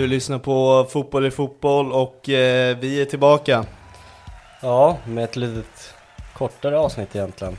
Du 0.00 0.06
lyssnar 0.06 0.38
på 0.38 0.86
Fotboll 0.90 1.26
i 1.26 1.30
fotboll 1.30 1.92
och 1.92 2.28
eh, 2.28 2.76
vi 2.78 3.00
är 3.00 3.04
tillbaka. 3.04 3.64
Ja, 4.62 4.98
med 5.06 5.24
ett 5.24 5.36
litet 5.36 5.94
kortare 6.34 6.78
avsnitt 6.78 7.16
egentligen. 7.16 7.58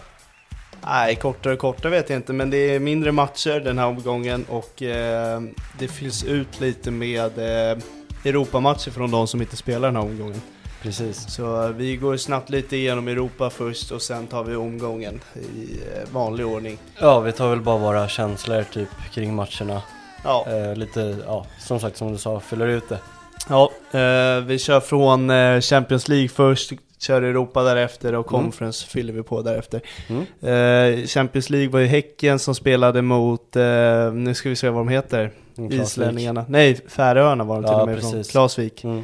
Nej, 0.86 1.16
kortare 1.16 1.54
och 1.54 1.60
kortare 1.60 1.92
vet 1.92 2.10
jag 2.10 2.20
inte, 2.20 2.34
men 2.34 2.50
det 2.50 2.58
är 2.58 2.80
mindre 2.80 3.12
matcher 3.12 3.60
den 3.60 3.78
här 3.78 3.88
omgången 3.88 4.46
och 4.50 4.82
eh, 4.82 5.42
det 5.80 5.88
fylls 5.88 6.24
ut 6.24 6.60
lite 6.60 6.92
med 6.92 7.38
eh, 7.38 7.78
Europamatcher 8.26 8.92
från 8.92 9.12
de 9.12 9.28
som 9.28 9.42
inte 9.42 9.56
spelar 9.56 9.88
den 9.88 9.96
här 9.96 10.04
omgången. 10.04 10.42
Precis. 10.82 11.34
Så 11.34 11.64
eh, 11.64 11.70
vi 11.70 11.96
går 11.96 12.18
snabbt 12.18 12.50
lite 12.50 12.78
igenom 12.78 13.08
Europa 13.08 13.50
först 13.50 13.92
och 13.92 14.02
sen 14.02 14.28
tar 14.28 14.44
vi 14.44 14.56
omgången 14.56 15.20
i 15.36 15.80
eh, 15.96 16.14
vanlig 16.14 16.46
ordning. 16.46 16.78
Ja, 17.00 17.20
vi 17.20 17.32
tar 17.32 17.50
väl 17.50 17.62
bara 17.62 17.78
våra 17.78 18.08
känslor 18.08 18.64
typ 18.64 18.90
kring 19.14 19.36
matcherna. 19.36 19.82
Ja, 20.24 20.46
Eh, 20.50 20.76
lite, 20.76 21.18
ja, 21.26 21.46
som 21.60 21.80
sagt 21.80 21.98
som 21.98 22.12
du 22.12 22.18
sa, 22.18 22.40
fyller 22.40 22.68
ut 22.68 22.90
det. 22.90 23.00
ja 23.50 23.72
eh, 24.00 24.44
vi 24.44 24.60
kör 24.60 24.80
från 24.80 25.30
eh, 25.30 25.60
Champions 25.62 26.08
League 26.08 26.30
först, 26.30 26.72
kör 27.00 27.22
Europa 27.22 27.64
därefter 27.64 28.16
och 28.16 28.26
Conference 28.26 28.88
fyller 28.88 29.14
vi 29.14 29.24
på 29.24 29.42
därefter. 29.42 29.82
Mm. 30.10 30.22
Eh, 31.02 31.06
Champions 31.08 31.50
League 31.50 31.70
var 31.70 31.80
ju 31.80 31.86
Häcken 31.86 32.40
som 32.40 32.56
spelade 32.56 33.02
mot, 33.02 33.56
eh, 33.56 34.12
nu 34.14 34.34
ska 34.34 34.50
vi 34.50 34.56
se 34.56 34.70
vad 34.70 34.80
de 34.80 34.88
heter, 34.90 35.32
Mm, 35.58 35.82
islänningarna. 35.82 36.46
Nej, 36.50 36.80
Färöarna 36.88 37.44
var 37.44 37.56
de 37.56 37.64
till 37.64 37.72
Ja, 37.72 37.82
och 37.82 37.88
med 37.88 38.00
från, 38.02 38.12
precis. 38.12 38.32
Klasvik. 38.32 38.84
Mm. 38.84 39.04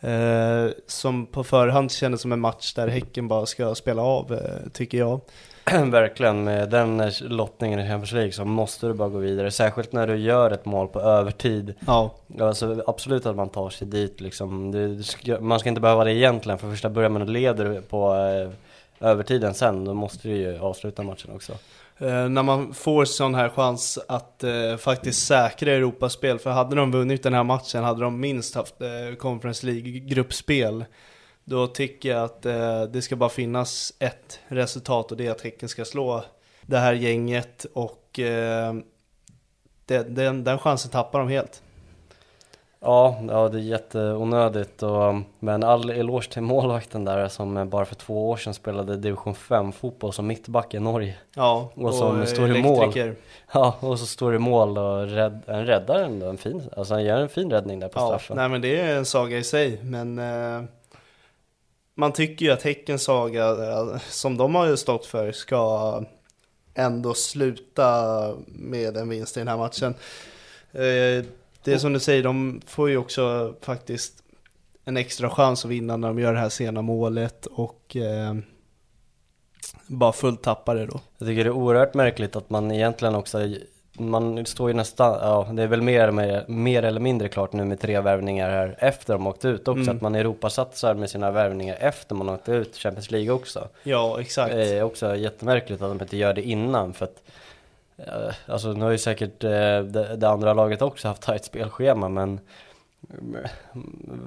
Eh, 0.00 0.70
som 0.86 1.26
på 1.26 1.44
förhand 1.44 1.92
kändes 1.92 2.20
som 2.20 2.32
en 2.32 2.40
match 2.40 2.74
där 2.74 2.88
Häcken 2.88 3.28
bara 3.28 3.46
ska 3.46 3.74
spela 3.74 4.02
av, 4.02 4.32
eh, 4.32 4.70
tycker 4.72 4.98
jag. 4.98 5.20
Verkligen, 5.90 6.44
med 6.44 6.70
den 6.70 7.10
lottningen 7.20 7.80
i 7.80 7.88
Champions 7.88 8.12
League 8.12 8.32
så 8.32 8.44
måste 8.44 8.86
du 8.86 8.94
bara 8.94 9.08
gå 9.08 9.18
vidare. 9.18 9.50
Särskilt 9.50 9.92
när 9.92 10.06
du 10.06 10.16
gör 10.16 10.50
ett 10.50 10.64
mål 10.64 10.88
på 10.88 11.00
övertid. 11.00 11.74
Ja, 11.86 12.14
Alltså 12.40 12.82
absolut 12.86 13.26
att 13.26 13.36
man 13.36 13.48
tar 13.48 13.70
sig 13.70 13.86
dit 13.86 14.20
liksom. 14.20 14.72
Ska, 15.04 15.40
man 15.40 15.60
ska 15.60 15.68
inte 15.68 15.80
behöva 15.80 16.04
det 16.04 16.12
egentligen. 16.12 16.58
För 16.58 16.70
första 16.70 16.90
början 16.90 17.12
man 17.12 17.32
leder 17.32 17.80
på 17.80 18.14
eh, 18.14 19.08
övertiden 19.08 19.54
sen, 19.54 19.84
då 19.84 19.94
måste 19.94 20.28
du 20.28 20.34
ju 20.36 20.58
avsluta 20.58 21.02
matchen 21.02 21.30
också. 21.34 21.52
Eh, 21.98 22.28
när 22.28 22.42
man 22.42 22.74
får 22.74 23.04
sån 23.04 23.34
här 23.34 23.48
chans 23.48 23.98
att 24.08 24.44
eh, 24.44 24.76
faktiskt 24.78 25.26
säkra 25.26 25.72
Europaspel, 25.72 26.38
för 26.38 26.50
hade 26.50 26.76
de 26.76 26.90
vunnit 26.90 27.22
den 27.22 27.34
här 27.34 27.44
matchen 27.44 27.84
hade 27.84 28.00
de 28.00 28.20
minst 28.20 28.54
haft 28.54 28.80
eh, 28.80 29.16
Conference 29.18 29.66
League-gruppspel. 29.66 30.84
Då 31.44 31.66
tycker 31.66 32.08
jag 32.08 32.24
att 32.24 32.46
eh, 32.46 32.82
det 32.82 33.02
ska 33.02 33.16
bara 33.16 33.30
finnas 33.30 33.92
ett 33.98 34.40
resultat 34.48 35.10
och 35.10 35.16
det 35.16 35.26
är 35.26 35.30
att 35.30 35.40
Häcken 35.40 35.68
ska 35.68 35.84
slå 35.84 36.24
det 36.62 36.78
här 36.78 36.92
gänget 36.92 37.66
och 37.74 38.18
eh, 38.18 38.74
det, 39.86 40.02
den, 40.02 40.44
den 40.44 40.58
chansen 40.58 40.90
tappar 40.90 41.18
de 41.18 41.28
helt. 41.28 41.62
Ja, 42.80 43.18
ja 43.28 43.48
det 43.48 43.58
är 43.58 43.62
jätteonödigt 43.62 44.82
och, 44.82 45.14
men 45.38 45.64
all 45.64 45.90
eloge 45.90 46.30
till 46.32 46.42
målvakten 46.42 47.04
där 47.04 47.28
som 47.28 47.68
bara 47.70 47.84
för 47.84 47.94
två 47.94 48.30
år 48.30 48.36
sedan 48.36 48.54
spelade 48.54 48.96
division 48.96 49.34
5 49.34 49.72
fotboll 49.72 50.12
som 50.12 50.26
mittback 50.26 50.74
i 50.74 50.78
Norge. 50.80 51.14
Ja, 51.36 51.72
Och 51.74 51.94
som 51.94 52.20
eh, 52.20 52.26
står 52.26 52.56
i 52.56 52.62
mål. 52.62 52.82
elektriker. 52.82 53.16
Ja, 53.52 53.76
och 53.80 53.98
så 53.98 54.06
står 54.06 54.34
i 54.34 54.38
mål 54.38 54.78
och 54.78 55.06
rädd, 55.08 55.40
en 55.46 55.66
räddar 55.66 56.02
ändå 56.02 56.26
en 56.26 56.36
fin, 56.38 56.62
alltså 56.76 56.94
han 56.94 57.04
gör 57.04 57.20
en 57.20 57.28
fin 57.28 57.50
räddning 57.50 57.80
där 57.80 57.88
på 57.88 58.00
Ja, 58.00 58.06
straffen. 58.06 58.36
nej 58.36 58.48
men 58.48 58.60
det 58.60 58.80
är 58.80 58.96
en 58.96 59.04
saga 59.06 59.38
i 59.38 59.44
sig, 59.44 59.78
men 59.82 60.18
eh, 60.18 60.62
man 61.94 62.12
tycker 62.12 62.46
ju 62.46 62.52
att 62.52 62.62
Häckens 62.62 63.02
saga, 63.02 63.48
eh, 63.48 63.98
som 64.08 64.36
de 64.36 64.54
har 64.54 64.66
ju 64.66 64.76
stått 64.76 65.06
för, 65.06 65.32
ska 65.32 66.02
ändå 66.74 67.14
sluta 67.14 68.34
med 68.46 68.96
en 68.96 69.08
vinst 69.08 69.36
i 69.36 69.40
den 69.40 69.48
här 69.48 69.56
matchen. 69.56 69.94
Eh, 70.72 71.24
det 71.64 71.72
är 71.72 71.78
som 71.78 71.92
du 71.92 72.00
säger, 72.00 72.22
de 72.22 72.60
får 72.66 72.90
ju 72.90 72.96
också 72.96 73.54
faktiskt 73.60 74.22
en 74.84 74.96
extra 74.96 75.30
chans 75.30 75.64
att 75.64 75.70
vinna 75.70 75.96
när 75.96 76.08
de 76.08 76.18
gör 76.18 76.32
det 76.32 76.38
här 76.38 76.48
sena 76.48 76.82
målet 76.82 77.46
och 77.46 77.96
eh, 77.96 78.34
bara 79.86 80.12
fullt 80.12 80.42
tappar 80.42 80.74
det 80.74 80.86
då. 80.86 81.00
Jag 81.18 81.28
tycker 81.28 81.44
det 81.44 81.50
är 81.50 81.54
oerhört 81.54 81.94
märkligt 81.94 82.36
att 82.36 82.50
man 82.50 82.72
egentligen 82.72 83.14
också, 83.14 83.38
man 83.98 84.46
står 84.46 84.68
ju 84.70 84.74
nästan, 84.74 85.18
ja 85.22 85.48
det 85.52 85.62
är 85.62 85.66
väl 85.66 85.82
mer, 85.82 86.10
mer, 86.10 86.44
mer 86.48 86.82
eller 86.82 87.00
mindre 87.00 87.28
klart 87.28 87.52
nu 87.52 87.64
med 87.64 87.80
tre 87.80 88.00
värvningar 88.00 88.50
här 88.50 88.76
efter 88.78 89.12
de 89.12 89.26
åkt 89.26 89.44
ut 89.44 89.68
också, 89.68 89.82
Mm. 89.82 89.96
att 89.96 90.02
man 90.02 90.14
Europasatsar 90.14 90.94
med 90.94 91.10
sina 91.10 91.30
värvningar 91.30 91.76
efter 91.80 92.14
man 92.14 92.28
åkte 92.28 92.52
ut 92.52 92.76
Champions 92.76 93.10
League 93.10 93.30
också. 93.30 93.68
Ja, 93.82 94.20
exakt. 94.20 94.54
Det 94.54 94.78
är 94.78 94.82
också 94.82 95.16
jättemärkligt 95.16 95.82
att 95.82 95.88
de 95.98 96.02
inte 96.04 96.16
gör 96.16 96.32
det 96.34 96.42
innan 96.42 96.92
för 96.92 97.04
att 97.04 97.22
eh, 97.96 98.34
Alltså 98.46 98.68
nu 98.72 98.84
har 98.84 98.90
ju 98.90 98.98
säkert 98.98 99.44
eh, 99.44 99.50
det, 99.80 100.16
det 100.16 100.28
andra 100.28 100.54
laget 100.54 100.82
också 100.82 101.08
haft 101.08 101.22
tajt 101.22 101.44
spelschema 101.44 102.08
men 102.08 102.40
mm, 103.18 103.46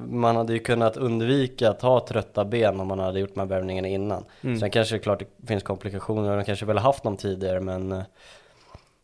Man 0.09 0.35
hade 0.35 0.53
ju 0.53 0.59
kunnat 0.59 0.97
undvika 0.97 1.69
att 1.69 1.81
ha 1.81 2.05
trötta 2.07 2.45
ben 2.45 2.79
om 2.79 2.87
man 2.87 2.99
hade 2.99 3.19
gjort 3.19 3.33
de 3.33 3.39
här 3.39 3.47
värvningarna 3.47 3.87
innan 3.87 4.25
Mm. 4.41 4.59
Sen 4.59 4.71
kanske 4.71 4.95
det 4.95 4.99
klart 4.99 5.19
det 5.37 5.47
finns 5.47 5.63
komplikationer 5.63 6.31
och 6.31 6.37
de 6.37 6.43
kanske 6.45 6.65
väl 6.65 6.77
haft 6.77 7.03
dem 7.03 7.17
tidigare 7.17 7.59
men 7.59 7.91
eh, 7.91 8.01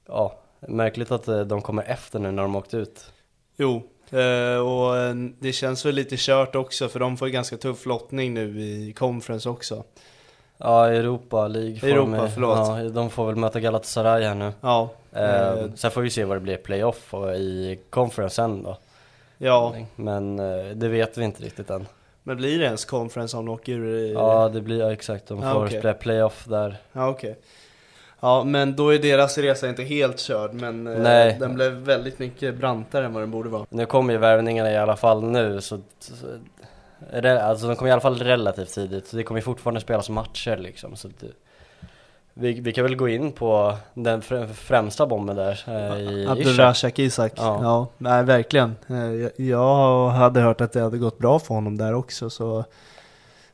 Ja, 0.07 0.33
märkligt 0.67 1.11
att 1.11 1.27
eh, 1.27 1.39
de 1.41 1.61
kommer 1.61 1.83
efter 1.83 2.19
nu 2.19 2.31
när 2.31 2.43
de 2.43 2.55
åkt 2.55 2.73
ut 2.73 3.11
Jo, 3.57 3.83
eh, 4.11 4.57
och 4.67 4.97
eh, 4.97 5.15
det 5.39 5.51
känns 5.53 5.85
väl 5.85 5.95
lite 5.95 6.15
kört 6.17 6.55
också 6.55 6.89
för 6.89 6.99
de 6.99 7.17
får 7.17 7.27
ju 7.27 7.31
ganska 7.33 7.57
tuff 7.57 7.85
lottning 7.85 8.33
nu 8.33 8.61
i 8.61 8.93
conference 8.97 9.49
också. 9.49 9.83
Ja, 10.57 10.87
Europa 10.87 11.47
League 11.47 11.89
Europa, 11.91 12.17
de, 12.17 12.31
förlåt. 12.31 12.57
Ja, 12.57 12.83
de 12.89 13.09
får 13.09 13.25
väl 13.25 13.35
möta 13.35 13.59
Galatasaray 13.59 14.23
här 14.23 14.35
nu 14.35 14.51
Ja, 14.61 14.89
eh, 15.11 15.49
eh, 15.49 15.73
Sen 15.75 15.91
får 15.91 16.01
vi 16.01 16.09
se 16.09 16.23
vad 16.25 16.37
det 16.37 16.41
blir 16.41 16.57
playoff 16.57 17.13
och 17.13 17.35
i 17.35 17.79
conference 17.89 18.35
sen 18.35 18.63
då 18.63 18.77
ja, 19.37 19.75
Men 19.95 20.37
det 20.79 20.87
vet 20.87 21.17
vi 21.17 21.23
inte 21.25 21.43
riktigt 21.43 21.69
än. 21.69 21.85
men 22.23 22.37
blir 22.37 22.59
det 22.59 22.65
ens 22.65 22.85
conference 22.85 23.37
om 23.37 23.45
de 23.45 23.51
åker 23.55 23.71
ur? 23.71 23.95
i- 23.97 24.13
Ja, 24.13 24.49
det 24.53 24.61
blir 24.61 24.79
ja, 24.79 24.91
exakt. 24.93 25.27
De 25.27 25.41
Ja, 25.41 25.53
får 25.53 25.65
okej. 25.65 25.79
spela 25.79 25.93
playoff 25.93 26.45
där. 26.47 26.77
ja 26.93 27.09
okej. 27.09 27.39
Ja, 28.23 28.43
men 28.43 28.75
då 28.75 28.93
är 28.93 28.99
deras 28.99 29.37
resa 29.37 29.69
inte 29.69 29.83
helt 29.83 30.19
körd, 30.19 30.53
men 30.53 30.87
eh, 30.87 30.99
Nej. 30.99 31.37
den 31.39 31.53
blev 31.55 31.71
väldigt 31.71 32.19
mycket 32.19 32.55
brantare 32.57 33.05
än 33.05 33.13
vad 33.13 33.23
den 33.23 33.31
borde 33.31 33.49
vara. 33.49 33.65
Nu 33.69 33.85
kommer 33.85 34.13
ju 34.13 34.19
värvningarna 34.19 34.71
i 34.71 34.77
alla 34.77 34.95
fall 34.95 35.23
nu 35.23 35.61
så, 35.61 35.79
Alltså 37.41 37.67
de 37.67 37.75
kommer 37.75 37.89
i 37.89 37.91
alla 37.91 38.01
fall 38.01 38.17
relativt 38.17 38.69
tidigt, 38.73 39.07
så 39.07 39.15
det 39.17 39.23
kommer 39.23 39.39
ju 39.39 39.43
fortfarande 39.43 39.81
spelas 39.81 40.09
matcher 40.09 40.57
liksom 40.57 40.95
så 40.95 41.07
att, 41.07 41.23
vi, 42.33 42.53
vi 42.59 42.73
kan 42.73 42.83
väl 42.83 42.95
gå 42.95 43.09
in 43.09 43.31
på 43.31 43.75
den 43.93 44.21
fr- 44.21 44.53
främsta 44.53 45.05
bomben 45.05 45.35
där 45.35 45.63
eh, 45.67 45.97
i 45.99 46.21
Ishak. 46.21 46.31
Abdulrazak 46.37 46.99
Isak. 46.99 47.31
Ja. 47.35 47.59
Ja. 47.61 47.87
nej 47.97 48.23
verkligen. 48.23 48.75
Eh, 48.89 48.95
jag- 49.13 49.31
Jag 49.35 50.09
hade 50.09 50.41
hört 50.41 50.61
att 50.61 50.71
det 50.71 50.81
hade 50.81 50.97
gått 50.97 51.17
bra 51.17 51.39
för 51.39 51.55
honom 51.55 51.77
där 51.77 51.93
också, 51.93 52.29
så 52.29 52.65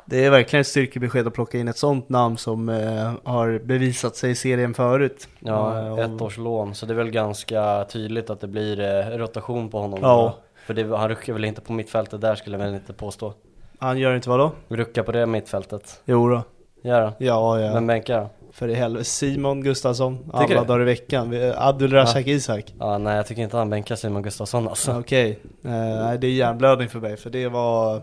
det 0.10 0.26
är 0.26 0.30
verkligen 0.30 0.62
ett 0.62 0.68
styrkebesked 0.68 1.28
att 1.28 1.34
plocka 1.34 1.58
in 1.58 1.68
ett 1.68 1.78
sånt 1.78 2.10
namn 2.10 2.38
som 2.38 2.70
eh, 2.70 3.12
har 3.24 3.60
bevisat 3.66 4.16
sig 4.16 4.32
i 4.32 4.36
serien 4.36 4.74
förut. 4.74 5.28
Ja, 5.40 5.80
Eh, 5.80 5.92
och- 5.94 6.00
ett 6.00 6.22
års 6.22 6.38
lån, 6.38 6.76
så 6.76 6.86
det 6.86 6.94
är 6.94 6.96
väl 6.98 7.12
ganska 7.12 7.86
tydligt 7.90 8.30
att 8.30 8.40
det 8.42 8.48
blir 8.48 8.80
eh, 8.80 9.18
rotation 9.18 9.70
på 9.70 9.80
honom 9.80 10.00
Ja. 10.02 10.36
För 10.66 10.74
det, 10.74 10.98
han 10.98 11.10
ruckar 11.10 11.34
väl 11.34 11.46
inte 11.46 11.62
på 11.62 11.74
mittfältet 11.74 12.22
där 12.22 12.36
skulle 12.36 12.58
jag 12.58 12.66
väl 12.66 12.74
inte 12.76 12.94
påstå 12.94 13.34
Han 13.80 13.98
gör 13.98 14.16
inte 14.16 14.30
vad 14.30 14.40
då? 14.40 14.52
Rucka 14.68 15.04
på 15.04 15.12
det 15.12 15.26
mittfältet, 15.26 16.02
Jo 16.06 16.30
då. 16.30 16.42
gör 16.84 17.02
han? 17.02 17.14
Ja, 17.18 17.60
ja. 17.60 17.74
Men 17.74 17.88
bänkar 17.88 18.18
han? 18.20 18.28
För 18.52 18.68
i 18.68 18.74
helvete. 18.74 19.06
Simon 19.06 19.62
Gustafsson, 19.64 20.30
alla 20.34 20.42
Tycker 20.48 20.62
du? 20.62 20.66
dagar 20.68 20.82
i 20.82 20.86
veckan. 20.86 21.34
Abdulrazak 21.58 22.28
Isak. 22.28 22.74
Ja, 22.80 22.98
nej 22.98 23.16
jag 23.16 23.28
tycker 23.28 23.42
inte 23.42 23.58
han 23.58 23.70
bänkar 23.70 23.96
Simon 23.96 24.22
Gustafsson 24.24 24.68
alltså 24.68 25.00
Okej, 25.00 25.40
Eh, 25.64 25.70
nej 25.72 26.18
det 26.18 26.28
är 26.28 26.32
hjärnblödning 26.32 26.90
för 26.90 27.00
mig 27.00 27.18
för 27.18 27.30
det 27.30 27.48
var 27.48 28.02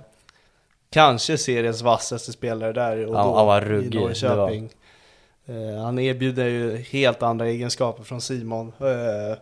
kanske 0.96 1.38
seriens 1.38 1.82
vassaste 1.82 2.32
spelare 2.32 2.72
där 2.72 3.06
och 3.06 3.14
Ja, 3.14 3.22
då 3.24 3.36
han 3.36 3.46
var 3.46 3.62
i 3.62 3.64
ruggig, 3.64 3.92
det 3.92 3.98
Norrköping. 4.00 4.70
Eh, 5.46 5.82
han 5.82 5.98
erbjuder 5.98 6.46
ju 6.46 6.76
helt 6.76 7.22
andra 7.22 7.46
egenskaper 7.46 8.02
från 8.02 8.20
Simon. 8.20 8.72
Eh, 8.80 9.38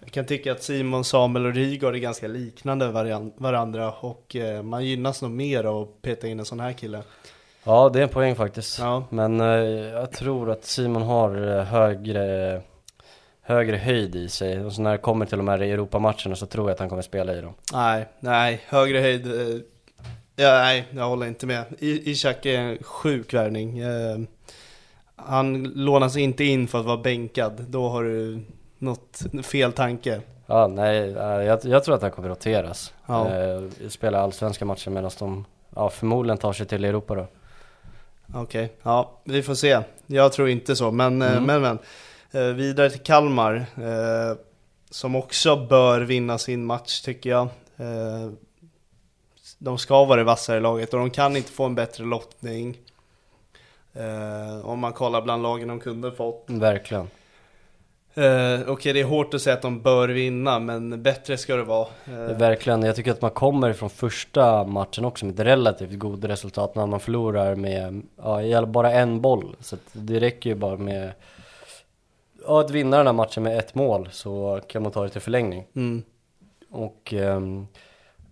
jag 0.00 0.10
kan 0.10 0.26
tycka 0.26 0.52
att 0.52 0.62
Simon, 0.62 1.04
Samuel 1.04 1.46
och 1.46 1.54
Rygaard 1.54 1.94
är 1.94 1.98
ganska 1.98 2.28
liknande 2.28 2.88
varandra 3.36 3.92
och 3.92 4.36
eh, 4.36 4.62
man 4.62 4.84
gynnas 4.84 5.22
nog 5.22 5.30
mer 5.30 5.64
av 5.64 5.82
att 5.82 6.02
peta 6.02 6.28
in 6.28 6.38
en 6.38 6.44
sån 6.44 6.60
här 6.60 6.72
kille. 6.72 7.02
Ja, 7.64 7.90
det 7.92 7.98
är 7.98 8.02
en 8.02 8.08
poäng 8.08 8.36
faktiskt. 8.36 8.78
Ja. 8.78 9.04
Men 9.10 9.40
jag 9.90 10.12
tror 10.12 10.50
att 10.50 10.64
Simon 10.64 11.02
har 11.02 11.60
högre, 11.62 12.60
högre 13.42 13.76
höjd 13.76 14.16
i 14.16 14.28
sig. 14.28 14.64
Och 14.64 14.72
så 14.72 14.82
när 14.82 14.92
det 14.92 14.98
kommer 14.98 15.26
till 15.26 15.38
de 15.38 15.48
här 15.48 15.62
Europamatcherna 15.62 16.36
så 16.36 16.46
tror 16.46 16.68
jag 16.68 16.74
att 16.74 16.80
han 16.80 16.88
kommer 16.88 17.02
spela 17.02 17.34
i 17.34 17.40
dem. 17.40 17.54
Nej, 17.72 18.08
nej, 18.20 18.60
högre 18.66 18.98
höjd. 18.98 19.26
Ja, 20.36 20.50
nej, 20.52 20.88
jag 20.90 21.08
håller 21.08 21.26
inte 21.26 21.46
med. 21.46 21.64
I- 21.78 22.10
Ishak 22.10 22.46
är 22.46 22.58
en 22.58 22.78
sjuk 22.82 23.34
värvning. 23.34 23.78
Eh, 23.78 24.18
Han 25.16 25.62
lånas 25.64 26.16
inte 26.16 26.44
in 26.44 26.68
för 26.68 26.78
att 26.80 26.84
vara 26.86 26.96
bänkad. 26.96 27.64
Då 27.68 27.88
har 27.88 28.02
du 28.04 28.40
något 28.78 29.22
fel 29.42 29.72
tanke. 29.72 30.20
Ja, 30.46 30.66
nej, 30.66 30.98
eh, 31.10 31.22
jag, 31.22 31.60
jag 31.64 31.84
tror 31.84 31.94
att 31.94 32.02
han 32.02 32.10
kommer 32.10 32.28
roteras. 32.28 32.94
Ja. 33.06 33.28
Eh, 33.34 33.62
spela 33.88 34.20
allsvenska 34.20 34.64
matcher 34.64 34.90
medan 34.90 35.10
de 35.18 35.44
ja, 35.74 35.90
förmodligen 35.90 36.38
tar 36.38 36.52
sig 36.52 36.66
till 36.66 36.84
Europa 36.84 37.14
då. 37.14 37.26
Okej, 38.34 38.72
ja, 38.82 39.10
vi 39.24 39.42
får 39.42 39.54
se. 39.54 39.80
Jag 40.06 40.32
tror 40.32 40.48
inte 40.48 40.76
så, 40.76 40.90
men 40.90 41.22
Mm. 41.22 41.44
men, 41.44 41.62
men. 41.62 41.78
Vidare 42.56 42.90
till 42.90 43.00
Kalmar, 43.00 43.66
som 44.90 45.14
också 45.16 45.56
bör 45.66 46.00
vinna 46.00 46.38
sin 46.38 46.64
match 46.64 47.00
tycker 47.00 47.30
jag. 47.30 47.48
Eh, 49.62 49.64
De 49.64 49.78
ska 49.78 50.04
vara 50.04 50.16
det 50.18 50.24
vassare 50.24 50.60
laget 50.60 50.94
och 50.94 51.00
de 51.00 51.10
kan 51.10 51.36
inte 51.36 51.52
få 51.52 51.64
en 51.64 51.74
bättre 51.74 52.04
lottning. 52.04 52.78
Eh, 53.94 54.66
Om 54.66 54.78
man 54.78 54.92
kollar 54.92 55.22
bland 55.22 55.42
lagen 55.42 55.68
de 55.68 55.80
kunde 55.80 56.12
fått. 56.12 56.44
Verkligen. 56.46 57.08
Eh, 58.14 58.60
Okej, 58.68 58.92
det 58.92 59.00
är 59.00 59.04
hårt 59.04 59.34
att 59.34 59.42
säga 59.42 59.54
att 59.56 59.62
de 59.62 59.80
bör 59.82 60.08
vinna, 60.08 60.58
men 60.58 61.02
bättre 61.02 61.36
ska 61.38 61.56
det 61.56 61.64
vara. 61.64 61.86
Eh, 62.06 62.36
Verkligen, 62.38 62.82
jag 62.82 62.96
tycker 62.96 63.10
att 63.12 63.22
man 63.22 63.30
kommer 63.30 63.72
från 63.72 63.90
första 63.90 64.64
matchen 64.64 65.04
också 65.04 65.26
med 65.26 65.34
ett 65.40 65.46
relativt 65.46 65.98
god 65.98 66.24
resultat 66.24 66.74
när 66.74 66.86
man 66.86 67.00
förlorar 67.00 67.54
med, 67.54 68.02
ja, 68.50 68.66
bara 68.66 68.92
en 68.92 69.20
boll. 69.20 69.56
Så 69.60 69.76
det 69.92 70.20
räcker 70.20 70.50
ju 70.50 70.56
bara 70.56 70.76
med, 70.76 71.12
ja, 72.46 72.60
att 72.60 72.70
vinna 72.70 72.96
den 72.96 73.06
här 73.06 73.12
matchen 73.14 73.42
med 73.42 73.58
ett 73.58 73.74
mål 73.74 74.08
så 74.12 74.60
kan 74.68 74.82
man 74.82 74.92
ta 74.92 75.02
det 75.02 75.08
till 75.08 75.20
förlängning. 75.20 75.64
Mm. 75.74 76.02
Och 76.70 77.12
ehm, 77.14 77.66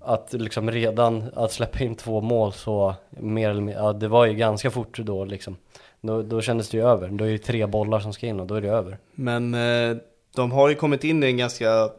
att 0.00 0.32
liksom 0.32 0.70
redan, 0.70 1.24
att 1.34 1.52
släppa 1.52 1.84
in 1.84 1.94
två 1.94 2.20
mål 2.20 2.52
så 2.52 2.94
mer 3.10 3.50
eller 3.50 3.60
mindre, 3.60 3.82
ja 3.82 3.92
det 3.92 4.08
var 4.08 4.26
ju 4.26 4.34
ganska 4.34 4.70
fort 4.70 4.98
då 4.98 5.24
liksom. 5.24 5.56
Då, 6.00 6.22
då 6.22 6.40
kändes 6.40 6.68
det 6.68 6.76
ju 6.76 6.88
över, 6.88 7.08
då 7.08 7.24
är 7.24 7.28
det 7.28 7.32
ju 7.32 7.38
tre 7.38 7.66
bollar 7.66 8.00
som 8.00 8.12
ska 8.12 8.26
in 8.26 8.40
och 8.40 8.46
då 8.46 8.54
är 8.54 8.60
det 8.60 8.68
över. 8.68 8.98
Men 9.14 9.54
eh, 9.54 9.96
de 10.34 10.52
har 10.52 10.68
ju 10.68 10.74
kommit 10.74 11.04
in 11.04 11.22
i 11.22 11.26
en 11.26 11.36
ganska 11.36 11.90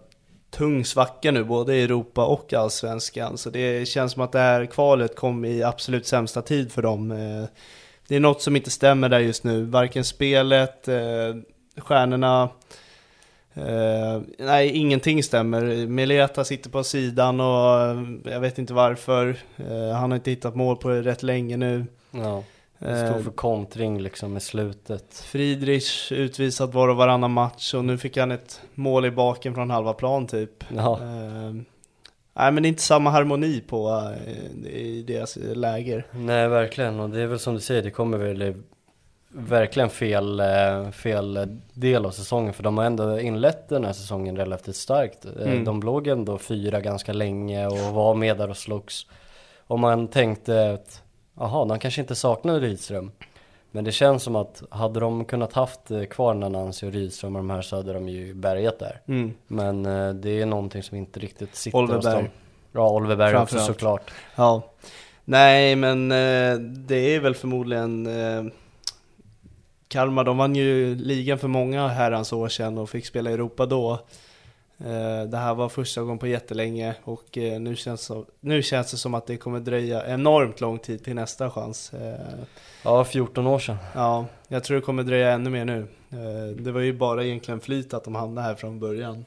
tung 0.51 0.86
svacka 0.86 1.31
nu, 1.31 1.44
både 1.44 1.75
i 1.75 1.83
Europa 1.83 2.25
och 2.25 2.53
Allsvenskan. 2.53 3.38
Så 3.38 3.50
det 3.50 3.88
känns 3.88 4.12
som 4.12 4.21
att 4.21 4.31
det 4.31 4.39
här 4.39 4.65
kvalet 4.65 5.15
kom 5.15 5.45
i 5.45 5.63
absolut 5.63 6.07
sämsta 6.07 6.42
tid 6.42 6.71
för 6.71 6.81
dem. 6.81 7.12
Eh, 7.12 7.50
det 8.07 8.15
är 8.15 8.19
något 8.19 8.42
som 8.42 8.56
inte 8.56 8.71
stämmer 8.71 9.09
där 9.09 9.19
just 9.19 9.44
nu, 9.44 9.63
varken 9.63 10.03
spelet, 10.03 10.88
eh, 10.88 11.36
stjärnorna, 11.77 12.50
eh, 13.53 14.21
nej 14.38 14.69
ingenting 14.69 15.24
stämmer. 15.24 15.88
Meleta 15.88 16.44
sitter 16.44 16.69
på 16.69 16.83
sidan 16.83 17.39
och 17.39 17.80
eh, 17.80 18.03
jag 18.24 18.39
vet 18.39 18.57
inte 18.57 18.74
varför. 18.74 19.38
Eh, 19.57 19.95
han 19.95 20.12
har 20.12 20.15
inte 20.15 20.31
hittat 20.31 20.56
mål 20.56 20.77
på 20.77 20.89
det 20.89 21.01
rätt 21.01 21.24
länge 21.24 21.57
nu. 21.57 21.86
Ja, 22.12 22.44
stod 22.77 23.24
för 23.24 23.31
kontring 23.31 24.01
liksom 24.01 24.38
i 24.38 24.39
slutet. 24.39 25.13
Friedrich 25.13 26.12
utvisad 26.12 26.74
var 26.74 26.88
och 26.88 26.95
varannan 26.95 27.31
match 27.31 27.74
och 27.74 27.86
nu 27.86 27.98
fick 27.98 28.18
han 28.18 28.31
ett 28.31 28.62
mål 28.74 29.06
i 29.06 29.12
baken 29.12 29.56
från 29.56 29.69
halva 29.69 29.94
plan 29.94 30.27
typ. 30.27 30.63
Ja. 30.75 31.00
Eh, 31.01 31.53
nej 32.33 32.51
men 32.51 32.63
det 32.63 32.68
är 32.68 32.69
inte 32.69 32.81
samma 32.81 33.09
harmoni 33.09 33.62
på 33.68 34.12
i 34.65 35.03
deras 35.07 35.38
läger. 35.42 36.06
Nej 36.12 36.48
verkligen 36.48 37.00
och 37.00 37.09
det 37.09 37.21
är 37.21 37.27
väl 37.27 37.39
som 37.39 37.53
du 37.53 37.59
säger, 37.59 37.83
det 37.83 37.92
kommer 37.92 38.18
väl 38.18 38.53
verkligen 39.33 39.89
fel, 39.89 40.39
eh, 40.39 40.92
fel 40.92 41.57
del 41.74 42.06
av 42.06 42.12
säsongen 42.12 42.54
för 42.54 42.63
de 42.63 42.78
har 42.78 42.86
ändå 42.86 43.19
inlett 43.19 43.69
den 43.69 43.86
här 43.86 43.94
säsongen 43.94 44.38
relativt 44.38 44.75
starkt. 44.75 45.25
Eh, 45.25 45.31
Mm. 45.51 45.63
De 45.63 45.81
låg 45.81 46.07
ändå 46.07 46.38
fyra 46.38 46.80
ganska 46.81 47.13
länge 47.13 47.68
och 47.68 47.78
var 47.78 48.16
med 48.16 48.38
där 48.38 48.50
och 48.50 48.57
slogs. 48.57 49.06
Och 49.68 49.80
man 49.80 50.07
tänkte 50.07 50.72
att, 50.72 51.04
jaha, 51.39 51.66
de 51.66 51.80
kanske 51.80 52.01
inte 52.01 52.16
saknar 52.16 52.60
Rydström. 52.60 53.12
Men 53.72 53.83
det 53.83 53.92
känns 53.92 54.24
som 54.24 54.36
att 54.36 54.63
hade 54.69 55.00
de 55.00 55.25
kunnat 55.25 55.54
haft 55.54 55.92
eh, 55.92 56.04
kvar 56.04 56.34
Nanansi 56.34 56.88
och 56.88 56.92
Rydström 56.92 57.36
och 57.36 57.39
de 57.39 57.50
här 57.50 57.62
så 57.62 57.75
hade 57.75 57.94
de 57.94 58.10
ju 58.10 58.34
bärgat 58.34 58.80
där. 58.80 59.01
Mm. 59.07 59.34
Men 59.48 59.84
det 60.22 60.42
är 60.42 60.45
någonting 60.45 60.84
som 60.84 60.98
inte 60.98 61.20
riktigt 61.20 61.55
sitter 61.55 61.79
hos 61.79 61.89
Oliver 61.89 62.12
dem. 62.12 62.24
Berg. 62.24 62.32
Ja, 62.72 62.89
Oliver 62.89 63.15
Berg 63.15 63.36
också 63.36 63.60
såklart. 63.60 64.12
Ja. 64.36 64.62
Nej 65.25 65.75
men 65.75 66.10
det 66.88 67.15
är 67.15 67.20
väl 67.20 67.36
förmodligen 67.36 68.08
Kalmar, 69.91 70.24
de 70.24 70.38
vann 70.38 70.55
ju 70.55 70.95
ligan 70.95 71.39
för 71.39 71.48
många 71.48 71.88
herrans 71.88 72.33
år 72.33 72.50
sedan 72.50 72.77
och 72.77 72.89
fick 72.89 73.05
spela 73.05 73.29
i 73.29 73.33
Europa 73.33 73.65
då. 73.65 73.91
Eh, 74.86 75.24
Det 75.27 75.38
här 75.38 75.53
var 75.53 75.69
första 75.69 76.01
gången 76.01 76.17
på 76.17 76.27
jättelänge 76.27 76.95
och 77.03 77.38
eh, 77.38 77.60
nu 77.60 77.75
känns, 77.75 78.12
nu 78.39 78.63
känns 78.63 78.91
det 78.91 78.98
som 78.98 79.13
att 79.13 79.27
det 79.27 79.38
kommer 79.38 79.60
dröja 79.60 80.07
enormt 80.13 80.62
lång 80.62 80.79
tid 80.79 81.03
till 81.03 81.15
nästa 81.15 81.50
chans. 81.51 81.93
Eh, 81.93 82.19
Ja, 82.83 83.03
14 83.03 83.48
år 83.48 83.60
sedan. 83.60 83.77
Ja, 83.95 84.25
jag 84.48 84.63
tror 84.63 84.75
det 84.75 84.81
kommer 84.81 85.03
dröja 85.03 85.31
ännu 85.31 85.50
mer 85.50 85.65
nu. 85.65 85.88
Det 86.60 86.71
var 86.71 86.81
ju 86.81 86.93
bara 86.93 87.24
egentligen 87.25 87.60
flyt 87.60 87.93
att 87.93 88.03
de 88.03 88.15
hamnade 88.15 88.48
här 88.48 88.55
från 88.55 88.79
början. 88.79 89.25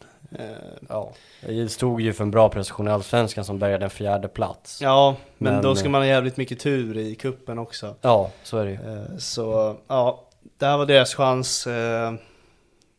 Ja, 0.88 1.12
det 1.40 1.68
stod 1.68 2.00
ju 2.00 2.12
för 2.12 2.24
en 2.24 2.30
bra 2.30 2.48
prestation 2.48 2.88
i 2.88 2.90
Allsvenskan 2.90 3.44
som 3.44 3.58
bärgade 3.58 3.84
en 3.84 3.90
fjärde 3.90 4.28
plats. 4.28 4.80
Ja, 4.82 5.16
men, 5.38 5.52
Men, 5.54 5.62
då 5.62 5.74
ska 5.74 5.88
man 5.88 6.00
ha 6.00 6.06
jävligt 6.06 6.36
mycket 6.36 6.60
tur 6.60 6.98
i 6.98 7.14
kuppen 7.14 7.58
också. 7.58 7.94
Ja, 8.00 8.30
så 8.42 8.58
är 8.58 8.64
det 8.64 8.70
ju. 8.70 8.78
Så 9.18 9.76
ja, 9.88 10.23
det 10.58 10.66
här 10.66 10.76
var 10.78 10.86
deras 10.86 11.14
chans. 11.14 11.66
Eh, 11.66 12.12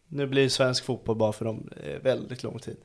Nu 0.08 0.28
blir 0.28 0.50
svensk 0.50 0.84
fotboll 0.86 1.16
bara 1.16 1.32
för 1.34 1.46
dem 1.46 1.70
eh, 1.84 2.00
väldigt 2.02 2.44
lång 2.44 2.60
tid. 2.60 2.78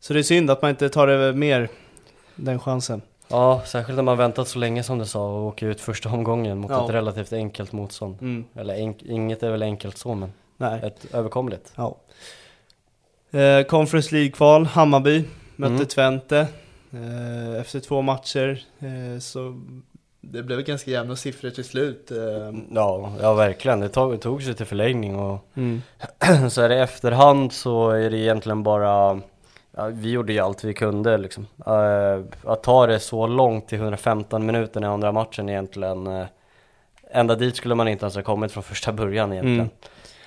Så 0.00 0.12
det 0.12 0.18
är 0.18 0.22
synd 0.22 0.50
att 0.50 0.62
man 0.62 0.70
inte 0.70 0.88
tar 0.88 1.06
det 1.06 1.32
mer, 1.32 1.68
den 2.36 2.58
chansen. 2.60 3.02
Ja, 3.28 3.62
särskilt 3.66 3.96
när 3.96 4.02
man 4.02 4.16
väntat 4.18 4.48
så 4.48 4.58
länge 4.58 4.82
som 4.82 4.98
du 4.98 5.04
sa 5.06 5.28
och 5.28 5.46
åker 5.46 5.66
ut 5.66 5.80
första 5.80 6.08
omgången 6.08 6.58
mot 6.58 6.70
Ja. 6.70 6.84
ett 6.84 6.90
relativt 6.94 7.32
enkelt 7.32 7.72
motstånd. 7.72 8.16
Mm. 8.20 8.44
Eller 8.54 8.74
enk- 8.76 9.06
inget 9.06 9.42
är 9.42 9.50
väl 9.50 9.62
enkelt 9.62 9.96
så, 9.98 10.14
men 10.14 10.32
Nej. 10.56 10.80
ett 10.82 11.14
överkomligt. 11.14 11.72
Ja. 11.74 11.96
Eh, 13.30 13.62
Conference 13.62 14.14
League-kval, 14.14 14.66
Hammarby 14.66 15.24
mötte 15.56 15.72
Mm. 15.74 15.86
Twente. 15.86 16.46
Eh, 16.92 17.60
efter 17.60 17.80
två 17.80 18.02
matcher 18.02 18.62
eh, 18.78 19.18
så 19.20 19.60
det 20.30 20.42
blev 20.42 20.62
ganska 20.62 20.90
jämna 20.90 21.16
siffror 21.16 21.50
till 21.50 21.64
slut. 21.64 22.10
Eh, 22.10 22.18
Ja, 22.70 23.12
ja 23.20 23.34
verkligen. 23.34 23.80
Det 23.80 23.88
tog, 23.88 24.20
tog 24.20 24.42
sig 24.42 24.54
till 24.54 24.66
förlängning 24.66 25.16
och 25.16 25.48
mm. 25.54 25.82
så 26.50 26.62
är 26.62 26.68
det 26.68 26.74
i 26.74 26.80
efterhand 26.80 27.52
så 27.52 27.90
är 27.90 28.10
det 28.10 28.18
egentligen 28.18 28.62
bara 28.62 29.20
ja, 29.76 29.86
vi 29.86 30.10
gjorde 30.10 30.32
ju 30.32 30.38
allt 30.38 30.64
vi 30.64 30.74
kunde 30.74 31.18
liksom. 31.18 31.46
Eh, 31.66 32.50
att 32.50 32.62
ta 32.62 32.86
det 32.86 33.00
så 33.00 33.26
långt 33.26 33.68
till 33.68 33.78
115 33.78 34.46
minuter 34.46 34.82
i 34.82 34.84
andra 34.84 35.12
matchen 35.12 35.48
egentligen. 35.48 36.06
Uh, 36.06 36.26
ända 37.10 37.34
dit 37.34 37.56
skulle 37.56 37.74
man 37.74 37.88
inte 37.88 38.04
ens 38.04 38.14
ha 38.14 38.22
kommit 38.22 38.52
från 38.52 38.62
första 38.62 38.92
början 38.92 39.32
egentligen. 39.32 39.70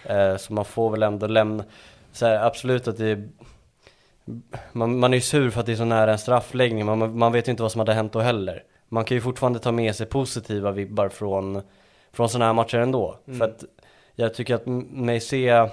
Mm. 0.04 0.32
Eh, 0.32 0.38
så 0.38 0.54
man 0.54 0.66
får 0.66 0.90
väl 0.90 1.04
ändå 1.04 1.28
lämna, 1.28 1.64
så 2.12 2.26
här, 2.26 2.46
absolut 2.46 2.88
att 2.88 2.98
det 2.98 3.06
är 3.06 3.30
man, 4.72 5.00
man 5.00 5.14
är 5.14 5.18
ju 5.18 5.22
sur 5.22 5.50
för 5.50 5.60
att 5.60 5.66
det 5.66 5.72
är 5.72 5.76
så 5.76 5.86
nära 5.86 6.12
en 6.12 6.18
straffläggning, 6.18 6.86
man, 6.86 7.18
man 7.18 7.32
vet 7.32 7.48
ju 7.48 7.52
inte 7.52 7.64
vad 7.64 7.72
som 7.72 7.80
hade 7.80 7.94
hänt 7.94 8.14
då 8.14 8.20
heller. 8.20 8.64
Man 8.94 9.06
kan 9.06 9.16
ju 9.18 9.22
fortfarande 9.22 9.60
ta 9.60 9.72
med 9.72 9.96
sig 9.96 10.06
positiva 10.06 10.72
vibbar 10.72 11.10
från, 11.10 11.62
från 12.12 12.30
sådana 12.30 12.46
här 12.46 12.54
matcher 12.54 12.78
ändå. 12.78 13.18
För 13.26 13.46
att 13.46 13.64
jag 14.16 14.34
tycker 14.34 14.56
att 14.56 14.66
mig 14.92 15.20
se, 15.20 15.70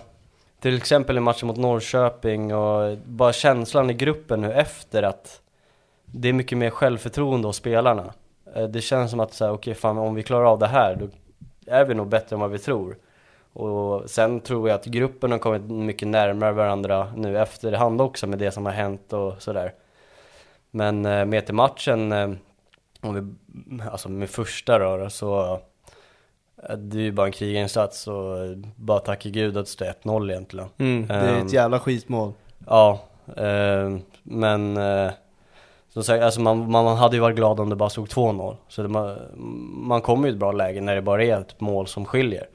till 0.61 0.77
exempel 0.77 1.17
i 1.17 1.21
matchen 1.21 1.47
mot 1.47 1.57
Norrköping 1.57 2.55
och 2.55 2.99
bara 2.99 3.33
känslan 3.33 3.91
i 3.91 3.95
gruppen 3.95 4.41
nu 4.41 4.53
efter 4.53 5.03
att 5.03 5.41
det 6.05 6.29
är 6.29 6.33
mycket 6.33 6.59
mer 6.59 6.71
självförtroende 6.71 7.49
hos 7.49 7.57
spelarna. 7.57 8.13
Eh, 8.55 8.65
Det 8.65 8.81
känns 8.81 9.11
som 9.11 9.21
att 9.21 9.35
så 9.35 9.45
här, 9.45 9.53
okej 9.53 9.75
fan 9.75 9.99
om 9.99 10.15
vi 10.15 10.23
klarar 10.23 10.45
av 10.45 10.59
det 10.59 10.67
här 10.67 10.97
då 10.97 11.09
är 11.67 11.85
vi 11.85 11.95
nog 11.95 12.09
bättre 12.09 12.37
än 12.37 12.41
vad 12.41 12.51
vi 12.51 12.59
tror. 12.59 12.97
Och 13.53 14.11
sen 14.11 14.41
tror 14.41 14.69
jag 14.69 14.75
att 14.77 14.85
gruppen 14.87 15.33
har 15.33 15.39
kommit 15.39 15.63
mycket 15.63 16.09
närmare 16.09 16.53
varandra 16.53 17.13
nu 17.17 17.39
efterhand 17.39 18.01
också 18.01 18.27
med 18.27 18.39
det 18.39 18.51
som 18.51 18.67
har 18.67 18.73
hänt 18.73 19.13
och 19.13 19.43
sådär. 19.43 19.73
Men 20.71 21.07
eh, 21.07 21.25
med 21.25 21.47
till 21.47 21.55
matchen, 21.55 22.13
eh, 22.13 22.31
om 23.01 23.15
vi, 23.15 23.83
alltså 23.91 24.09
med 24.09 24.31
första 24.31 24.79
då 24.79 25.11
så 25.11 25.61
eh, 26.69 26.77
det 26.77 26.99
är 26.99 27.03
ju 27.03 27.13
bara 27.13 27.27
en 27.27 27.33
krigarinsats 27.33 28.09
och 28.09 28.57
bara 28.77 28.99
tacka 28.99 29.29
gud 29.29 29.57
att 29.57 29.65
det 29.67 29.71
står 29.71 29.87
1-0 29.87 30.31
egentligen. 30.31 30.69
Mm, 30.79 31.07
det 31.07 31.15
är 31.15 31.39
Ehm, 31.39 31.47
ett 31.47 31.53
jävla 31.53 31.81
skitmål. 31.81 32.33
Ja, 32.67 33.01
eh, 33.37 33.97
men 34.23 34.77
eh, 34.77 35.11
som 35.89 36.05
sagt, 36.05 36.23
alltså 36.25 36.41
man, 36.41 36.71
man, 36.71 36.85
man 36.85 36.97
hade 36.97 37.17
ju 37.17 37.21
varit 37.23 37.37
glad 37.37 37.61
om 37.61 37.69
det 37.71 37.77
bara 37.77 37.91
stod 37.91 38.09
2-0. 38.09 38.57
Så 38.69 38.83
det, 38.83 38.89
man, 38.89 39.17
man 39.89 40.01
kommer 40.01 40.29
ju 40.29 40.33
i 40.33 40.35
ett 40.35 40.41
bra 40.41 40.53
läge 40.53 40.81
när 40.81 40.95
det 40.95 41.03
bara 41.03 41.25
är 41.25 41.41
ett 41.41 41.61
mål 41.61 41.87
som 41.87 42.05
skiljer. 42.05 42.49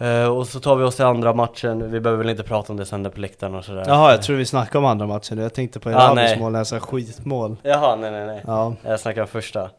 Eh, 0.00 0.26
och 0.36 0.46
så 0.46 0.60
tar 0.60 0.76
vi 0.76 0.84
oss 0.84 0.96
till 0.96 1.04
andra 1.04 1.32
matchen, 1.34 1.90
vi 1.90 2.00
behöver 2.00 2.22
väl 2.24 2.30
inte 2.30 2.42
prata 2.42 2.72
om 2.72 2.76
det 2.76 2.86
sen 2.86 3.02
där 3.02 3.10
på 3.10 3.20
läktaren 3.20 3.54
och 3.54 3.64
sådär. 3.64 3.84
Jaha, 3.86 4.10
jag 4.10 4.22
tror 4.22 4.36
vi 4.36 4.46
snackade 4.46 4.78
om 4.78 4.84
andra 4.84 5.06
matchen 5.06 5.36
nu. 5.36 5.42
Jag 5.42 5.54
tänkte 5.54 5.80
på 5.80 5.88
Ah, 5.88 5.92
Erabis 5.92 6.14
nej. 6.14 6.38
mål 6.40 6.52
när 6.52 6.58
jag 6.72 6.82
skitmål. 6.82 7.56
Jaha, 7.62 7.96
nej 7.96 8.10
nej 8.10 8.26
nej. 8.26 8.42
Ja, 8.46 8.74
Jag 8.82 9.00
snackar 9.00 9.20
om 9.22 9.26
första. 9.28 9.70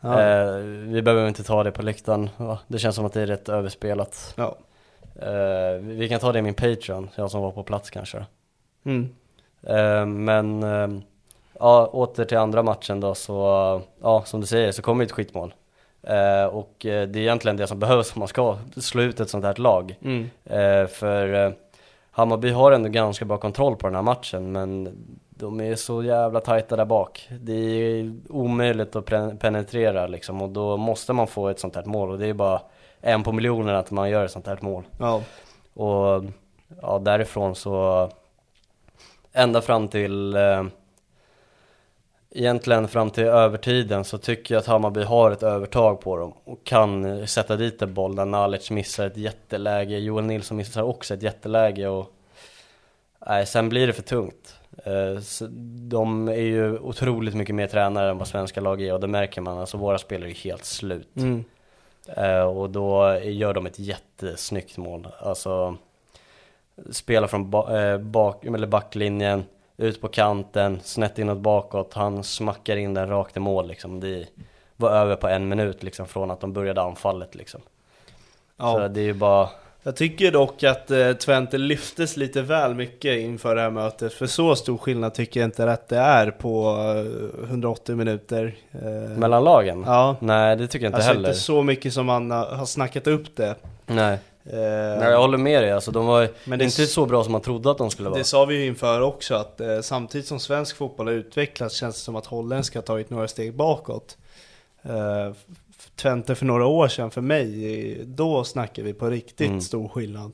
ja, 0.00 0.22
Eh, 0.22 0.54
vi 0.64 1.02
behöver 1.02 1.28
inte 1.28 1.42
ta 1.44 1.62
det 1.62 1.70
på 1.72 1.82
läktaren, 1.82 2.30
det 2.66 2.78
känns 2.78 2.96
som 2.96 3.04
att 3.06 3.12
det 3.12 3.22
är 3.22 3.26
rätt 3.26 3.48
överspelat. 3.48 4.34
ja. 4.36 4.56
Eh, 5.22 5.80
vi 5.80 6.08
kan 6.08 6.20
ta 6.20 6.32
det 6.32 6.38
i 6.38 6.42
min 6.42 6.54
Patreon, 6.54 7.08
jag 7.14 7.30
som 7.30 7.42
var 7.42 7.50
på 7.50 7.62
plats 7.62 7.90
kanske. 7.90 8.24
Mm. 8.84 9.14
Men 10.24 10.62
ja, 11.60 11.86
åter 11.86 12.24
till 12.24 12.38
andra 12.38 12.62
matchen 12.62 13.00
då 13.00 13.14
så, 13.14 13.82
ja 14.02 14.22
som 14.26 14.40
du 14.40 14.46
säger 14.46 14.72
så 14.72 14.82
kommer 14.82 15.04
ett 15.04 15.12
skitmål. 15.12 15.54
Eh, 16.02 16.44
och 16.44 16.86
eh, 16.86 17.08
det 17.08 17.18
är 17.18 17.22
egentligen 17.22 17.56
det 17.56 17.66
som 17.66 17.78
behövs 17.78 18.14
om 18.14 18.18
man 18.18 18.28
ska 18.28 18.58
slå 18.76 19.02
ut 19.02 19.20
ett 19.20 19.30
sånt 19.30 19.44
här 19.44 19.54
lag. 19.54 19.94
Mm. 20.02 20.30
Eh, 20.44 20.86
för 20.86 21.46
eh, 21.46 21.52
Hammarby 22.10 22.50
har 22.50 22.72
ändå 22.72 22.88
ganska 22.88 23.24
bra 23.24 23.38
kontroll 23.38 23.76
på 23.76 23.86
den 23.86 23.94
här 23.94 24.02
matchen 24.02 24.52
men 24.52 24.96
de 25.30 25.60
är 25.60 25.74
så 25.74 26.02
jävla 26.02 26.40
tajta 26.40 26.76
där 26.76 26.84
bak. 26.84 27.28
Det 27.40 27.52
är 27.52 28.12
omöjligt 28.28 28.96
att 28.96 29.06
penetrera 29.38 30.06
liksom 30.06 30.42
och 30.42 30.48
då 30.48 30.76
måste 30.76 31.12
man 31.12 31.26
få 31.26 31.48
ett 31.48 31.60
sånt 31.60 31.76
här 31.76 31.84
mål 31.84 32.10
och 32.10 32.18
det 32.18 32.26
är 32.26 32.34
bara 32.34 32.60
en 33.00 33.22
på 33.22 33.32
miljonen 33.32 33.76
att 33.76 33.90
man 33.90 34.10
gör 34.10 34.24
ett 34.24 34.30
sånt 34.30 34.46
här 34.46 34.58
mål. 34.60 34.84
Ja. 34.98 35.22
Och 35.74 36.24
ja, 36.82 36.98
därifrån 36.98 37.54
så 37.54 38.08
ända 39.32 39.60
fram 39.60 39.88
till 39.88 40.36
eh, 40.36 40.64
egentligen 42.38 42.88
fram 42.88 43.10
till 43.10 43.24
övertiden 43.24 44.04
så 44.04 44.18
tycker 44.18 44.54
jag 44.54 44.60
att 44.60 44.66
Hammarby 44.66 45.02
har 45.02 45.30
ett 45.30 45.42
övertag 45.42 46.00
på 46.00 46.16
dem 46.16 46.32
och 46.44 46.64
kan 46.64 47.04
eh, 47.04 47.24
sätta 47.24 47.56
dit 47.56 47.82
en 47.82 47.94
boll 47.94 48.16
där 48.16 48.24
Nalic 48.24 48.70
missar 48.70 49.06
ett 49.06 49.16
jätteläge, 49.16 49.98
Joel 49.98 50.24
Nilsson 50.24 50.56
missar 50.56 50.82
också 50.82 51.14
ett 51.14 51.22
jätteläge 51.22 51.88
och 51.88 52.12
nej, 53.26 53.46
sen 53.46 53.68
blir 53.68 53.86
det 53.86 53.92
för 53.92 54.02
tungt. 54.02 54.54
Eh, 54.84 55.22
de 55.88 56.28
är 56.28 56.34
ju 56.34 56.78
otroligt 56.78 57.34
mycket 57.34 57.54
mer 57.54 57.66
tränare 57.66 58.10
än 58.10 58.18
vad 58.18 58.28
svenska 58.28 58.60
lag 58.60 58.82
är 58.82 58.92
och 58.92 59.00
det 59.00 59.06
märker 59.06 59.40
man, 59.40 59.58
alltså 59.58 59.76
våra 59.76 59.98
spelare 59.98 60.30
är 60.30 60.34
helt 60.34 60.64
slut. 60.64 61.16
Mm. 61.16 61.44
Eh, 62.08 62.42
och 62.42 62.70
då 62.70 63.18
gör 63.22 63.54
de 63.54 63.66
ett 63.66 63.78
jättesnyggt 63.78 64.76
mål. 64.76 65.08
Alltså 65.20 65.76
spelar 66.90 67.26
från 67.26 67.50
ba- 67.50 67.98
bak, 67.98 68.44
eller 68.44 68.66
backlinjen, 68.66 69.44
ut 69.78 70.00
på 70.00 70.08
kanten, 70.08 70.80
snett 70.82 71.18
inåt 71.18 71.38
bakåt, 71.38 71.94
han 71.94 72.24
smackar 72.24 72.76
in 72.76 72.94
den 72.94 73.08
rakt 73.08 73.36
i 73.36 73.40
mål 73.40 73.68
liksom. 73.68 74.00
Det 74.00 74.26
var 74.76 74.90
över 74.90 75.16
på 75.16 75.28
en 75.28 75.48
minut 75.48 75.82
liksom 75.82 76.06
från 76.06 76.30
att 76.30 76.40
de 76.40 76.52
började 76.52 76.82
anfallet 76.82 77.34
liksom. 77.34 77.60
Så 77.60 78.64
ja. 78.64 78.88
det 78.88 79.00
är 79.00 79.04
ju 79.04 79.14
bara, 79.14 79.48
Jag 79.82 79.96
tycker 79.96 80.32
dock 80.32 80.62
att 80.62 80.90
eh, 80.90 81.12
Twente 81.12 81.58
lyftes 81.58 82.16
lite 82.16 82.42
väl 82.42 82.74
mycket 82.74 83.18
inför 83.18 83.54
det 83.54 83.60
här 83.60 83.70
mötet. 83.70 84.12
För 84.12 84.26
så 84.26 84.56
stor 84.56 84.78
skillnad 84.78 85.14
tycker 85.14 85.40
jag 85.40 85.46
inte 85.46 85.72
att 85.72 85.88
det 85.88 85.98
är 85.98 86.30
på 86.30 86.76
eh, 87.42 87.48
180 87.48 87.96
minuter. 87.96 88.56
Eh, 88.72 89.18
mellan 89.18 89.44
lagen? 89.44 89.84
Ja. 89.86 90.16
Nej 90.20 90.56
det 90.56 90.66
tycker 90.66 90.84
jag 90.84 90.88
inte 90.88 90.96
Alltså 90.96 91.12
heller. 91.12 91.28
inte 91.28 91.40
så 91.40 91.62
mycket 91.62 91.92
som 91.92 92.06
man 92.06 92.30
har 92.30 92.46
har 92.46 92.66
snackat 92.66 93.06
upp 93.06 93.36
det. 93.36 93.54
Nej. 93.86 94.18
Eh, 94.44 94.52
Nej 94.98 95.10
jag 95.10 95.18
håller 95.20 95.38
med 95.38 95.62
dig 95.62 95.72
alltså, 95.72 95.90
de 95.90 96.06
var 96.06 96.28
Men 96.44 96.58
det- 96.58 96.64
inte 96.64 96.86
så 96.86 97.06
bra 97.06 97.22
som 97.24 97.32
man 97.32 97.40
trodde 97.40 97.70
att 97.70 97.78
de 97.78 97.90
skulle 97.90 98.08
vara. 98.08 98.18
Det 98.18 98.24
sa 98.24 98.44
vi 98.44 98.54
ju 98.56 98.66
inför 98.66 99.00
också 99.00 99.34
att 99.34 99.60
eh, 99.60 99.80
samtidigt 99.80 100.26
som 100.26 100.40
svensk 100.40 100.76
fotboll 100.76 101.06
har 101.06 101.14
utvecklats 101.14 101.74
känns 101.74 101.94
det 101.96 102.00
som 102.00 102.16
att 102.16 102.26
holländska 102.26 102.78
har 102.78 102.82
tagit 102.84 103.10
några 103.10 103.28
steg 103.28 103.54
bakåt. 103.54 104.16
Eh, 104.82 105.32
Twente 105.96 106.34
för 106.34 106.46
några 106.46 106.66
år 106.66 106.88
sedan 106.88 107.10
för 107.10 107.20
mig, 107.20 108.00
då 108.04 108.44
snackar 108.44 108.82
vi 108.82 108.92
på 108.92 109.10
riktigt 109.10 109.48
Mm. 109.48 109.60
stor 109.60 109.88
skillnad. 109.88 110.32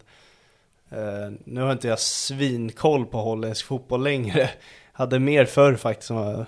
Eh, 0.90 1.32
nu 1.44 1.61
har 1.61 1.73
inte 1.73 1.88
jag 1.88 1.99
svinkoll 2.00 3.06
på 3.06 3.18
holländsk 3.18 3.66
fotboll 3.66 4.02
längre. 4.02 4.50
Hade 4.92 5.18
mer 5.18 5.44
förr 5.44 5.75
faktiskt. 5.75 6.11
eh, 6.11 6.42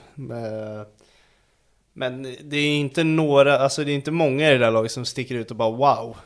Men 1.93 2.23
det 2.45 2.57
är 2.57 2.77
inte 2.77 3.05
några, 3.05 3.59
alltså 3.59 3.85
det 3.85 3.91
är 3.93 3.95
inte 3.95 4.11
många 4.11 4.49
i 4.51 4.53
det 4.53 4.59
där 4.59 4.71
laget 4.71 4.93
som 4.93 5.05
sticker 5.05 5.35
ut 5.35 5.51
och 5.51 5.57
bara 5.57 5.71
wow. 5.71 6.17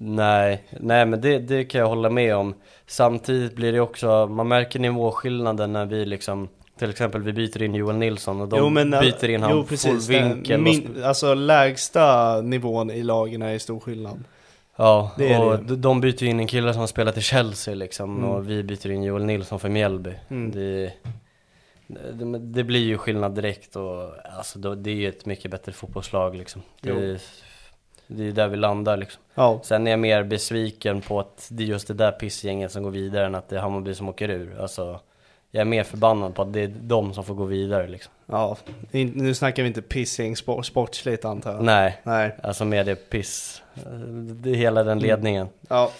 Nej, 0.00 0.64
nej 0.80 1.06
men 1.06 1.20
det, 1.20 1.38
det 1.38 1.64
kan 1.64 1.80
jag 1.80 1.88
hålla 1.88 2.10
med 2.10 2.36
om. 2.36 2.54
Samtidigt 2.86 3.54
blir 3.56 3.72
det 3.72 3.80
också, 3.80 4.26
man 4.26 4.48
märker 4.48 4.78
nivåskillnaden 4.78 5.72
när 5.72 5.86
vi 5.86 6.06
liksom 6.06 6.48
Till 6.78 6.90
exempel 6.90 7.22
vi 7.22 7.32
byter 7.32 7.62
in 7.62 7.74
Joel 7.74 7.96
Nilsson 7.96 8.40
och 8.40 8.48
de 8.48 8.58
jo, 8.58 8.68
men, 8.68 8.90
byter 8.90 9.28
in 9.28 9.42
han 9.42 9.64
precis, 9.66 10.08
vinkel 10.08 10.60
min, 10.60 11.02
Alltså 11.04 11.34
lägsta 11.34 12.40
nivån 12.40 12.90
i 12.90 13.02
lagen 13.02 13.42
är 13.42 13.58
stor 13.58 13.80
skillnad. 13.80 14.24
Ja, 14.76 15.10
Det 15.18 15.32
är 15.32 15.44
och 15.44 15.58
det. 15.64 15.76
de- 15.76 16.00
byter 16.00 16.24
in 16.24 16.40
en 16.40 16.46
kille 16.46 16.72
som 16.72 16.80
har 16.80 16.86
spelat 16.86 17.16
i 17.16 17.20
Chelsea 17.20 17.74
liksom 17.74 18.16
Mm. 18.18 18.30
och 18.30 18.50
vi 18.50 18.62
byter 18.62 18.90
in 18.90 19.02
Joel 19.02 19.24
Nilsson 19.24 19.60
för 19.60 19.68
Mjällby. 19.68 20.12
Mm. 20.30 20.50
Det, 20.50 20.92
det, 22.12 22.38
det 22.38 22.64
blir 22.64 22.80
ju 22.84 22.98
skillnad 22.98 23.34
direkt 23.34 23.76
och 23.76 24.10
alltså 24.38 24.58
det 24.58 24.90
är 24.90 24.94
ju 24.94 25.08
ett 25.08 25.26
mycket 25.26 25.50
bättre 25.50 25.72
fotbollslag 25.72 26.36
liksom. 26.36 26.62
Jo. 26.82 27.16
Det, 28.08 28.22
det 28.22 28.28
är 28.28 28.32
där 28.32 28.48
vi 28.48 28.56
landar 28.56 28.96
liksom. 28.96 29.22
Ja, 29.34 29.60
Sen 29.64 29.86
är 29.86 29.90
jag 29.90 30.00
mer 30.00 30.22
besviken 30.22 31.00
på 31.00 31.20
att 31.20 31.48
det 31.50 31.62
är 31.62 31.66
just 31.66 31.88
det 31.88 31.94
där 31.94 32.12
pissgänget 32.12 32.72
som 32.72 32.82
går 32.82 32.90
vidare 32.90 33.26
än 33.26 33.34
att 33.34 33.48
det 33.48 33.56
är 33.56 33.60
Hammarby 33.60 33.94
som 33.94 34.08
åker 34.08 34.28
ur. 34.28 34.60
Alltså, 34.60 35.00
jag 35.50 35.60
är 35.60 35.64
mer 35.64 35.84
förbannad 35.84 36.34
på 36.34 36.42
att 36.42 36.52
det 36.52 36.60
är 36.60 36.72
de 36.80 37.14
som 37.14 37.24
får 37.24 37.34
gå 37.34 37.44
vidare 37.44 37.88
liksom. 37.88 38.12
ja. 38.26 38.56
In- 38.90 39.12
Nu 39.14 39.34
snackar 39.34 39.62
vi 39.62 39.66
inte 39.68 39.82
pissing 39.82 40.36
sport, 40.36 40.66
sportsligt 40.66 41.24
antar 41.24 41.52
jag. 41.52 41.64
Nej, 41.64 42.00
Nej. 42.02 42.36
alltså 42.42 42.64
med 42.64 42.86
det 42.86 43.10
piss. 43.10 43.62
Det 44.42 44.50
är 44.50 44.54
hela 44.54 44.84
den 44.84 44.98
ledningen 44.98 45.48
Ja. 45.68 45.90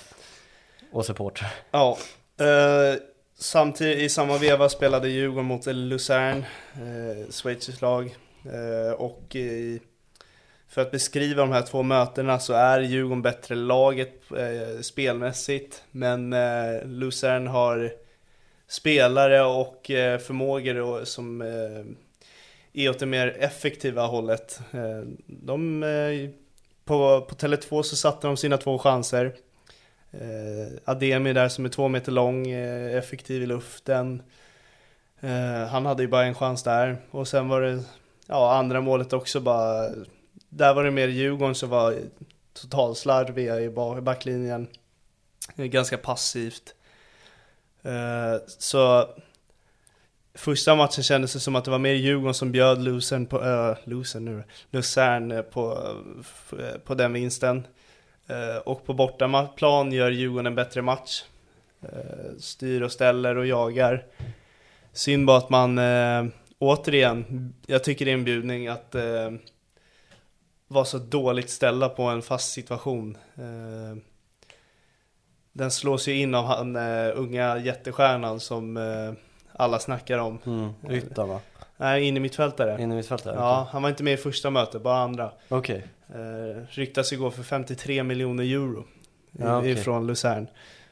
och 0.93 1.07
supportrar. 1.07 1.51
Ja. 1.71 1.99
Eh, 2.41 2.99
samtidigt, 3.39 3.99
i 3.99 4.09
samma 4.09 4.39
veva 4.39 4.69
spelade 4.69 5.09
Djurgården 5.09 5.45
mot 5.45 5.67
Luzern, 5.67 6.39
eh, 6.75 7.31
schweiziskt 7.31 7.83
lag. 7.83 8.17
Eh, 8.45 8.93
och 8.93 9.37
i, 9.37 9.81
för 10.69 10.83
att 10.83 10.91
beskriva 10.91 11.43
de 11.43 11.53
här 11.53 11.63
två 11.63 11.83
mötena 11.83 12.39
så 12.39 12.53
är 12.53 12.81
Djurgården 12.81 13.23
bättre 13.23 13.55
laget 13.55 14.23
eh, 14.37 14.81
spelmässigt. 14.81 15.83
Men 15.91 16.33
eh, 16.33 16.85
Luzern 16.85 17.47
har 17.47 17.93
spelare 18.69 19.43
och 19.43 19.91
eh, 19.91 20.19
förmågor 20.19 21.05
som 21.05 21.43
eh, 21.43 21.85
är 22.73 22.91
åt 22.91 22.99
det 22.99 23.07
mer 23.07 23.37
effektiva 23.41 24.07
hållet. 24.07 24.61
Eh, 24.73 25.03
de, 25.27 25.83
eh, 25.83 26.31
på, 26.85 27.21
på 27.21 27.35
Tele2 27.35 27.83
så 27.83 27.97
satte 27.97 28.27
de 28.27 28.37
sina 28.37 28.57
två 28.57 28.79
chanser. 28.79 29.35
Eh, 30.11 30.79
Ademi 30.85 31.33
där 31.33 31.49
som 31.49 31.65
är 31.65 31.69
två 31.69 31.89
meter 31.89 32.13
lång, 32.13 32.51
eh, 32.51 32.97
effektiv 32.97 33.43
i 33.43 33.47
luften. 33.47 34.23
Eh, 35.21 35.67
han 35.69 35.87
hade 35.87 36.03
ju 36.03 36.09
bara 36.09 36.25
en 36.25 36.35
chans 36.35 36.63
där. 36.63 36.97
Och 37.11 37.29
sen 37.29 37.49
var 37.49 37.61
det, 37.61 37.83
ja 38.27 38.55
andra 38.55 38.81
målet 38.81 39.13
också 39.13 39.41
bara, 39.41 39.91
där 40.49 40.75
var 40.75 40.85
det 40.85 40.91
mer 40.91 41.09
Djurgården 41.09 41.55
som 41.55 41.69
var 41.69 41.95
totalslarviga 42.53 43.61
i 43.61 43.71
backlinjen. 44.01 44.69
Ganska 45.57 45.99
passivt. 45.99 46.75
Eh, 47.83 48.43
så 48.47 49.09
första 50.35 50.77
matchen 50.77 51.05
kändes 51.05 51.33
det 51.33 51.41
som 51.41 51.57
att 51.57 51.65
det 51.65 51.71
var 51.71 51.79
mer 51.79 51.95
Djurgården 51.95 52.35
som 52.35 52.53
bjöd 52.53 52.83
Lucern 52.83 53.27
på, 53.27 53.45
eh, 53.45 53.69
äh, 53.69 53.77
Lucern 53.85 54.25
nu, 54.25 54.43
Lucern 54.71 55.45
på, 55.51 55.95
eh, 56.59 56.79
på 56.85 56.95
den 56.95 57.13
vinsten. 57.13 57.67
Och 58.65 58.87
på 58.87 58.95
bortaplan 58.95 59.93
gör 59.93 60.11
Djurgården 60.11 60.47
en 60.47 60.55
bättre 60.55 60.83
match. 60.83 61.25
Styr 62.39 62.83
och 62.83 62.93
ställer 62.93 63.37
och 63.37 63.47
jagar. 63.47 64.05
Synd 64.93 65.27
bara 65.27 65.39
att 65.39 65.51
man 65.51 65.81
återigen, 66.59 67.55
jag 67.67 67.85
tycker 67.85 68.05
det 68.05 68.11
är 68.11 68.15
en 68.15 68.25
bjudning 68.25 68.69
att 68.69 68.95
vara 70.69 70.85
så 70.85 70.99
dåligt 70.99 71.51
ställda 71.51 71.89
på 71.89 72.03
en 72.03 72.23
fast 72.23 72.53
situation. 72.53 73.17
Eh, 73.37 73.99
den 75.53 75.71
slås 75.71 76.09
ju 76.09 76.15
in 76.21 76.35
av 76.35 76.45
han 76.45 76.77
eh, 76.77 77.11
unga 77.15 77.59
jättestjärnan 77.59 78.41
som 78.41 78.77
eh, 78.77 79.13
alla 79.53 79.79
snackar 79.79 80.19
om. 80.19 80.39
Mm. 80.47 80.71
Yttan 80.91 81.29
va? 81.29 81.41
Nej, 81.77 82.03
in 82.05 82.17
i 82.17 82.21
mittfältare. 82.21 82.83
In 82.83 82.93
i 82.93 82.95
mittfältare? 82.95 83.35
Ja, 83.35 83.69
han 83.73 83.83
var 83.83 83.89
inte 83.89 84.03
med 84.03 84.13
i 84.13 84.17
första 84.17 84.51
mötet, 84.51 84.83
bara 84.83 84.99
andra. 84.99 85.33
Okej. 85.49 85.85
Eh, 86.09 86.63
ryktas 86.71 87.13
gå 87.13 87.31
för 87.31 87.43
53 87.43 88.03
miljoner 88.03 88.45
euro 88.45 88.85
Ja, 89.33 89.59
okej. 89.59 89.71
ifrån 89.71 90.07
Luzern. 90.07 90.47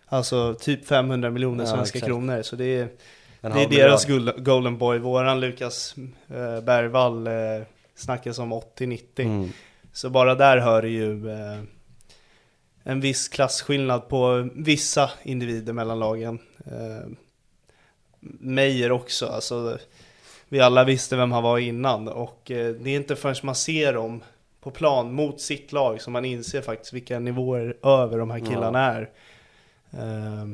Alltså 0.07 0.55
typ 0.55 0.87
500 0.87 1.31
miljoner 1.31 1.65
Ja, 1.65 1.71
svenska 1.71 1.99
exakt. 1.99 2.07
kronor. 2.11 2.43
Så 2.43 2.57
det 2.57 2.65
är, 2.65 2.89
det 3.41 3.49
är 3.63 3.69
deras 3.69 4.05
gul- 4.07 4.35
golden 4.41 4.79
boy. 4.79 4.99
Våran 4.99 5.41
Lukas 5.41 5.95
eh, 6.29 6.61
Bergvall 6.61 7.27
eh, 7.27 7.33
snackas 7.95 8.39
om 8.39 8.53
80-90. 8.53 9.01
Mm. 9.19 9.51
Så 9.97 10.11
bara 10.11 10.35
där 10.35 10.59
hör 10.59 10.83
det 10.83 10.89
ju 10.89 11.31
eh, 11.31 11.61
en 12.83 13.01
viss 13.01 13.29
klasskillnad 13.29 14.09
på 14.09 14.49
vissa 14.55 15.11
individer 15.23 15.73
mellan 15.73 15.99
lagen. 15.99 16.39
Eh, 16.67 17.09
Meyer 18.21 18.93
också, 18.93 19.27
alltså 19.27 19.79
vi 20.49 20.61
alla 20.61 20.85
visste 20.85 21.17
vem 21.17 21.33
han 21.33 21.43
var 21.43 21.59
innan 21.59 22.09
och 22.09 22.51
eh, 22.51 22.75
det 22.75 22.91
är 22.91 22.97
inte 22.97 23.17
förrän 23.17 23.37
man 23.43 23.55
ser 23.55 23.93
dem 23.93 24.23
på 24.61 24.71
plan 24.71 25.13
mot 25.13 25.41
sitt 25.41 25.73
lag 25.73 26.01
som 26.01 26.13
man 26.13 26.25
inser 26.25 26.61
faktiskt 26.61 26.93
vilka 26.93 27.19
nivåer 27.19 27.77
över 27.83 28.19
de 28.19 28.31
här 28.31 28.41
killarna 28.41 28.81
är. 28.81 29.11
Eh, 29.91 30.47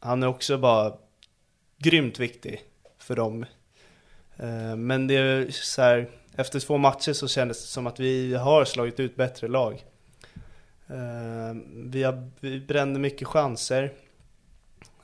han 0.00 0.22
är 0.22 0.26
också 0.26 0.58
bara 0.58 0.92
grymt 1.78 2.18
viktig 2.18 2.62
för 2.98 3.16
dem. 3.16 3.46
Eh, 4.36 4.76
men 4.76 5.06
det 5.06 5.14
är 5.14 5.50
så 5.50 5.82
här, 5.82 6.08
efter 6.36 6.60
två 6.60 6.78
matcher 6.78 7.12
så 7.12 7.28
kändes 7.28 7.62
det 7.62 7.68
som 7.68 7.86
att 7.86 8.00
vi 8.00 8.34
har 8.34 8.64
slagit 8.64 9.00
ut 9.00 9.16
bättre 9.16 9.48
lag. 9.48 9.84
Ehm, 10.86 11.90
vi, 11.90 12.02
har, 12.02 12.30
vi 12.40 12.60
brände 12.60 13.00
mycket 13.00 13.28
chanser. 13.28 13.92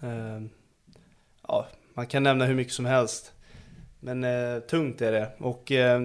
Ehm, 0.00 0.50
ja, 1.48 1.66
man 1.94 2.06
kan 2.06 2.22
nämna 2.22 2.44
hur 2.44 2.54
mycket 2.54 2.72
som 2.72 2.84
helst. 2.84 3.32
Men 4.00 4.24
eh, 4.24 4.58
tungt 4.58 5.02
är 5.02 5.12
det. 5.12 5.30
Och 5.38 5.72
eh, 5.72 6.02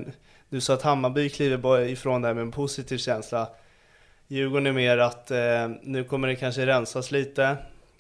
du 0.50 0.62
sa 0.62 0.74
att 0.74 0.82
Hammarby 0.82 1.30
kliver 1.30 1.58
bara 1.58 1.86
ifrån 1.86 2.22
det 2.22 2.28
här 2.28 2.36
med 2.36 2.42
en 2.42 2.52
positiv 2.52 2.98
känsla. 2.98 3.50
Djurgården 4.28 4.68
är 4.68 4.72
mer 4.72 4.98
att 4.98 5.32
eh, 5.32 5.70
nu 5.82 6.04
kommer 6.04 6.28
det 6.28 6.36
kanske 6.36 6.66
rensas 6.66 7.12
lite. 7.12 7.44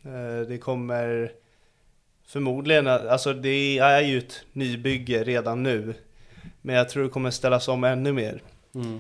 Eh, 0.04 0.48
det 0.48 0.58
kommer 0.58 1.32
förmodligen, 2.28 2.88
alltså 2.88 3.34
det 3.34 3.80
är 3.80 4.02
ju 4.02 4.18
ett 4.18 4.46
nybygge 4.54 5.24
redan 5.24 5.64
nu. 5.64 5.94
Men 6.66 6.76
jag 6.76 6.90
tror 6.90 7.04
det 7.04 7.10
kommer 7.10 7.32
ställas 7.32 7.68
om 7.68 7.84
ännu 7.84 8.12
mer. 8.14 8.42
Mm. 8.76 9.00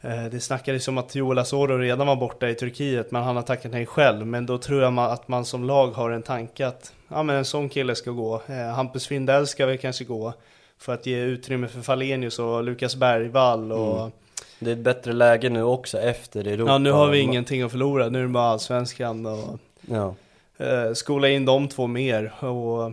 Eh, 0.00 0.24
Det 0.30 0.40
snackades 0.40 0.88
om 0.88 0.98
att 0.98 1.14
Joel 1.14 1.38
Asoro 1.38 1.78
redan 1.78 2.06
var 2.06 2.16
borta 2.16 2.48
i 2.48 2.54
Turkiet 2.54 3.10
men 3.10 3.22
han 3.22 3.36
har 3.36 3.42
tackat 3.42 3.72
nej 3.72 3.86
själv. 3.86 4.26
Men 4.26 4.46
då 4.46 4.58
tror 4.58 4.82
jag 4.82 4.98
att 4.98 5.28
man 5.28 5.44
som 5.44 5.64
lag 5.64 5.86
har 5.88 6.10
en 6.10 6.22
tanke 6.22 6.66
att 6.66 6.92
ja, 7.08 7.22
men 7.22 7.36
en 7.36 7.44
sån 7.44 7.68
kille 7.68 7.94
ska 7.94 8.10
gå. 8.10 8.42
Eh, 8.48 8.74
Hampus 8.74 9.06
Findell 9.06 9.46
ska 9.46 9.66
väl 9.66 9.78
kanske 9.78 10.04
gå. 10.04 10.32
För 10.78 10.94
att 10.94 11.06
ge 11.06 11.18
utrymme 11.20 11.68
för 11.68 11.80
Falenius 11.80 12.38
och 12.38 12.64
Lukas 12.64 12.96
Bergvall 12.96 13.72
och 13.72 13.98
Mm. 14.00 14.12
Det 14.58 14.70
är 14.70 14.72
ett 14.72 14.78
bättre 14.80 15.12
läge 15.12 15.48
nu 15.48 15.62
också 15.62 15.98
efter 16.00 16.46
Europa. 16.46 16.72
Ja 16.72 16.78
nu 16.78 16.90
har 16.90 17.08
vi 17.08 17.18
ingenting 17.18 17.62
att 17.62 17.70
förlora, 17.70 18.08
nu 18.08 18.18
är 18.18 18.22
det 18.22 18.28
bara 18.28 18.44
allsvenskan 18.48 19.26
och 19.26 19.58
Ja. 19.80 20.14
eh, 20.58 20.92
skola 20.94 21.28
in 21.28 21.44
de 21.44 21.68
två 21.68 21.86
mer. 21.86 22.44
Och 22.44 22.92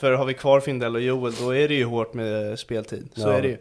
för 0.00 0.12
har 0.12 0.24
vi 0.24 0.34
kvar 0.34 0.60
Findell 0.60 0.94
och 0.94 1.00
Joel 1.02 1.32
då 1.40 1.54
är 1.54 1.68
det 1.68 1.74
ju 1.74 1.84
hårt 1.84 2.14
med 2.14 2.58
speltid. 2.58 3.08
Så 3.14 3.20
Ja. 3.28 3.32
är 3.32 3.42
det 3.42 3.48
ju. 3.48 3.58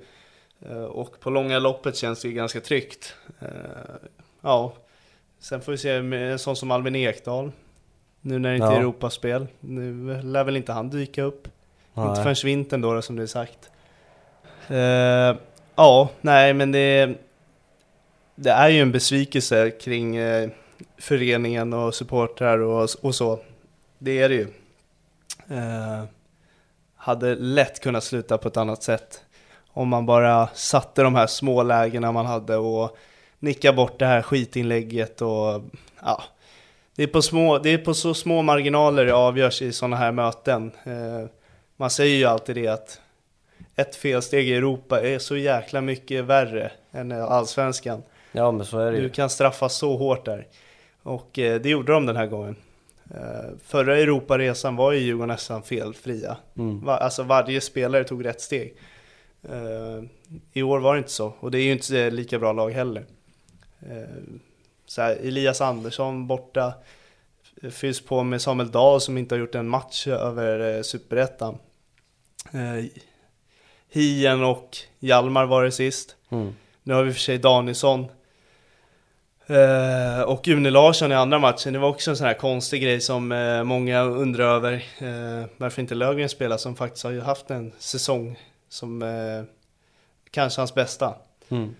Eh, 0.69 0.83
och 0.83 1.19
på 1.19 1.29
långa 1.29 1.59
loppet 1.59 1.95
känns 1.95 2.21
det 2.21 2.31
ganska 2.31 2.61
tryggt. 2.61 3.15
Eh, 3.39 3.47
ja, 4.41 4.73
sen 5.39 5.61
får 5.61 5.71
vi 5.71 5.77
se 5.77 6.01
med 6.01 6.31
en 6.31 6.39
sån 6.39 6.55
som 6.55 6.71
Albin 6.71 6.95
Ekdal. 6.95 7.51
Nu 8.21 8.39
när 8.39 8.49
det 8.49 8.55
inte 8.55 8.67
är 8.67 8.71
Ja. 8.71 8.77
Europaspel. 8.79 9.47
Nu 9.59 10.21
lär 10.23 10.43
väl 10.43 10.57
inte 10.57 10.71
han 10.71 10.89
dyka 10.89 11.23
upp. 11.23 11.47
Inte 11.97 12.09
Nej. 12.09 12.23
förrän 12.23 12.35
vintern 12.43 12.81
då, 12.81 13.01
som 13.01 13.15
det 13.15 13.21
är 13.23 13.27
sagt. 13.27 13.69
Eh, 14.67 15.37
ja, 15.75 16.09
nej 16.21 16.53
men 16.53 16.71
det, 16.71 17.13
det 18.35 18.49
är 18.49 18.69
ju 18.69 18.81
en 18.81 18.91
besvikelse 18.91 19.71
kring 19.71 20.15
eh, 20.15 20.49
föreningen 20.97 21.73
och 21.73 21.95
supportrar 21.95 22.59
och, 22.59 22.89
och 23.01 23.15
så. 23.15 23.39
Det 23.97 24.19
är 24.19 24.29
det 24.29 24.35
ju. 24.35 24.47
Eh, 25.57 26.03
hade 26.99 27.35
lätt 27.35 27.79
kunnat 27.79 28.03
sluta 28.03 28.37
på 28.37 28.47
ett 28.47 28.57
annat 28.57 28.83
sätt. 28.83 29.23
Om 29.73 29.87
man 29.87 30.05
bara 30.05 30.47
satte 30.53 31.03
de 31.03 31.15
här 31.15 31.27
små 31.27 31.63
lägena 31.63 32.11
man 32.11 32.25
hade 32.25 32.57
och 32.57 32.97
nicka 33.39 33.73
bort 33.73 33.99
det 33.99 34.05
här 34.05 34.21
skitinlägget 34.21 35.21
och 35.21 35.61
ja. 36.01 36.23
Det 36.95 37.03
är 37.03 37.07
på, 37.07 37.21
små, 37.21 37.57
det 37.57 37.69
är 37.69 37.77
på 37.77 37.93
så 37.93 38.13
små 38.13 38.41
marginaler 38.41 39.05
det 39.05 39.13
avgörs 39.13 39.61
i 39.61 39.71
sådana 39.73 39.95
här 39.95 40.11
möten. 40.11 40.71
Eh, 40.83 41.29
man 41.77 41.89
säger 41.89 42.15
ju 42.17 42.25
alltid 42.25 42.55
det 42.55 42.67
att 42.67 43.01
ett 43.75 43.95
felsteg 43.95 44.49
i 44.49 44.55
Europa 44.55 45.01
är 45.01 45.19
så 45.19 45.37
jäkla 45.37 45.81
mycket 45.81 46.23
värre 46.23 46.71
än 46.91 47.11
allsvenskan. 47.11 48.03
Ja 48.31 48.51
men 48.51 48.65
så 48.65 48.79
är 48.79 48.91
det 48.91 48.97
Du 48.97 49.03
ju. 49.03 49.09
kan 49.09 49.29
straffas 49.29 49.75
så 49.75 49.97
hårt 49.97 50.25
där. 50.25 50.47
Och 51.03 51.39
eh, 51.39 51.61
det 51.61 51.69
gjorde 51.69 51.91
de 51.93 52.05
den 52.05 52.15
här 52.15 52.27
gången. 52.27 52.55
Eh, 53.15 53.49
förra 53.63 53.97
Europaresan 53.97 54.75
var 54.75 54.91
ju 54.91 54.99
Djurgården 54.99 55.27
nästan 55.27 55.63
felfria. 55.63 56.37
Mm. 56.57 56.89
Alltså 56.89 57.23
varje 57.23 57.61
spelare 57.61 58.03
tog 58.03 58.25
rätt 58.25 58.41
steg. 58.41 58.75
Eh, 59.49 60.03
I 60.53 60.63
år 60.63 60.79
var 60.79 60.93
det 60.93 60.97
inte 60.97 61.11
så, 61.11 61.33
och 61.39 61.51
det 61.51 61.59
är 61.59 61.63
ju 61.63 61.71
inte 61.71 62.09
lika 62.09 62.39
bra 62.39 62.53
lag 62.53 62.69
heller. 62.71 63.05
Eh, 63.79 64.23
så 64.85 65.01
här, 65.01 65.15
Elias 65.15 65.61
Andersson 65.61 66.27
borta, 66.27 66.73
fylls 67.71 68.01
på 68.01 68.23
med 68.23 68.41
Samuel 68.41 68.71
Dahl 68.71 69.01
som 69.01 69.17
inte 69.17 69.35
har 69.35 69.39
gjort 69.39 69.55
en 69.55 69.67
match 69.67 70.07
över 70.07 70.83
Superettan. 70.83 71.57
Hien 73.89 74.43
och 74.43 74.77
Hjalmar 74.99 75.45
var 75.45 75.63
det 75.63 75.71
sist. 75.71 76.15
Mm. 76.29 76.53
Nu 76.83 76.93
har 76.93 77.03
vi 77.03 77.13
för 77.13 77.19
sig 77.19 77.37
Danielsson. 77.37 78.07
Eh, 79.49 80.21
och 80.21 80.47
Une 80.47 80.69
Larsson 80.69 81.11
i 81.11 81.15
andra 81.15 81.39
matchen, 81.39 81.73
det 81.73 81.79
var 81.79 81.89
också 81.89 82.11
en 82.11 82.17
sån 82.17 82.27
här 82.27 82.33
konstig 82.33 82.81
grej 82.81 83.01
som 83.01 83.31
eh, 83.31 83.63
många 83.63 84.01
undrar 84.01 84.45
över. 84.45 84.73
Eh, 84.73 85.49
varför 85.57 85.81
inte 85.81 85.95
Löfgren 85.95 86.29
spelar 86.29 86.57
som 86.57 86.75
faktiskt 86.75 87.03
har 87.03 87.11
ju 87.11 87.21
haft 87.21 87.51
en 87.51 87.71
säsong 87.79 88.39
som 88.69 89.03
kanske 90.31 90.61
hans 90.61 90.73
bästa. 90.73 91.13
Mm. 91.49 91.75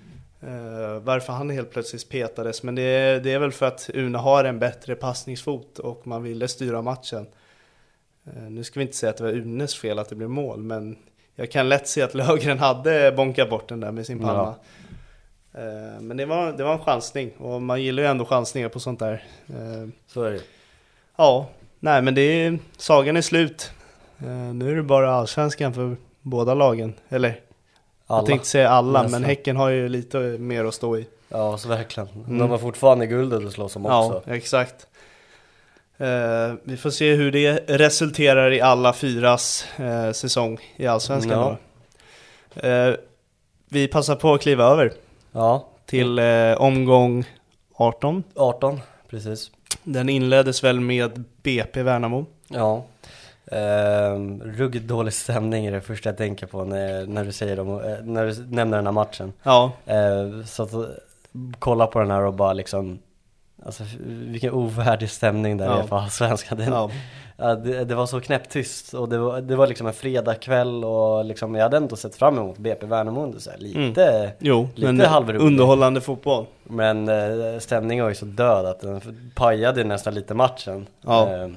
Varför 1.03 1.33
han 1.33 1.49
helt 1.49 1.71
plötsligt 1.71 2.09
petades, 2.09 2.63
men 2.63 2.75
det 2.75 2.81
är, 2.81 3.19
det 3.19 3.33
är 3.33 3.39
väl 3.39 3.51
för 3.51 3.65
att 3.65 3.89
Une 3.93 4.17
har 4.17 4.43
en 4.43 4.59
bättre 4.59 4.95
passningsfot 4.95 5.79
och 5.79 6.07
man 6.07 6.23
ville 6.23 6.47
styra 6.47 6.81
matchen. 6.81 7.25
Nu 8.49 8.63
ska 8.63 8.79
vi 8.79 8.85
inte 8.85 8.97
säga 8.97 9.09
att 9.09 9.17
det 9.17 9.23
var 9.23 9.31
Unes 9.31 9.75
fel 9.75 9.99
att 9.99 10.09
det 10.09 10.15
blev 10.15 10.29
mål, 10.29 10.63
men 10.63 10.97
jag 11.35 11.51
kan 11.51 11.69
lätt 11.69 11.87
se 11.87 12.01
att 12.01 12.13
Löfgren 12.13 12.59
hade 12.59 13.11
bonkat 13.11 13.49
bort 13.49 13.69
den 13.69 13.79
där 13.79 13.91
med 13.91 14.05
sin 14.05 14.19
panna. 14.19 14.47
Eh, 14.47 14.55
men 16.01 16.17
det 16.17 16.25
var, 16.25 16.51
det 16.51 16.63
var 16.63 16.73
en 16.73 16.79
chansning 16.79 17.31
och 17.37 17.61
man 17.61 17.81
gillar 17.81 18.03
ju 18.03 18.09
ändå 18.09 18.25
chansningar 18.25 18.69
på 18.69 18.79
sånt 18.79 18.99
där. 18.99 19.23
Eh, 19.49 19.89
Så 20.07 20.23
är 20.23 20.31
det 20.31 20.41
ja, 21.17 21.49
nej 21.79 22.01
men 22.01 22.15
det 22.15 22.21
är, 22.21 22.59
sagan 22.77 23.17
är 23.17 23.21
slut. 23.21 23.71
Eh, 24.19 24.27
nu 24.53 24.71
är 24.71 24.75
det 24.75 24.83
bara 24.83 25.11
allsvenskan 25.11 25.73
för 25.73 25.95
båda 26.21 26.53
lagen. 26.53 26.93
Eller 27.09 27.39
Alla. 28.07 28.19
jag 28.19 28.25
tänkte 28.25 28.47
säga 28.47 28.69
alla, 28.69 29.01
Nästan. 29.03 29.21
men 29.21 29.29
Häcken 29.29 29.55
har 29.55 29.69
ju 29.69 29.89
lite 29.89 30.17
mer 30.19 30.65
att 30.65 30.73
stå 30.73 30.97
i. 30.97 31.07
Ja 31.29 31.57
så 31.57 31.69
verkligen. 31.69 32.09
Mm. 32.09 32.37
De 32.37 32.49
har 32.49 32.57
fortfarande 32.57 33.07
guldet 33.07 33.45
att 33.45 33.53
slåss 33.53 33.75
om 33.75 33.85
också. 33.85 34.21
Ja, 34.25 34.33
exakt. 34.33 34.87
Eh, 35.97 36.53
vi 36.63 36.77
får 36.77 36.89
se 36.89 37.13
hur 37.15 37.31
det 37.31 37.51
resulterar 37.67 38.51
i 38.51 38.61
alla 38.61 38.93
fyras 38.93 39.65
eh, 39.77 40.11
säsong 40.11 40.59
i 40.75 40.87
Allsvenskan 40.87 41.57
Ja. 42.53 42.69
Eh, 42.69 42.95
vi 43.69 43.87
passar 43.87 44.15
på 44.15 44.33
att 44.33 44.41
kliva 44.41 44.63
över 44.63 44.93
Ja. 45.31 45.65
till 45.85 46.19
eh, 46.19 46.53
omgång 46.57 47.23
18. 47.75 48.23
18, 48.35 48.79
precis. 49.09 49.51
Den 49.83 50.09
inleddes 50.09 50.63
väl 50.63 50.79
med 50.79 51.23
BP 51.43 51.83
Värnamo. 51.83 52.25
Ja. 52.47 52.83
Ehm, 53.51 54.41
ruggigt 54.43 54.87
dålig 54.87 55.13
stämning 55.13 55.65
är 55.65 55.71
det 55.71 55.81
första 55.81 56.09
jag 56.09 56.17
tänker 56.17 56.45
på 56.47 56.63
när, 56.65 57.05
när 57.05 57.25
du 57.25 57.31
säger 57.31 57.55
dem, 57.55 57.69
eh, 57.69 57.97
när 58.03 58.25
du 58.25 58.45
nämner 58.55 58.77
den 58.77 58.85
här 58.85 58.91
matchen. 58.93 59.33
Ja, 59.43 59.71
Eh, 59.85 60.45
så 60.45 60.63
att 60.63 60.73
eh, 60.73 60.81
kolla 61.59 61.87
på 61.87 61.99
den 61.99 62.11
här 62.11 62.21
och 62.21 62.33
bara 62.33 62.53
liksom 62.53 62.99
Alltså 63.65 63.83
vilken 64.05 64.51
ovärdig 64.53 65.09
stämning 65.09 65.57
det 65.57 65.65
Ja. 65.65 65.79
är 65.79 65.87
för 65.87 65.95
allsvenskan. 65.97 66.57
Den, 66.57 66.67
ja. 66.73 66.91
Ja, 67.41 67.55
det, 67.55 67.83
det 67.85 67.95
var 67.95 68.05
så 68.05 68.19
knäpptyst 68.21 68.93
och 68.93 69.09
det 69.09 69.17
var, 69.17 69.41
det 69.41 69.55
var 69.55 69.67
liksom 69.67 69.87
en 69.87 69.93
fredagkväll 69.93 70.83
och 70.83 71.25
liksom, 71.25 71.55
jag 71.55 71.63
hade 71.63 71.77
ändå 71.77 71.95
sett 71.95 72.15
fram 72.15 72.37
emot 72.37 72.57
BP 72.57 72.85
Värnamo 72.85 73.23
under 73.23 73.39
så 73.39 73.51
här, 73.51 73.57
lite, 73.57 74.31
Jo, 74.39 74.69
lite 74.75 74.91
men 74.91 75.05
halvrolig. 75.05 75.41
underhållande 75.41 76.01
fotboll. 76.01 76.45
Men 76.63 77.09
eh, 77.09 77.59
stämningen 77.59 78.03
var 78.05 78.09
ju 78.09 78.15
så 78.15 78.25
död 78.25 78.65
att 78.65 78.79
den 78.79 79.01
pajade 79.35 79.83
nästan 79.83 80.13
lite 80.13 80.33
matchen. 80.33 80.87
Ja. 81.01 81.29
Eh, 81.29 81.49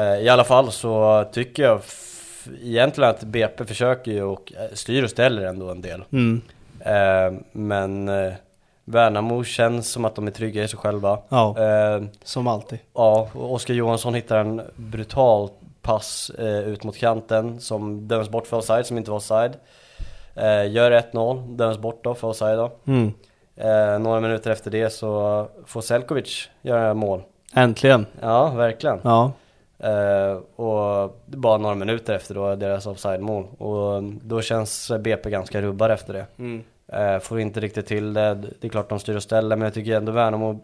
eh, 0.00 0.18
I 0.20 0.28
alla 0.28 0.44
fall 0.44 0.72
så 0.72 1.24
tycker 1.32 1.62
jag 1.62 1.80
egentligen 2.62 3.10
att 3.10 3.24
BP 3.24 3.64
försöker 3.64 4.12
ju 4.12 4.22
och 4.22 4.52
eh, 4.56 4.74
styr 4.74 5.02
och 5.04 5.10
ställer 5.10 5.42
ändå 5.42 5.70
en 5.70 5.80
del. 5.80 6.04
Mm. 6.12 6.40
Eh, 6.80 7.40
men 7.52 8.08
eh, 8.08 8.32
Värnamo 8.84 9.44
känns 9.44 9.90
som 9.92 10.04
att 10.04 10.14
de 10.14 10.26
är 10.26 10.30
trygga 10.30 10.64
i 10.64 10.68
sig 10.68 10.78
själva. 10.78 11.18
Ja. 11.28 11.54
Eh, 11.58 12.02
Som 12.24 12.46
alltid. 12.46 12.78
ja, 12.94 13.28
och 13.34 13.52
Oskar 13.52 13.74
Johansson 13.74 14.14
hittar 14.14 14.38
en 14.38 14.62
brutal 14.76 15.48
pass 15.82 16.30
eh, 16.38 16.58
ut 16.58 16.84
mot 16.84 16.96
kanten 16.96 17.60
som 17.60 18.08
döms 18.08 18.28
bort 18.28 18.46
för 18.46 18.56
offside, 18.56 18.86
som 18.86 18.98
inte 18.98 19.10
var 19.10 19.16
offside. 19.18 19.52
Eh, 20.34 20.70
gör 20.72 20.90
1-0, 20.90 21.56
döms 21.56 21.78
bort 21.78 22.04
då 22.04 22.14
för 22.14 22.28
offside 22.28 22.58
då. 22.58 22.70
Mm. 22.86 23.12
Eh, 23.56 23.98
några 23.98 24.20
minuter 24.20 24.50
efter 24.50 24.70
det 24.70 24.90
så 24.90 25.46
får 25.66 25.80
Selkovic 25.80 26.48
göra 26.62 26.94
mål. 26.94 27.22
Äntligen. 27.54 28.06
Ja, 28.20 28.48
verkligen. 28.50 29.00
Ja. 29.02 29.32
Eh, 29.78 30.36
och 30.64 31.20
bara 31.26 31.58
några 31.58 31.74
minuter 31.74 32.14
efter 32.14 32.34
då 32.34 32.54
deras 32.54 32.86
offside-mål. 32.86 33.44
Och 33.58 34.02
då 34.02 34.42
känns 34.42 34.92
BP 35.00 35.30
ganska 35.30 35.62
rubbade 35.62 35.94
efter 35.94 36.12
det. 36.12 36.26
Mm. 36.38 36.64
Eh, 36.92 37.18
får 37.18 37.40
inte 37.40 37.60
riktigt 37.60 37.86
till 37.86 38.14
det. 38.14 38.34
Det 38.34 38.66
är 38.66 38.68
klart 38.68 38.88
de 38.88 39.00
styr 39.00 39.16
och 39.16 39.22
ställer, 39.22 39.56
men 39.56 39.64
jag 39.64 39.74
tycker 39.74 39.96
ändå 39.96 40.12
Värnamo 40.12 40.60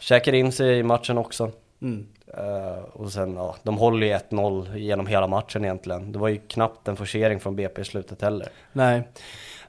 käkar 0.00 0.32
in 0.32 0.52
sig 0.52 0.78
i 0.78 0.82
matchen 0.82 1.18
också. 1.18 1.50
Mm. 1.82 2.06
Eh, 2.36 2.84
och 2.92 3.12
sen, 3.12 3.34
ja, 3.34 3.56
de 3.62 3.76
håller 3.76 4.06
ju 4.06 4.12
1-0 4.12 4.76
genom 4.76 5.06
hela 5.06 5.26
matchen 5.26 5.64
egentligen. 5.64 6.12
Det 6.12 6.18
var 6.18 6.28
ju 6.28 6.38
knappt 6.38 6.88
en 6.88 6.96
forcering 6.96 7.40
från 7.40 7.56
BP 7.56 7.80
i 7.80 7.84
slutet 7.84 8.22
heller. 8.22 8.48
Nej. 8.72 9.08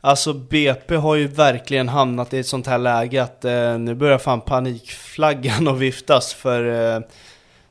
Alltså 0.02 0.34
BP 0.34 0.96
har 0.96 1.16
ju 1.16 1.28
verkligen 1.28 1.90
hamnat 1.90 2.34
i 2.34 2.40
ett 2.40 2.48
sånt 2.48 2.68
här 2.68 2.78
läge 2.78 3.24
att 3.24 3.46
eh, 3.46 3.78
nu 3.78 3.96
börjar 3.96 4.18
fan 4.18 4.42
panikflaggan 4.42 5.68
att 5.68 5.78
viftas 5.78 6.34
för 6.34 6.96
eh, 6.96 7.02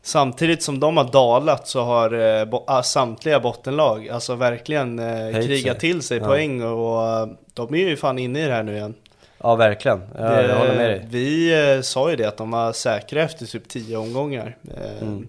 samtidigt 0.04 0.62
som 0.62 0.80
de 0.80 0.96
har 0.96 1.04
dalat 1.12 1.68
så 1.68 1.82
har 1.82 2.38
eh, 2.38 2.44
bo- 2.44 2.64
ah, 2.66 2.82
samtliga 2.82 3.40
bottenlag 3.40 4.08
alltså 4.08 4.34
verkligen 4.34 4.98
eh, 4.98 5.32
krigat 5.46 5.80
till 5.80 6.02
sig 6.02 6.18
Ja. 6.18 6.24
poäng 6.26 6.62
och 6.62 7.02
eh, 7.08 7.26
de 7.54 7.74
är 7.74 7.78
ju 7.78 7.96
fan 7.96 8.18
inne 8.18 8.42
i 8.44 8.46
det 8.46 8.52
här 8.54 8.62
nu 8.62 8.76
igen. 8.76 8.94
Ja, 9.42 9.54
verkligen. 9.54 10.00
Jag, 10.18 10.30
Det- 10.30 10.48
jag 10.48 10.56
håller 10.58 10.74
med 10.76 10.90
dig. 10.90 11.06
Vi 11.10 11.52
eh, 11.76 11.80
sa 11.80 12.10
ju 12.10 12.16
det 12.16 12.24
att 12.24 12.36
de 12.36 12.50
var 12.50 12.72
säkra 12.72 13.22
efter 13.22 13.46
typ 13.46 13.68
10 13.68 13.96
omgångar. 13.96 14.56
Eh, 14.76 15.02
Mm. 15.02 15.28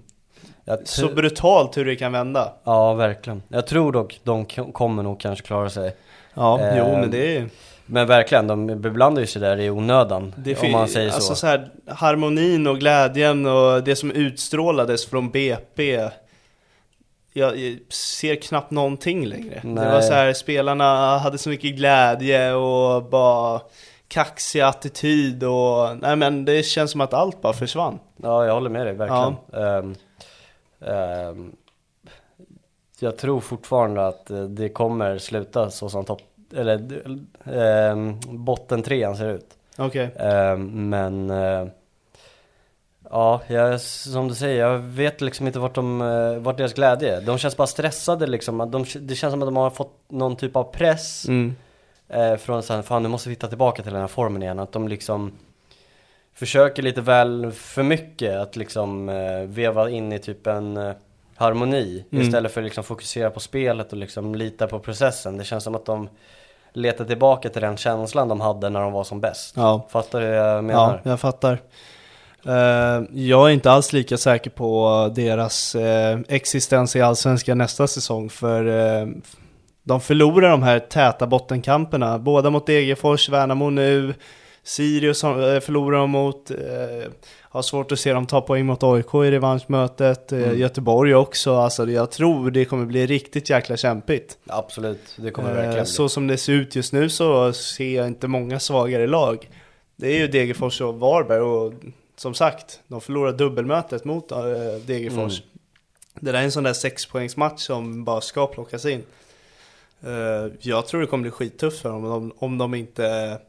Så 0.83 1.07
brutalt 1.07 1.77
hur 1.77 1.85
det 1.85 1.95
kan 1.95 2.11
vända. 2.11 2.53
Ja, 2.63 2.93
verkligen. 2.93 3.43
Jag 3.47 3.67
tror 3.67 3.91
dock 3.91 4.19
de 4.23 4.45
kommer 4.45 5.03
nog 5.03 5.19
kanske 5.19 5.45
klara 5.45 5.69
sig. 5.69 5.95
Ja, 6.33 6.59
Eh, 6.59 6.77
jo 6.77 6.97
men 6.97 7.11
det 7.11 7.37
är 7.37 7.49
Men 7.85 8.07
verkligen, 8.07 8.47
de 8.47 8.81
beblandar 8.81 9.21
ju 9.21 9.27
sig 9.27 9.41
där 9.41 9.59
i 9.59 9.69
onödan. 9.69 10.33
Det 10.37 10.63
om 10.63 10.71
man 10.71 10.87
säger 10.87 11.11
alltså 11.11 11.27
så. 11.27 11.35
så 11.35 11.47
här, 11.47 11.69
harmonin 11.87 12.67
och 12.67 12.79
glädjen 12.79 13.45
och 13.45 13.83
det 13.83 13.95
som 13.95 14.11
utstrålades 14.11 15.05
från 15.05 15.29
BP 15.29 16.09
jag 17.37 17.79
ser 17.89 18.35
knappt 18.35 18.71
någonting 18.71 19.25
längre. 19.25 19.59
Det 19.63 19.67
Nej. 19.67 19.91
var 19.91 20.01
så 20.01 20.13
här, 20.13 20.33
spelarna 20.33 21.17
hade 21.17 21.37
så 21.37 21.49
mycket 21.49 21.75
glädje 21.75 22.53
och 22.53 23.03
bara 23.03 23.61
kaxig 24.07 24.61
attityd 24.61 25.43
och 25.43 25.97
nej 25.97 26.15
men 26.15 26.45
det 26.45 26.63
känns 26.63 26.91
som 26.91 27.01
att 27.01 27.13
allt 27.13 27.41
bara 27.41 27.53
försvann. 27.53 27.99
Ja, 28.17 28.45
jag 28.45 28.53
håller 28.53 28.69
med 28.69 28.85
dig, 28.85 28.93
verkligen. 28.93 29.35
Ehm, 29.53 29.95
ehm, 30.81 31.51
jag 32.99 33.17
tror 33.17 33.39
fortfarande 33.39 34.07
att 34.07 34.29
eh, 34.29 34.43
det 34.43 34.69
kommer 34.69 35.17
sluta 35.17 35.71
så 35.71 35.89
som 35.89 36.05
topp, 36.05 36.21
eller 36.55 37.01
um, 37.91 38.19
botten 38.45 38.83
trean 38.83 39.17
ser 39.17 39.29
ut. 39.29 39.45
Okej. 39.77 40.09
Ehm, 40.19 40.89
men 40.89 41.29
eh, 41.29 41.67
ja, 43.09 43.41
jag, 43.47 43.81
som 43.81 44.27
du 44.27 44.35
säger, 44.35 44.59
jag 44.59 44.77
vet 44.79 45.21
liksom 45.21 45.47
inte 45.47 45.59
vart, 45.59 45.75
de, 45.75 46.01
eh, 46.01 46.37
vart 46.37 46.57
deras 46.57 46.73
glädje 46.73 47.17
är. 47.17 47.21
De 47.21 47.37
känns 47.37 47.57
bara 47.57 47.67
stressade 47.67 48.27
liksom. 48.27 48.71
De, 48.71 48.85
det 48.99 49.15
känns 49.15 49.31
som 49.31 49.41
att 49.41 49.47
de 49.47 49.55
har 49.55 49.69
fått 49.69 49.93
någon 50.07 50.35
typ 50.35 50.55
av 50.55 50.63
press 50.63 51.25
Mm. 51.27 51.55
eh, 52.09 52.35
från 52.35 52.63
såhär, 52.63 52.81
fan 52.81 53.03
nu 53.03 53.09
måste 53.09 53.29
vi 53.29 53.35
hitta 53.35 53.47
tillbaka 53.47 53.83
till 53.83 53.91
den 53.91 54.01
här 54.01 54.07
formen 54.07 54.43
igen. 54.43 54.59
Att 54.59 54.71
de 54.71 54.87
liksom 54.87 55.31
försöker 56.33 56.83
lite 56.83 57.01
väl 57.01 57.51
för 57.51 57.83
mycket 57.83 58.35
att 58.39 58.55
liksom 58.55 59.09
eh, 59.09 59.41
veva 59.41 59.89
in 59.89 60.11
i 60.13 60.19
typ 60.19 60.47
en 60.47 60.77
eh, 60.77 60.93
harmoni. 61.35 62.05
Mm. 62.11 62.23
Istället 62.23 62.51
för 62.51 62.61
att 62.61 62.65
liksom 62.65 62.83
fokusera 62.83 63.29
på 63.29 63.39
spelet 63.39 63.91
och 63.91 63.97
liksom 63.97 64.35
lita 64.35 64.67
på 64.67 64.79
processen. 64.79 65.37
Det 65.37 65.43
känns 65.43 65.63
som 65.63 65.75
att 65.75 65.85
de 65.85 66.09
letar 66.75 67.05
tillbaka 67.05 67.49
till 67.49 67.61
den 67.61 67.77
känslan 67.77 68.27
de 68.27 68.41
hade 68.41 68.69
när 68.69 68.81
de 68.81 68.91
var 68.91 69.03
som 69.03 69.21
bäst. 69.21 69.53
Ja. 69.57 69.87
Fattar 69.89 70.21
du 70.21 70.27
vad 70.27 70.37
jag 70.37 70.63
menar? 70.63 71.01
Ja, 71.03 71.09
jag 71.09 71.19
fattar. 71.19 71.59
Eh, 72.45 73.03
jag 73.13 73.49
är 73.49 73.49
inte 73.49 73.71
alls 73.71 73.93
lika 73.93 74.17
säker 74.17 74.49
på 74.49 75.11
deras 75.15 75.75
eh, 75.75 76.19
existens 76.27 76.95
i 76.95 77.01
Allsvenskan 77.01 77.57
nästa 77.57 77.87
säsong 77.87 78.29
för 78.29 78.65
eh, 78.65 79.07
de 79.83 80.01
förlorar 80.01 80.49
de 80.49 80.63
här 80.63 80.79
täta 80.79 81.27
bottenkamperna, 81.27 82.19
båda 82.19 82.49
mot 82.49 82.67
Degerfors, 82.67 83.29
Värnamo 83.29 83.69
nu, 83.69 84.13
Sirius 84.65 85.23
eh, 85.23 85.59
förlorar 85.59 85.97
de 85.97 86.09
mot, 86.09 86.51
eh, 86.51 86.57
har 87.41 87.61
svårt 87.61 87.91
att 87.91 87.99
se 87.99 88.13
dem 88.13 88.25
ta 88.25 88.41
poäng 88.41 88.65
mot 88.65 88.83
AIK 88.83 89.13
i 89.13 89.31
revanschmötet, 89.31 90.31
eh, 90.31 90.53
Göteborg 90.53 91.15
också, 91.15 91.55
alltså 91.55 91.91
jag 91.91 92.11
tror 92.11 92.51
det 92.51 92.65
kommer 92.65 92.85
bli 92.85 93.05
riktigt 93.05 93.49
jäkla 93.49 93.77
kämpigt. 93.77 94.37
Absolut, 94.47 95.15
det 95.15 95.31
kommer 95.31 95.49
Eh, 95.49 95.55
verkligen. 95.55 95.85
Så 95.85 96.09
som 96.09 96.27
det 96.27 96.37
ser 96.37 96.53
ut 96.53 96.75
just 96.75 96.93
nu 96.93 97.09
så 97.09 97.53
ser 97.53 97.95
jag 97.95 98.07
inte 98.07 98.27
många 98.27 98.59
svagare 98.59 99.07
lag. 99.07 99.49
Det 99.95 100.07
är 100.07 100.19
ju 100.19 100.27
Degerfors 100.27 100.81
och 100.81 100.99
Varberg 100.99 101.39
och 101.39 101.73
som 102.15 102.33
sagt, 102.33 102.79
de 102.87 103.01
förlorar 103.01 103.31
dubbelmötet 103.31 104.05
mot 104.05 104.31
eh, 104.31 104.37
Degerfors. 104.85 105.39
Mm. 105.39 105.49
Det 106.19 106.31
där 106.31 106.39
är 106.39 106.43
en 106.43 106.51
sån 106.51 106.63
där 106.63 106.73
sexpoängsmatch 106.73 107.61
som 107.61 108.03
bara 108.03 108.21
ska 108.21 108.47
plockas 108.47 108.85
in. 108.85 109.03
Jag 110.59 110.87
tror 110.87 111.01
det 111.01 111.07
kommer 111.07 111.21
bli 111.21 111.31
skittufft 111.31 111.81
för 111.81 111.89
dem 111.89 112.05
om, 112.05 112.33
om 112.37 112.57
de 112.57 112.73
inte... 112.73 113.39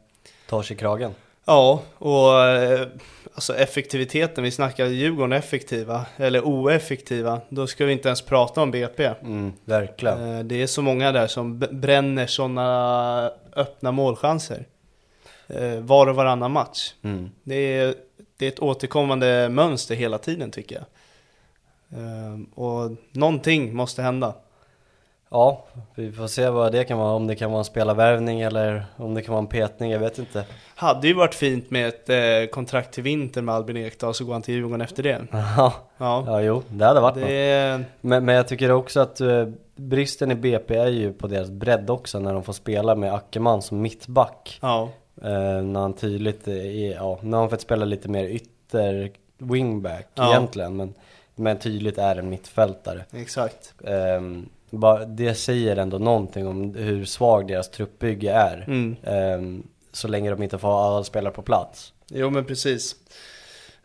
Tar 0.49 0.61
sig 0.61 0.77
kragen. 0.77 1.11
Ja, 1.45 1.81
och 1.97 2.41
eh, 2.43 2.87
alltså 3.33 3.55
effektiviteten, 3.55 4.43
vi 4.43 4.51
snackar 4.51 4.85
Djurgården 4.85 5.33
effektiva, 5.33 6.05
eller 6.17 6.41
oeffektiva, 6.41 7.41
då 7.49 7.67
ska 7.67 7.85
vi 7.85 7.91
inte 7.93 8.07
ens 8.09 8.21
prata 8.21 8.61
om 8.61 8.71
BP. 8.71 9.05
Mm, 9.21 9.53
verkligen. 9.65 10.37
Eh, 10.37 10.43
Det 10.43 10.61
är 10.61 10.67
så 10.67 10.81
många 10.81 11.11
där 11.11 11.27
som 11.27 11.59
bränner 11.59 12.27
sådana 12.27 13.31
öppna 13.55 13.91
målchanser. 13.91 14.65
Eh, 15.47 15.79
Var 15.79 16.07
och 16.07 16.15
varannan 16.15 16.51
match. 16.51 16.93
Mm. 17.01 17.29
Det 17.43 17.55
är, 17.55 17.95
det 18.37 18.45
är 18.45 18.49
ett 18.49 18.59
återkommande 18.59 19.49
mönster 19.49 19.95
hela 19.95 20.17
tiden 20.17 20.51
tycker 20.51 20.75
jag. 20.75 20.85
Och 22.55 22.91
någonting 23.11 23.75
måste 23.75 24.01
hända. 24.01 24.33
Ja, 25.29 25.65
vi 25.95 26.11
får 26.11 26.27
se 26.27 26.49
vad 26.49 26.71
det 26.71 26.83
kan 26.83 26.97
vara. 26.97 27.11
Om 27.13 27.27
det 27.27 27.35
kan 27.35 27.51
vara 27.51 27.59
en 27.59 27.65
spelarvärvning 27.65 28.41
eller 28.41 28.85
om 28.95 29.13
det 29.13 29.21
kan 29.21 29.31
vara 29.33 29.41
en 29.41 29.47
petning, 29.47 29.91
jag 29.91 29.99
vet 29.99 30.19
inte. 30.19 30.45
Hade 30.75 31.07
ju 31.07 31.13
varit 31.13 31.35
fint 31.35 31.71
med 31.71 31.87
ett 31.87 32.09
eh, 32.09 32.49
kontrakt 32.51 32.93
till 32.93 33.03
vinter 33.03 33.41
med 33.41 33.55
Albin 33.55 33.77
Ekdal 33.77 34.13
så 34.13 34.25
går 34.25 34.33
han 34.33 34.41
till 34.41 34.53
Djurgården 34.53 34.81
efter 34.81 35.03
det. 35.03 35.21
Ja, 35.31 35.73
Ja, 35.97 36.23
ja 36.27 36.41
jo, 36.41 36.63
det 36.69 36.85
hade 36.85 36.99
varit 36.99 37.15
något. 37.15 37.25
det 37.25 37.35
är... 37.49 37.85
Men, 38.01 38.25
men 38.25 38.35
jag 38.35 38.47
tycker 38.47 38.71
också 38.71 38.99
att 38.99 39.21
eh, 39.21 39.47
bristen 39.75 40.31
i 40.31 40.35
BP 40.35 40.75
är 40.75 40.87
ju 40.87 41.13
på 41.13 41.27
deras 41.27 41.49
bredd 41.49 41.89
också 41.89 42.19
när 42.19 42.33
de 42.33 42.43
får 42.43 42.53
spela 42.53 42.95
med 42.95 43.13
Ackerman 43.13 43.61
som 43.61 43.81
mittback. 43.81 44.59
Ja, 44.61 44.89
Eh, 45.23 45.61
när 45.63 45.79
han 45.79 45.93
tydligt 45.93 46.47
är, 46.47 46.93
ja, 46.95 47.19
när 47.21 47.37
han 47.37 47.49
fått 47.49 47.61
spela 47.61 47.85
lite 47.85 48.09
mer 48.09 48.23
ytter 48.23 49.11
wingback 49.37 50.07
Ja. 50.15 50.29
egentligen. 50.29 50.75
Men, 50.77 50.93
men 51.35 51.59
tydligt 51.59 51.97
är 51.97 52.15
en 52.15 52.29
mittfältare. 52.29 53.05
exakt. 53.13 53.73
Ehm, 53.85 54.49
bara, 54.69 55.05
det 55.05 55.33
säger 55.33 55.77
ändå 55.77 55.97
någonting 55.97 56.47
om 56.47 56.73
hur 56.75 57.05
svag 57.05 57.47
deras 57.47 57.69
truppbygge 57.69 58.31
är. 58.31 58.63
Mm. 58.67 58.95
Ehm, 59.03 59.63
så 59.91 60.07
länge 60.07 60.29
de 60.29 60.43
inte 60.43 60.57
får 60.57 60.87
alla 60.95 61.03
spelare 61.03 61.33
på 61.33 61.41
plats. 61.41 61.93
Jo 62.09 62.29
men 62.29 62.45
precis. 62.45 62.95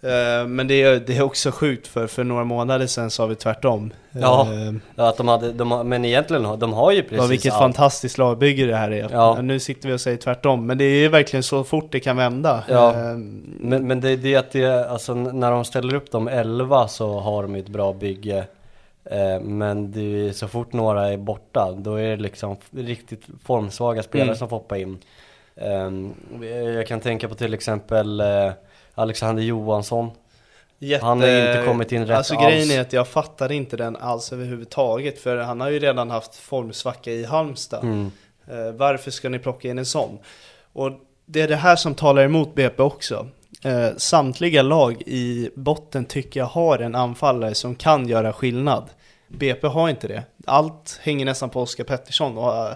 Eh, 0.01 0.47
Men 0.47 0.69
det 0.69 0.83
är, 0.83 1.01
det 1.07 1.17
är 1.17 1.23
också 1.23 1.51
sjukt 1.53 1.87
för 1.87 2.07
för 2.07 2.25
några 2.25 2.45
månader 2.45 2.87
sedan 2.87 3.11
sa 3.11 3.27
vi 3.27 3.35
tvärtom. 3.35 3.93
Ja. 4.11 4.49
Ja, 4.95 5.09
Att 5.09 5.17
de 5.17 5.29
hade, 5.29 5.53
de 5.53 5.89
men 5.89 6.05
egentligen 6.05 6.59
de 6.59 6.73
har 6.73 6.93
ju 6.93 7.03
precis 7.03 7.19
Ja, 7.19 7.27
vilket 7.27 7.53
allt. 7.53 7.61
fantastiskt 7.63 8.19
lagbygge 8.19 8.67
det 8.67 8.77
här 8.77 8.91
är. 8.91 9.09
Ja. 9.13 9.41
Nu 9.43 9.61
sitter 9.61 9.89
vi 9.89 9.95
och 9.95 10.01
säger 10.01 10.17
tvärtom, 10.17 10.67
men 10.67 10.79
det 10.79 10.85
är 10.85 11.09
verkligen 11.09 11.43
så 11.43 11.65
fort 11.65 11.93
det 11.93 12.01
kan 12.01 12.17
vända. 12.17 12.65
Ja. 12.69 12.91
Eh, 12.91 13.17
Men, 13.61 13.87
men 13.87 14.01
det 14.01 14.11
är 14.11 14.17
det 14.17 14.37
att 14.37 14.51
det, 14.51 14.91
alltså 14.91 15.15
när 15.15 15.51
de 15.51 15.65
ställer 15.65 15.95
upp 15.95 16.11
de 16.11 16.29
11 16.29 16.89
så 16.89 17.19
har 17.21 17.43
de 17.43 17.55
ju 17.55 17.61
ett 17.61 17.69
bra 17.69 17.93
bygge. 17.93 18.45
Eh, 19.05 19.41
men 19.41 19.95
är 19.95 20.33
så 20.33 20.49
fort 20.49 20.73
några 20.73 21.09
är 21.09 21.17
borta, 21.17 21.73
då 21.73 21.95
är 21.95 22.11
det 22.11 22.17
liksom 22.23 22.57
riktigt 22.71 23.23
formsvaga 23.45 24.03
spelare 24.03 24.27
Mm. 24.29 24.37
som 24.37 24.49
får 24.49 24.57
hoppa 24.57 24.79
in. 24.79 24.99
Eh, 25.57 25.91
jag 26.75 26.87
kan 26.87 27.01
tänka 27.01 27.29
på 27.29 27.35
till 27.35 27.55
exempel 27.55 28.21
eh, 28.21 28.53
Alexander 28.95 29.43
Johansson. 29.43 30.11
Jätte... 30.79 31.05
Han 31.05 31.21
har 31.21 31.29
inte 31.29 31.63
kommit 31.67 31.93
in 31.93 32.07
rätt 32.07 32.17
Alltså 32.17 32.35
alls. 32.35 32.47
grejen 32.47 32.71
är 32.71 32.81
att 32.81 32.93
jag 32.93 33.09
fattar 33.09 33.53
inte 33.53 33.77
den 33.77 33.97
alls 33.97 34.33
överhuvudtaget. 34.33 35.19
För 35.19 35.37
han 35.37 35.61
har 35.61 35.69
ju 35.71 35.79
redan 35.79 36.11
haft 36.11 36.35
formsvacka 36.37 37.11
i 37.11 37.25
Halmstad. 37.25 37.83
Mm. 37.85 38.11
Eh, 38.51 38.73
varför 38.73 39.11
ska 39.11 39.29
ni 39.29 39.39
plocka 39.39 39.69
in 39.69 39.79
en 39.79 39.87
sån? 39.87 40.19
Och 40.73 40.91
det 41.27 41.41
är 41.41 41.49
det 41.49 41.57
här 41.57 41.77
som 41.77 41.95
talar 41.95 42.23
emot 42.25 42.55
BP 42.55 42.83
också. 42.83 43.27
Eh, 43.65 43.97
samtliga 43.97 44.63
lag 44.63 45.03
i 45.07 45.51
botten 45.55 46.05
tycker 46.05 46.41
jag 46.41 46.47
har 46.47 46.79
en 46.79 46.95
anfallare 46.95 47.55
som 47.55 47.75
kan 47.75 48.09
göra 48.09 48.33
skillnad. 48.33 48.85
BP 49.29 49.67
har 49.67 49.89
inte 49.89 50.09
det. 50.09 50.23
Allt 50.47 50.99
hänger 51.03 51.25
nästan 51.25 51.51
på 51.51 51.61
Oskar 51.63 51.85
Pettersson 51.85 52.39
och 52.39 52.55
eh, 52.57 52.73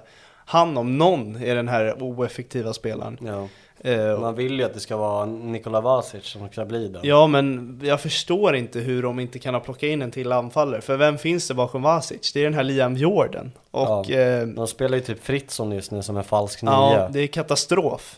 han 0.48 0.76
om 0.76 0.98
någon 0.98 1.36
är 1.42 1.54
den 1.54 1.68
här 1.68 2.02
oeffektiva 2.02 2.72
spelaren. 2.72 3.18
Ja. 3.24 3.48
Eh, 3.90 4.18
Man 4.20 4.34
vill 4.34 4.58
ju 4.58 4.64
att 4.64 4.74
det 4.74 4.80
ska 4.80 4.96
vara 4.96 5.24
Nikola 5.26 5.80
Vasic 5.80 6.24
som 6.24 6.48
ska 6.48 6.64
bli 6.64 6.88
den. 6.88 7.00
Ja, 7.04 7.26
men 7.26 7.80
jag 7.84 8.00
förstår 8.00 8.56
inte 8.56 8.78
hur 8.80 9.02
de 9.02 9.20
inte 9.20 9.38
kan 9.38 9.54
ha 9.54 9.60
plockat 9.60 9.82
in 9.82 10.02
en 10.02 10.10
till 10.10 10.32
anfallare. 10.32 10.80
För 10.80 10.96
vem 10.96 11.18
finns 11.18 11.48
det 11.48 11.54
bakom 11.54 11.82
Vasic? 11.82 12.32
Det 12.32 12.40
är 12.40 12.44
den 12.44 12.54
här 12.54 12.62
Liam 12.64 12.96
Jordan. 12.96 13.52
Och 13.70 14.04
Ja. 14.10 14.16
eh, 14.18 14.46
De 14.46 14.66
spelar 14.66 14.96
ju 14.98 15.02
typ 15.04 15.24
Fritzson 15.24 15.72
just 15.72 15.90
nu 15.90 16.02
som 16.02 16.16
en 16.16 16.24
falsk 16.24 16.62
nia. 16.62 16.72
ja, 16.72 17.08
det 17.12 17.20
är 17.20 17.26
katastrof. 17.26 18.16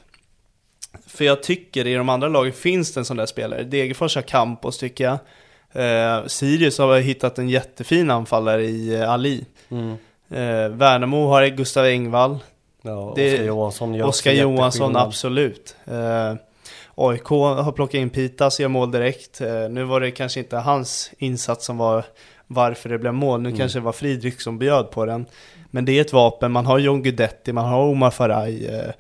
För 1.19 1.25
jag 1.25 1.43
tycker 1.43 1.87
i 1.87 1.95
de 1.95 2.09
andra 2.09 2.29
lagen 2.29 2.53
finns 2.53 2.95
det 2.95 3.01
en 3.01 3.05
sån 3.05 3.17
där 3.17 3.27
spelare. 3.27 3.63
Degerfors 3.63 4.15
har 4.15 4.23
Campos 4.23 4.79
tycker 4.79 5.05
jag. 5.05 5.19
Eh, 5.73 6.27
Sirius 6.27 6.79
har 6.79 6.99
hittat 6.99 7.39
en 7.39 7.49
jättefin 7.49 8.11
anfallare 8.11 8.65
i 8.65 8.95
eh, 8.95 9.11
Ali. 9.11 9.45
Mm. 9.69 9.91
Eh, 10.31 10.69
Värnamo 10.77 11.29
har 11.29 11.47
Gustav 11.47 11.85
Engvall. 11.85 12.39
Ja, 12.83 13.11
Oskar 13.11 13.45
Johansson 13.45 14.03
Oskar 14.03 14.33
Johansson, 14.33 14.97
absolut. 14.97 15.77
Eh, 15.85 16.35
AIK 16.95 17.29
har 17.29 17.73
plockat 17.73 17.95
in 17.95 18.11
Pitas, 18.11 18.61
gör 18.61 18.69
mål 18.69 18.91
direkt. 18.91 19.41
Eh, 19.41 19.69
nu 19.71 19.85
var 19.85 20.01
det 20.01 20.11
kanske 20.11 20.41
inte 20.41 20.57
hans 20.57 21.11
insats 21.19 21.67
som 21.67 21.79
var 21.79 22.05
varför 22.47 22.89
det 22.89 22.99
blev 22.99 23.15
mål. 23.15 23.41
Nu 23.41 23.57
kanske 23.57 23.79
det 23.79 23.85
var 23.85 23.93
Fridrik 23.93 24.41
som 24.41 24.59
bjöd 24.59 24.91
på 24.91 25.07
den. 25.07 25.27
Men 25.71 25.85
det 25.85 25.93
är 25.93 26.01
ett 26.01 26.13
vapen, 26.13 26.53
man 26.53 26.67
har 26.67 26.79
John 26.79 27.03
Guidetti, 27.03 27.53
man 27.53 27.65
har 27.65 27.83
Omar 27.83 28.11
Faraj. 28.11 28.67
Eh, 28.67 28.91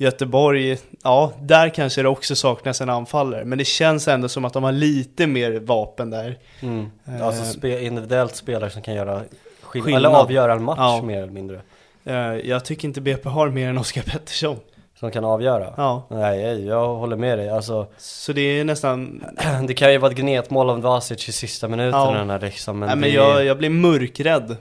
Göteborg, 0.00 0.78
ja, 1.04 1.32
där 1.40 1.68
kanske 1.68 2.02
det 2.02 2.08
också 2.08 2.36
saknas 2.36 2.80
en 2.80 2.90
anfallare. 2.90 3.44
Men 3.44 3.58
det 3.58 3.64
känns 3.64 4.08
ändå 4.08 4.28
som 4.28 4.44
att 4.44 4.52
de 4.52 4.64
har 4.64 4.72
lite 4.72 5.26
mer 5.26 5.60
vapen 5.60 6.10
där. 6.10 6.38
Mm. 6.60 6.90
Eh, 7.06 7.26
Alltså 7.26 7.44
spe, 7.44 7.84
individuellt 7.84 8.36
spelare 8.36 8.70
som 8.70 8.82
kan 8.82 8.94
göra 8.94 9.22
skillnad, 9.62 9.94
eller 9.94 10.08
avgöra 10.08 10.52
en 10.52 10.62
match 10.64 10.78
Ja. 10.78 11.02
mer 11.02 11.22
eller 11.22 11.32
mindre. 11.32 11.60
Eh, 12.04 12.14
jag 12.48 12.64
tycker 12.64 12.88
inte 12.88 13.00
BP 13.00 13.28
har 13.28 13.48
mer 13.48 13.68
än 13.68 13.78
Oskar 13.78 14.02
Pettersson. 14.02 14.56
Som 14.98 15.10
kan 15.10 15.24
avgöra. 15.24 15.74
Ja. 15.76 16.06
Nej, 16.10 16.66
jag, 16.66 16.94
håller 16.94 17.16
med 17.16 17.38
dig. 17.38 17.48
Alltså, 17.50 17.86
Så 17.98 18.32
det 18.32 18.40
är 18.40 18.64
nästan 18.64 19.24
det 19.66 19.74
kan 19.74 19.92
ju 19.92 19.98
vara 19.98 20.10
ett 20.12 20.18
gnetmål 20.18 20.70
av 20.70 20.80
Vasic 20.82 21.28
i 21.28 21.32
sista 21.32 21.68
minuten 21.68 22.00
Ja. 22.00 22.14
i 22.14 22.18
den 22.18 22.30
här 22.30 22.40
liksom. 22.40 22.78
Men, 22.78 22.86
Nej, 22.86 22.96
det, 22.96 23.00
men 23.00 23.12
jag, 23.12 23.44
jag 23.44 23.58
blir 23.58 23.70
mörkrädd 23.70 24.56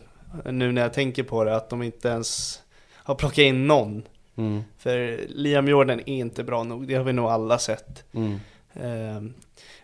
nu 0.45 0.71
när 0.71 0.81
jag 0.81 0.93
tänker 0.93 1.23
på 1.23 1.43
det, 1.43 1.55
att 1.55 1.69
de 1.69 1.83
inte 1.83 2.07
ens 2.07 2.59
har 3.03 3.15
plockat 3.15 3.37
in 3.37 3.67
någon. 3.67 4.03
Mm, 4.37 4.63
För 4.77 5.19
Liam 5.27 5.67
Jordan 5.67 5.99
är 5.99 6.09
inte 6.09 6.43
bra 6.43 6.63
nog, 6.63 6.87
det 6.87 6.95
har 6.95 7.03
vi 7.03 7.13
nog 7.13 7.25
alla 7.25 7.57
sett. 7.59 8.03
mm. 8.13 8.39
Ehm, 8.73 9.33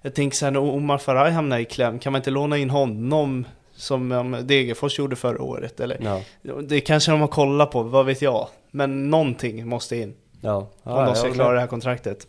jag 0.02 0.16
tänker 0.16 0.38
så 0.38 0.46
här, 0.46 0.52
när 0.52 0.60
Omar 0.60 0.98
Faraj 0.98 1.32
hamnar 1.32 1.60
i 1.60 1.66
kläm, 1.66 2.00
kan 2.00 2.12
man 2.12 2.20
inte 2.20 2.32
låna 2.32 2.58
in 2.58 2.70
honom 2.70 3.46
som 3.76 4.38
Degerfors 4.44 5.00
gjorde 5.00 5.16
förra 5.16 5.42
året? 5.42 5.80
Eller? 5.80 5.98
Ja, 6.42 6.54
Det 6.62 6.82
kanske 6.82 7.12
de 7.12 7.22
har 7.22 7.28
kollat 7.28 7.72
på, 7.72 7.84
vad 7.84 8.06
vet 8.06 8.22
jag. 8.22 8.48
Men 8.72 9.10
någonting 9.10 9.68
måste 9.68 9.96
in 9.98 10.14
ja. 10.42 10.56
om 10.56 10.68
ja 10.84 11.06
de 11.06 11.16
ska 11.16 11.34
klara 11.34 11.54
det 11.54 11.60
här 11.60 11.68
kontraktet. 11.68 12.28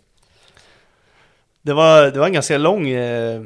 Det 1.63 1.73
var, 1.73 2.03
det 2.11 2.19
var 2.19 2.27
en 2.27 2.33
ganska 2.33 2.59
lång, 2.59 2.89
eh, 2.89 3.41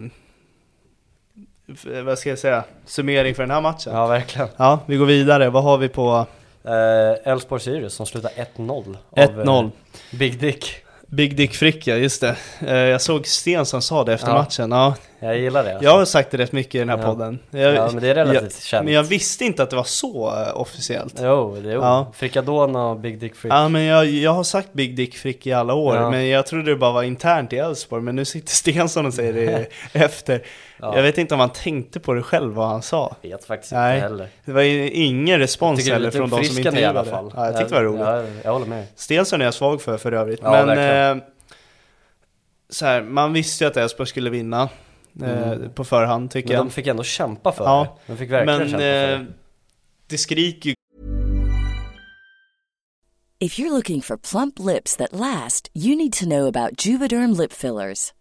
vad 2.04 2.18
ska 2.18 2.28
jag 2.30 2.38
säga, 2.38 2.64
summering 2.84 3.34
för 3.34 3.42
den 3.42 3.50
här 3.50 3.60
matchen. 3.60 3.92
Ja, 3.94 4.06
verkligen. 4.06 4.48
Ja, 4.56 4.80
vi 4.86 4.96
går 4.96 5.06
vidare. 5.06 5.50
Vad 5.50 5.62
har 5.62 5.78
vi 5.78 5.88
på 5.88 6.26
Eh, 6.68 7.32
Elfsborg 7.32 7.60
Sirius 7.62 7.94
som 7.94 8.06
slutar 8.06 8.30
1-0. 8.36 8.96
av, 9.10 9.18
1-0? 9.18 9.64
eh, 9.64 9.70
Big 10.18 10.38
Dick. 10.40 10.74
Big 11.06 11.36
Dick 11.36 11.54
Fricka, 11.54 11.96
just 11.96 12.20
det. 12.20 12.36
Eh, 12.66 12.74
Jag 12.76 13.02
såg 13.02 13.26
Sten 13.26 13.66
som 13.66 13.82
sa 13.82 14.04
det 14.04 14.12
efter 14.14 14.28
Ja. 14.28 14.34
matchen. 14.34 14.70
Ja, 14.70 14.94
Jag 15.20 15.38
gillar 15.38 15.64
det. 15.64 15.70
Alltså. 15.70 15.84
jag 15.84 15.92
har 15.98 16.04
sagt 16.04 16.30
det 16.30 16.36
rätt 16.38 16.52
mycket 16.52 16.74
i 16.74 16.78
den 16.78 16.88
här 16.88 16.98
Ja. 16.98 17.02
podden. 17.04 17.38
Jag, 17.50 17.74
Ja, 17.74 17.88
men 17.92 18.02
det 18.02 18.08
är 18.08 18.14
relativt 18.14 18.42
jag, 18.42 18.52
känt. 18.62 18.84
Men 18.84 18.94
jag 18.94 19.02
visste 19.02 19.44
inte 19.44 19.62
att 19.62 19.70
det 19.70 19.76
var 19.76 19.84
så 19.84 20.26
eh, 20.42 20.60
officiellt. 20.60 21.14
Jo, 21.22 21.56
det 21.62 21.68
är 21.70 21.74
jo. 21.74 21.80
Ja. 21.80 22.12
Frikadona 22.14 22.86
och 22.86 22.96
Big 23.00 23.18
Dick 23.18 23.34
Frick. 23.34 23.52
Ja, 23.52 23.68
men 23.68 23.82
jag, 23.82 24.06
jag 24.06 24.30
har 24.30 24.44
sagt 24.44 24.72
Big 24.72 24.96
Dick 24.96 25.16
Frick 25.16 25.46
i 25.46 25.52
alla 25.52 25.74
år, 25.74 25.96
Ja. 25.96 26.10
men 26.10 26.28
jag 26.28 26.46
trodde 26.46 26.70
det 26.70 26.76
bara 26.76 26.92
var 26.92 27.02
internt 27.02 27.52
i 27.52 27.56
Elfsborg. 27.58 28.02
Men 28.02 28.16
nu 28.16 28.24
sitter 28.24 28.52
Stensson 28.52 29.06
och 29.06 29.14
säger 29.14 29.32
det 29.32 29.66
efter. 29.92 30.42
Ja. 30.80 30.96
Jag 30.96 31.02
vet 31.02 31.18
inte 31.18 31.34
om 31.34 31.40
han 31.40 31.50
tänkte 31.50 32.00
på 32.00 32.14
det 32.14 32.22
själv, 32.22 32.54
vad 32.54 32.68
han 32.68 32.82
sa. 32.82 33.16
Vet 33.22 33.44
faktiskt 33.44 33.72
Nej. 33.72 33.94
inte 33.96 34.08
heller. 34.08 34.28
Det 34.44 34.52
var 34.52 34.62
ingen 34.62 35.38
respons 35.38 35.88
heller 35.88 36.10
från 36.10 36.20
de 36.22 36.30
som 36.30 36.38
uppfriskande 36.38 36.80
i 36.80 36.84
alla 36.84 37.00
intervjuade. 37.00 37.30
fall. 37.30 37.42
Ja, 37.42 37.46
jag 37.50 37.56
tyckte 37.58 37.74
det 37.74 37.80
var 37.80 37.84
roligt. 37.84 38.32
Ja, 38.34 38.42
jag 38.44 38.52
håller 38.52 38.66
med. 38.66 38.86
Stensson 38.96 39.40
är 39.40 39.44
jag 39.44 39.54
svag 39.54 39.82
för 39.82 39.96
för 39.96 40.12
övrigt. 40.12 40.42
Men 40.42 40.68
eh, 41.18 41.22
så 42.70 42.86
här, 42.86 43.02
man 43.02 43.32
visste 43.32 43.64
ju 43.64 43.68
att 43.70 43.76
Elfsborg 43.76 44.06
skulle 44.08 44.30
vinna 44.30 44.68
eh, 45.22 45.68
på 45.70 45.84
förhand 45.84 46.30
tycker 46.30 46.48
Mm. 46.48 46.52
Men 46.54 46.56
jag. 46.58 46.66
de 46.66 46.70
fick 46.74 46.86
ändå 46.86 47.02
kämpa 47.02 47.52
för 47.52 47.64
Ja, 47.64 47.96
det. 48.06 48.12
De 48.12 48.18
fick 48.18 48.30
verkligen 48.30 48.58
men 48.58 48.68
kämpa 48.68 48.78
för 48.78 49.12
eh, 49.12 49.18
det. 49.18 49.26
det 50.06 50.18
skriker 50.18 50.68
ju 50.70 50.74
If 53.40 53.58
you're 53.58 53.70
looking 53.70 54.02
for 54.02 54.16
plump 54.16 54.58
lips 54.58 54.96
that 54.96 55.12
last, 55.12 55.70
you 55.74 55.96
need 55.96 56.12
to 56.12 56.24
know 56.26 56.46
about 56.56 56.86
Juvederm 56.86 57.32
lip 57.40 57.52
fillers. 57.52 58.12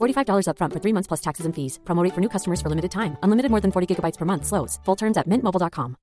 $45 0.00 0.46
upfront 0.48 0.72
for 0.72 0.80
three 0.80 0.92
months 0.92 1.08
plus 1.08 1.20
taxes 1.20 1.46
and 1.46 1.54
fees. 1.54 1.78
Promo 1.84 2.02
rate 2.04 2.14
for 2.14 2.20
new 2.20 2.30
customers 2.32 2.60
for 2.62 2.68
limited 2.68 2.90
time. 2.90 3.16
Unlimited 3.22 3.50
more 3.50 3.60
than 3.60 3.72
40 3.72 3.86
gigabytes 3.94 4.18
per 4.18 4.24
month. 4.24 4.44
Slows. 4.46 4.80
Full 4.86 4.96
terms 4.96 5.16
at 5.16 5.26
mintmobile.com. 5.26 5.94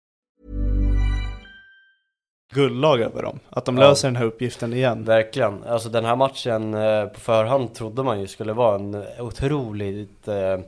guldlag 2.54 3.02
över 3.02 3.22
dem. 3.24 3.40
Att 3.50 3.66
de 3.66 3.78
Ja. 3.78 3.90
löser 3.90 4.08
den 4.08 4.16
här 4.16 4.26
uppgiften 4.26 4.74
igen. 4.74 5.04
Verkligen. 5.04 5.64
Alltså 5.64 5.90
den 5.90 6.06
här 6.06 6.16
matchen 6.16 6.74
eh, 6.74 7.06
på 7.06 7.20
förhand 7.20 7.74
trodde 7.74 8.04
man 8.04 8.20
ju 8.20 8.28
skulle 8.28 8.54
vara 8.54 8.76
en 8.76 9.04
otroligt 9.20 10.28
eh, 10.28 10.60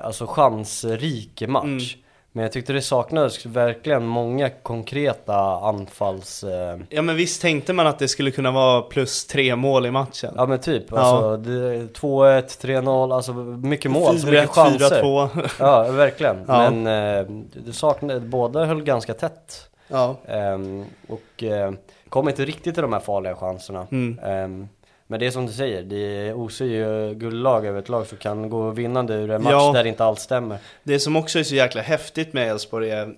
alltså 0.00 0.26
chansrik 0.26 1.42
match. 1.48 1.64
Mm. 1.94 2.03
Men 2.36 2.42
jag 2.42 2.52
tyckte 2.52 2.72
det 2.72 2.82
saknades 2.82 3.46
verkligen 3.46 4.06
många 4.06 4.50
konkreta 4.50 5.36
anfalls... 5.56 6.44
Eh, 6.44 6.78
Ja 6.88 7.02
men 7.02 7.16
visst 7.16 7.42
tänkte 7.42 7.72
man 7.72 7.86
att 7.86 7.98
det 7.98 8.08
skulle 8.08 8.30
kunna 8.30 8.50
vara 8.50 8.82
plus 8.82 9.26
tre 9.26 9.56
mål 9.56 9.86
i 9.86 9.90
matchen? 9.90 10.34
ja 10.36 10.46
men 10.46 10.58
typ, 10.58 10.92
alltså 10.92 11.36
det- 11.36 11.98
2-1, 12.00 12.42
3-0, 12.62 13.14
alltså 13.14 13.32
mycket 13.34 13.90
mål, 13.90 14.18
så 14.18 14.26
mycket 14.26 14.48
4-1, 14.50 14.54
chanser. 14.54 15.02
4-2. 15.02 15.28
Ja, 15.58 15.82
verkligen. 15.82 16.44
Ja. 16.48 16.70
Men 16.70 16.86
eh, 16.86 17.26
det 17.66 17.72
saknade, 17.72 18.20
båda 18.20 18.64
höll 18.64 18.82
ganska 18.82 19.14
tätt. 19.14 19.68
ja. 19.88 20.16
Ehm, 20.28 20.84
och 21.08 21.42
eh, 21.42 21.72
kom 22.08 22.28
inte 22.28 22.44
riktigt 22.44 22.74
till 22.74 22.82
de 22.82 22.92
här 22.92 23.00
farliga 23.00 23.34
chanserna. 23.36 23.86
Mm. 23.92 24.68
Men 25.06 25.20
det 25.20 25.26
är 25.26 25.30
som 25.30 25.46
du 25.46 25.52
säger, 25.52 25.82
det 25.82 26.32
osar 26.32 26.64
ju 26.64 27.14
guldlag 27.14 27.66
över 27.66 27.78
ett 27.78 27.88
lag 27.88 28.06
som 28.06 28.18
kan 28.18 28.50
gå 28.50 28.70
vinnande 28.70 29.14
ur 29.14 29.30
en 29.30 29.42
match 29.42 29.52
Ja. 29.52 29.72
där 29.72 29.82
det 29.82 29.88
inte 29.88 30.04
alls 30.04 30.20
stämmer. 30.20 30.58
Det 30.82 30.98
som 31.00 31.16
också 31.16 31.38
är 31.38 31.42
så 31.42 31.54
jäkla 31.54 31.82
häftigt 31.82 32.32
med 32.32 32.50
Elfsborg 32.50 32.90
är, 32.90 33.02
eh, 33.02 33.12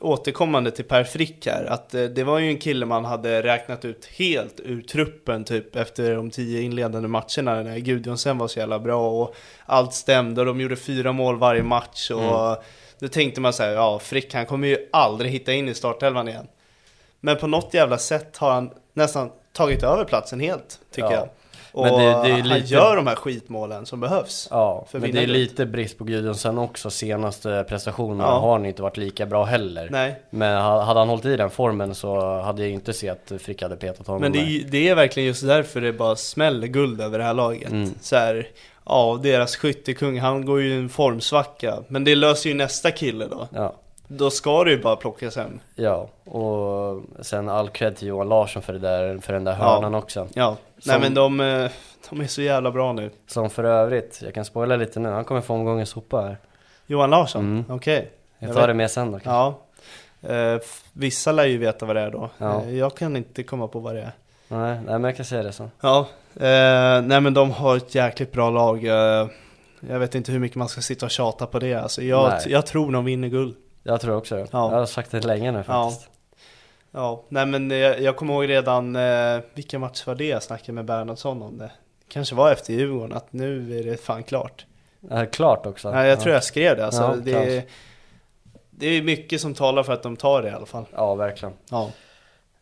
återkommande 0.00 0.70
till 0.70 0.84
Per 0.84 1.04
Frick 1.04 1.46
här, 1.46 1.64
att 1.64 1.94
eh, 1.94 2.02
det 2.04 2.24
var 2.24 2.38
ju 2.38 2.48
en 2.48 2.58
kille 2.58 2.86
man 2.86 3.04
hade 3.04 3.42
räknat 3.42 3.84
ut 3.84 4.06
helt 4.06 4.60
ur 4.60 4.82
truppen 4.82 5.44
typ 5.44 5.76
efter 5.76 6.14
de 6.14 6.30
tio 6.30 6.62
inledande 6.62 7.08
matcherna 7.08 7.62
när 7.62 7.78
Gudjonsen 7.78 8.38
var 8.38 8.48
så 8.48 8.58
jävla 8.58 8.78
bra 8.78 9.10
och 9.22 9.34
allt 9.66 9.94
stämde 9.94 10.40
och 10.40 10.46
de 10.46 10.60
gjorde 10.60 10.76
fyra 10.76 11.12
mål 11.12 11.38
varje 11.38 11.62
match 11.62 12.10
och 12.10 12.62
då 12.98 13.08
tänkte 13.10 13.40
man 13.40 13.52
så 13.52 13.62
här, 13.62 13.70
ja 13.70 13.98
Frick 13.98 14.34
han 14.34 14.46
kommer 14.46 14.68
ju 14.68 14.76
aldrig 14.92 15.30
hitta 15.30 15.52
in 15.52 15.68
i 15.68 15.74
startelvan 15.74 16.28
igen. 16.28 16.46
Men 17.20 17.36
på 17.36 17.46
något 17.46 17.74
jävla 17.74 17.98
sätt 17.98 18.36
har 18.36 18.50
han 18.50 18.70
nästan 18.92 19.30
tagit 19.58 19.82
över 19.82 20.04
platsen 20.04 20.40
helt, 20.40 20.78
tycker 20.94 21.08
Ja. 21.10 21.14
jag. 21.16 21.28
Och 21.72 21.84
Men 21.84 21.92
det- 21.94 21.98
det 22.00 22.06
är 22.10 22.26
ju 22.26 22.32
han 22.42 22.48
lite- 22.48 22.74
gör 22.74 22.96
de 22.96 23.06
här 23.06 23.14
skitmålen 23.14 23.86
som 23.86 24.00
behövs. 24.00 24.48
Ja, 24.50 24.86
men 24.92 25.00
det 25.12 25.22
är 25.22 25.26
lite 25.26 25.66
brist 25.66 25.98
på 25.98 26.04
Gudjonsen 26.04 26.58
också. 26.58 26.90
Senaste 26.90 27.64
prestationerna 27.68 28.24
Ja. 28.24 28.38
har 28.38 28.52
han 28.52 28.66
inte 28.66 28.82
varit 28.82 28.96
lika 28.96 29.26
bra 29.26 29.44
heller. 29.44 29.88
Nej. 29.90 30.22
Men 30.30 30.62
ha- 30.62 30.80
hade 30.82 31.00
han 31.00 31.08
hållit 31.08 31.24
i 31.24 31.36
den 31.36 31.50
formen 31.50 31.94
så 31.94 32.40
hade 32.40 32.62
jag 32.62 32.70
inte 32.70 32.92
sett 32.92 33.32
att 33.32 33.42
Frick 33.42 33.62
hade 33.62 33.76
petat 33.76 34.06
honom 34.06 34.22
Men 34.22 34.32
det 34.32 34.38
är, 34.38 34.64
det 34.70 34.88
är 34.88 34.94
verkligen 34.94 35.26
just 35.26 35.46
därför 35.46 35.80
det 35.80 35.92
bara 35.92 36.16
smäller 36.16 36.66
guld 36.66 37.00
över 37.00 37.18
det 37.18 37.24
här 37.24 37.34
laget. 37.34 37.70
Mm. 37.70 37.90
Så 38.00 38.16
här, 38.16 38.48
ja, 38.86 39.20
deras 39.22 39.56
skyttekung, 39.56 40.18
han 40.20 40.44
går 40.46 40.60
ju 40.60 40.70
i 40.74 40.76
en 40.78 40.88
formsvacka. 40.88 41.78
Men 41.88 42.04
det 42.04 42.14
löser 42.14 42.48
ju 42.50 42.56
nästa 42.56 42.90
kille 42.90 43.26
då. 43.26 43.48
Ja. 43.54 43.74
Då 44.08 44.30
ska 44.30 44.64
det 44.64 44.70
ju 44.70 44.82
bara 44.82 44.96
plockas 44.96 45.36
hem. 45.36 45.60
Ja, 45.74 46.08
och 46.24 47.02
sen 47.20 47.48
all 47.48 47.68
cred 47.68 47.96
till 47.96 48.08
Johan 48.08 48.28
Larsson 48.28 48.62
för, 48.62 48.72
det 48.72 48.78
där, 48.78 49.18
för 49.18 49.32
den 49.32 49.44
där 49.44 49.52
Ja. 49.60 49.74
hörnan 49.74 49.94
också. 49.94 50.28
Ja, 50.34 50.56
nej 50.74 50.82
Som- 50.94 51.00
men 51.00 51.14
de, 51.14 51.40
eh, 51.40 51.70
de 52.10 52.20
är 52.20 52.26
så 52.26 52.42
jävla 52.42 52.70
bra 52.70 52.92
nu. 52.92 53.10
Som 53.26 53.50
för 53.50 53.64
övrigt, 53.64 54.20
jag 54.24 54.34
kan 54.34 54.44
spoila 54.44 54.76
lite 54.76 55.00
nu, 55.00 55.08
han 55.08 55.24
kommer 55.24 55.40
få 55.40 55.54
omgångens 55.54 55.88
sopa 55.88 56.20
här. 56.20 56.36
Johan 56.86 57.10
Larsson, 57.10 57.44
Mm. 57.44 57.64
okej. 57.68 58.10
Jag 58.38 58.48
Jag 58.48 58.54
tar 58.54 58.60
vet- 58.62 58.68
det 58.70 58.74
med 58.74 58.90
sen 58.90 59.12
då 59.12 59.18
kanske. 59.18 59.30
Ja. 59.30 60.34
Eh, 60.34 60.60
vissa 60.92 61.32
lär 61.32 61.44
ju 61.44 61.58
veta 61.58 61.86
vad 61.86 61.96
det 61.96 62.02
är 62.02 62.10
då. 62.10 62.30
Ja. 62.38 62.62
Eh, 62.62 62.76
jag 62.78 62.94
kan 62.96 63.16
inte 63.16 63.42
komma 63.42 63.68
på 63.68 63.78
vad 63.78 63.94
det 63.94 64.00
är. 64.00 64.12
Nej, 64.48 64.74
nej, 64.74 64.84
men 64.84 65.04
jag 65.04 65.16
kan 65.16 65.24
säga 65.26 65.42
det 65.42 65.52
sen. 65.52 65.70
Ja, 65.80 65.98
eh, 66.34 67.02
nej 67.02 67.20
men 67.20 67.34
de 67.34 67.50
har 67.50 67.76
ett 67.76 67.94
jäkligt 67.94 68.32
bra 68.32 68.50
lag. 68.50 68.84
Eh, 68.84 69.28
jag 69.80 69.98
vet 69.98 70.14
inte 70.14 70.32
hur 70.32 70.38
mycket 70.38 70.56
man 70.56 70.68
ska 70.68 70.80
sitta 70.80 71.06
och 71.06 71.10
tjata 71.10 71.46
på 71.46 71.58
det. 71.58 71.74
Alltså, 71.74 72.02
jag, 72.02 72.28
Nej. 72.28 72.40
jag 72.52 72.66
tror 72.66 72.92
de 72.92 73.04
vinner 73.04 73.28
guld. 73.28 73.56
Jag 73.88 74.00
tror 74.00 74.16
också 74.16 74.34
det. 74.36 74.46
Ja. 74.52 74.70
Jag 74.72 74.78
har 74.78 74.86
sagt 74.86 75.10
det 75.10 75.24
länge 75.26 75.52
nu 75.52 75.58
Ja. 75.58 75.64
faktiskt. 75.64 76.10
Ja, 76.90 77.22
nej 77.28 77.46
men 77.46 77.70
jag, 77.70 78.00
jag 78.00 78.16
kommer 78.16 78.34
ihåg 78.34 78.48
redan, 78.48 78.96
eh, 78.96 79.40
vilken 79.54 79.80
match 79.80 80.06
var 80.06 80.14
det 80.14 80.24
jag 80.26 80.42
snackade 80.42 80.72
med 80.72 80.84
Bernhardsson 80.84 81.42
om 81.42 81.58
det? 81.58 81.70
Kanske 82.08 82.34
var 82.34 82.52
efter 82.52 82.72
Djurgården, 82.72 83.16
att 83.16 83.32
nu 83.32 83.78
är 83.78 83.84
det 83.84 83.96
fan 83.96 84.22
klart. 84.22 84.66
Ja. 85.10 85.26
klart 85.26 85.66
också. 85.66 85.90
Nej, 85.90 86.08
jag 86.08 86.18
ja. 86.18 86.22
tror 86.22 86.34
jag 86.34 86.44
skrev 86.44 86.76
det, 86.76 86.86
alltså 86.86 87.02
Ja, 87.02 87.16
det, 87.16 87.64
det 88.70 88.86
är 88.86 89.02
mycket 89.02 89.40
som 89.40 89.54
talar 89.54 89.82
för 89.82 89.92
att 89.92 90.02
de 90.02 90.16
tar 90.16 90.42
det 90.42 90.48
i 90.48 90.52
alla 90.52 90.66
fall. 90.66 90.84
Ja, 90.92 91.14
verkligen. 91.14 91.54
Ja, 91.70 91.90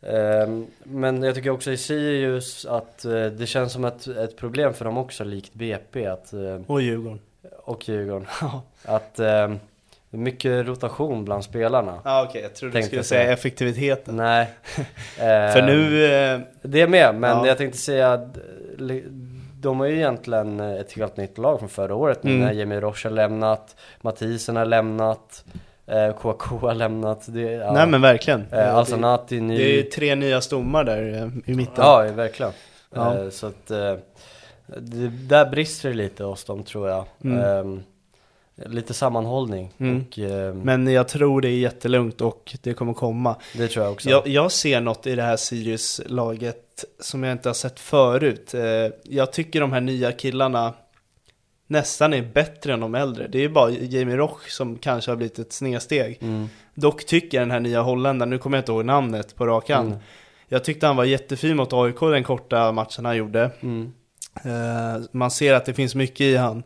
Ehm, 0.01 0.67
Men 0.83 1.23
jag 1.23 1.35
tycker 1.35 1.49
också 1.49 1.71
i 1.71 1.77
Sirius 1.77 2.65
att 2.65 3.05
eh, 3.05 3.25
det 3.25 3.47
känns 3.47 3.73
som 3.73 3.85
ett, 3.85 4.07
ett 4.07 4.37
problem 4.37 4.73
för 4.73 4.85
dem 4.85 4.97
också, 4.97 5.23
likt 5.23 5.53
BP 5.53 6.05
att, 6.05 6.33
eh, 6.33 6.61
och 6.67 6.81
Djurgården. 6.81 7.19
och 7.63 7.89
Djurgården. 7.89 8.27
Ja, 8.41 8.61
Att 10.17 10.19
eh, 10.19 10.23
mycket 10.23 10.67
rotation 10.67 11.25
bland 11.25 11.43
spelarna. 11.43 12.01
ah, 12.03 12.23
okej, 12.23 12.41
jag 12.41 12.55
trodde 12.55 12.79
du 12.79 12.83
skulle 12.83 13.03
säga 13.03 13.33
effektiviteten. 13.33 14.15
Nej. 14.15 14.47
För 15.17 15.59
Ehm, 15.59 15.65
nu, 15.65 16.05
eh, 16.05 16.39
Det 16.61 16.87
med, 16.87 17.15
men 17.15 17.29
Ja. 17.37 17.47
jag 17.47 17.57
tänkte 17.57 17.77
säga 17.77 18.13
att 18.13 18.37
eh, 18.37 18.95
de 19.61 19.79
har 19.79 19.87
ju 19.87 19.95
egentligen 19.95 20.59
ett 20.59 20.91
helt 20.93 21.17
nytt 21.17 21.37
lag 21.37 21.59
från 21.59 21.69
förra 21.69 21.95
året 21.95 22.23
nu 22.23 22.31
Mm. 22.31 22.45
när 22.45 22.53
Jimmy 22.53 22.75
Roche 22.79 23.05
har 23.09 23.11
lämnat, 23.15 23.75
Mathisen 24.01 24.55
har 24.55 24.65
lämnat, 24.65 25.45
eh, 25.87 26.13
KK 26.13 26.57
har 26.67 26.73
lämnat. 26.73 27.25
Det, 27.27 27.41
ja. 27.51 27.73
nej 27.73 27.87
men 27.87 28.01
verkligen. 28.01 28.45
eh, 28.51 28.75
Alsanati 28.75 29.35
det, 29.35 29.41
ny. 29.41 29.57
det 29.57 29.79
är 29.79 29.83
tre 29.83 30.15
nya 30.15 30.41
stommar 30.41 30.83
där 30.83 31.13
eh, 31.13 31.51
i 31.51 31.55
mitten. 31.55 31.73
Ja, 31.77 32.07
verkligen. 32.15 32.51
Ja. 32.95 33.17
Eh, 33.17 33.29
så 33.29 33.47
att 33.47 33.71
eh, 33.71 33.93
det, 34.77 35.07
där 35.07 35.45
brister 35.49 35.89
det 35.89 35.95
lite 35.95 36.23
hos 36.23 36.43
dem 36.45 36.63
tror 36.63 36.89
jag. 36.89 37.05
Mm. 37.23 37.83
Lite 38.65 38.93
sammanhållning 38.93 39.73
Mm. 39.77 40.05
och 40.11 40.19
ehm, 40.19 40.59
Men 40.61 40.87
jag 40.87 41.07
tror 41.07 41.41
det 41.41 41.47
är 41.49 41.57
jättelugnt 41.57 42.21
och 42.21 42.55
det 42.63 42.73
kommer 42.73 42.93
komma. 42.93 43.35
det 43.57 43.67
tror 43.67 43.85
jag 43.85 43.93
också. 43.93 44.09
Jag, 44.09 44.27
jag 44.27 44.51
ser 44.51 44.81
något 44.81 45.07
i 45.07 45.15
det 45.15 45.23
här 45.23 45.37
Sirius-laget 45.37 46.85
som 46.99 47.23
jag 47.23 47.31
inte 47.31 47.49
har 47.49 47.53
sett 47.53 47.79
förut. 47.79 48.53
Eh, 48.53 48.61
Jag 49.03 49.33
tycker 49.33 49.61
de 49.61 49.71
här 49.71 49.81
nya 49.81 50.11
killarna 50.11 50.73
nästan 51.67 52.13
är 52.13 52.21
bättre 52.21 52.73
än 52.73 52.79
de 52.79 52.95
äldre. 52.95 53.27
Det 53.27 53.43
är 53.43 53.49
bara 53.49 53.69
Jamie 53.71 54.15
Roch 54.17 54.49
som 54.49 54.77
kanske 54.77 55.11
har 55.11 55.15
blivit 55.15 55.39
ett 55.39 55.53
snedsteg. 55.53 56.17
Mm. 56.21 56.49
Dock 56.73 57.05
tycker 57.05 57.39
den 57.39 57.51
här 57.51 57.59
nya 57.59 57.81
holländaren, 57.81 58.29
nu 58.29 58.37
kommer 58.37 58.57
jag 58.57 58.61
inte 58.61 58.71
ihåg 58.71 58.85
namnet 58.85 59.35
på 59.35 59.45
rak 59.45 59.69
hand. 59.69 59.87
Mm. 59.87 59.99
Jag 60.47 60.63
tyckte 60.63 60.87
han 60.87 60.95
var 60.95 61.03
jättefin 61.03 61.57
mot 61.57 61.73
AIK 61.73 61.99
den 61.99 62.23
korta 62.23 62.71
matchen 62.71 63.05
han 63.05 63.17
gjorde. 63.17 63.51
Mm. 63.61 63.93
Eh, 64.43 65.01
Man 65.11 65.31
ser 65.31 65.53
att 65.53 65.65
det 65.65 65.73
finns 65.73 65.95
mycket 65.95 66.21
i 66.21 66.35
han. 66.35 66.63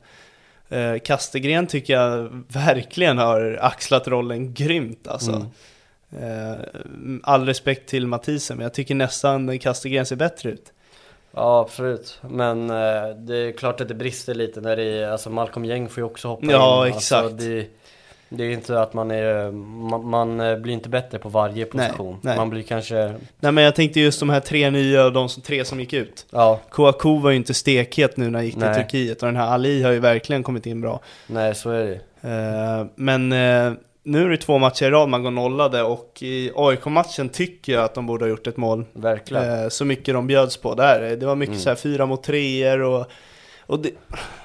Eh, 0.71 0.99
Kastegren 0.99 1.67
tycker 1.67 1.93
jag 1.93 2.43
verkligen 2.47 3.17
har 3.17 3.57
axlat 3.61 4.07
rollen 4.07 4.53
grymt 4.53 5.07
alltså. 5.07 5.31
Mm. 5.31 6.51
Eh, 6.51 6.57
All 7.23 7.45
respekt 7.45 7.89
till 7.89 8.07
Mathisen, 8.07 8.57
men 8.57 8.63
jag 8.63 8.73
tycker 8.73 8.95
nästan 8.95 9.59
Kastegren 9.59 10.05
ser 10.05 10.15
bättre 10.15 10.49
ut. 10.49 10.73
Ja 11.33 11.59
absolut, 11.59 12.19
men 12.29 12.69
eh, 12.69 13.09
det 13.17 13.37
är 13.37 13.51
klart 13.51 13.81
att 13.81 13.87
det 13.87 13.93
brister 13.93 14.33
lite 14.35 14.61
när 14.61 14.75
det 14.75 14.83
är, 14.83 15.09
alltså 15.09 15.29
Malcolm 15.29 15.65
Gäng 15.65 15.89
får 15.89 16.01
ju 16.01 16.05
också 16.05 16.27
hoppa 16.27 16.45
Ja, 16.51 16.87
in. 16.87 16.93
exakt. 16.93 17.23
Alltså, 17.25 17.37
det, 17.47 17.67
det 18.33 18.43
är 18.43 18.49
inte 18.51 18.81
att 18.81 18.93
man 18.93 19.11
är, 19.11 19.51
man, 19.51 20.07
man 20.09 20.39
eh, 20.39 20.57
blir 20.57 20.73
inte 20.73 20.89
bättre 20.89 21.19
på 21.19 21.29
varje 21.29 21.65
position. 21.65 22.17
nej. 22.21 22.37
Man 22.37 22.49
blir 22.49 22.61
kanske, 22.63 23.13
Nej 23.39 23.51
men 23.51 23.63
jag 23.63 23.75
tänkte 23.75 23.99
just 23.99 24.19
de 24.19 24.29
här 24.29 24.39
tre 24.39 24.69
nya 24.69 25.05
och 25.05 25.13
de 25.13 25.29
som, 25.29 25.41
tre 25.43 25.65
som 25.65 25.79
gick 25.79 25.93
ut. 25.93 26.25
ja, 26.31 26.59
Kouakou 26.69 27.19
var 27.19 27.29
ju 27.31 27.35
inte 27.37 27.53
stekhet 27.53 28.17
nu 28.17 28.29
när 28.29 28.39
han 28.39 28.45
gick 28.45 28.53
till 28.55 28.63
Nej. 28.63 28.75
Turkiet 28.83 29.21
och 29.23 29.27
den 29.27 29.35
här 29.35 29.47
Ali 29.47 29.83
har 29.83 29.91
ju 29.91 29.99
verkligen 29.99 30.43
kommit 30.43 30.65
in 30.65 30.81
bra. 30.81 30.99
nej 31.27 31.55
så 31.55 31.69
är 31.69 31.85
det 31.85 31.99
Eh, 32.23 32.85
Men 32.95 33.31
eh, 33.31 33.73
nu 34.03 34.23
är 34.23 34.29
det 34.29 34.37
två 34.37 34.57
matcher 34.57 34.85
i 34.85 34.89
rad 34.89 35.09
man 35.09 35.23
går 35.23 35.31
nollade 35.31 35.83
och 35.83 36.17
i 36.21 36.51
AIK-matchen 36.55 37.29
tycker 37.29 37.73
jag 37.73 37.83
att 37.83 37.93
de 37.95 38.05
borde 38.05 38.25
ha 38.25 38.29
gjort 38.29 38.47
ett 38.47 38.57
mål. 38.57 38.85
Verkligen. 38.93 39.71
Så 39.71 39.85
mycket 39.85 40.13
de 40.13 40.27
bjöds 40.27 40.57
på 40.57 40.75
där. 40.75 41.15
Det 41.15 41.25
var 41.25 41.35
mycket 41.35 41.51
Mm. 41.53 41.61
så 41.63 41.69
här 41.69 41.75
fyra 41.75 42.05
mot 42.05 42.23
treor 42.23 42.81
och, 42.81 43.05
och 43.65 43.79
det, 43.79 43.89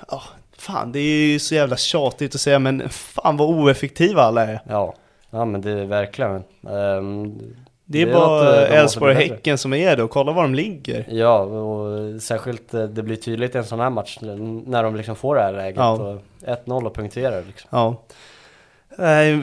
ja, 0.09 0.23
fan 0.67 0.93
det 0.93 0.99
är 0.99 1.27
ju 1.27 1.39
så 1.39 1.55
jävla 1.55 1.77
tjatigt 1.77 2.35
att 2.35 2.41
säga 2.41 2.59
men 2.59 2.89
fan 2.89 3.37
vad 3.37 3.49
oeffektiva 3.49 4.23
alla 4.23 4.43
är. 4.47 4.61
Ja, 4.69 4.95
ja 5.31 5.45
men 5.45 5.61
det 5.61 5.71
är 5.71 5.85
verkligen. 5.85 6.43
ehm, 6.71 7.39
Det 7.85 8.03
är 8.03 8.07
något, 8.07 8.15
eh, 8.15 8.19
bara 8.21 8.67
Elfsborg 8.67 9.15
och. 9.15 9.21
Häcken 9.21 9.59
som 9.59 9.75
är 9.75 9.97
det 9.97 10.03
och 10.03 10.11
kolla 10.11 10.33
var 10.33 10.43
de 10.43 10.55
ligger. 10.55 11.07
Ja, 11.11 11.39
och 11.41 12.23
särskilt 12.23 12.75
eh, 12.75 12.83
det 12.85 13.03
blir 13.03 13.17
tydligt 13.17 13.55
i 13.55 13.59
en 13.59 13.65
sån 13.65 13.81
här 13.81 13.91
match 13.91 14.19
när 14.21 14.83
de 14.83 14.97
liksom 14.97 15.17
får 15.17 15.35
det 15.35 15.41
här 15.43 15.53
läget. 15.53 15.77
Ja. 15.77 15.91
Och 15.93 16.23
1-0 16.47 16.87
och 16.87 16.95
punkterar 16.95 17.43
liksom. 17.47 17.69
Ja. 17.73 18.03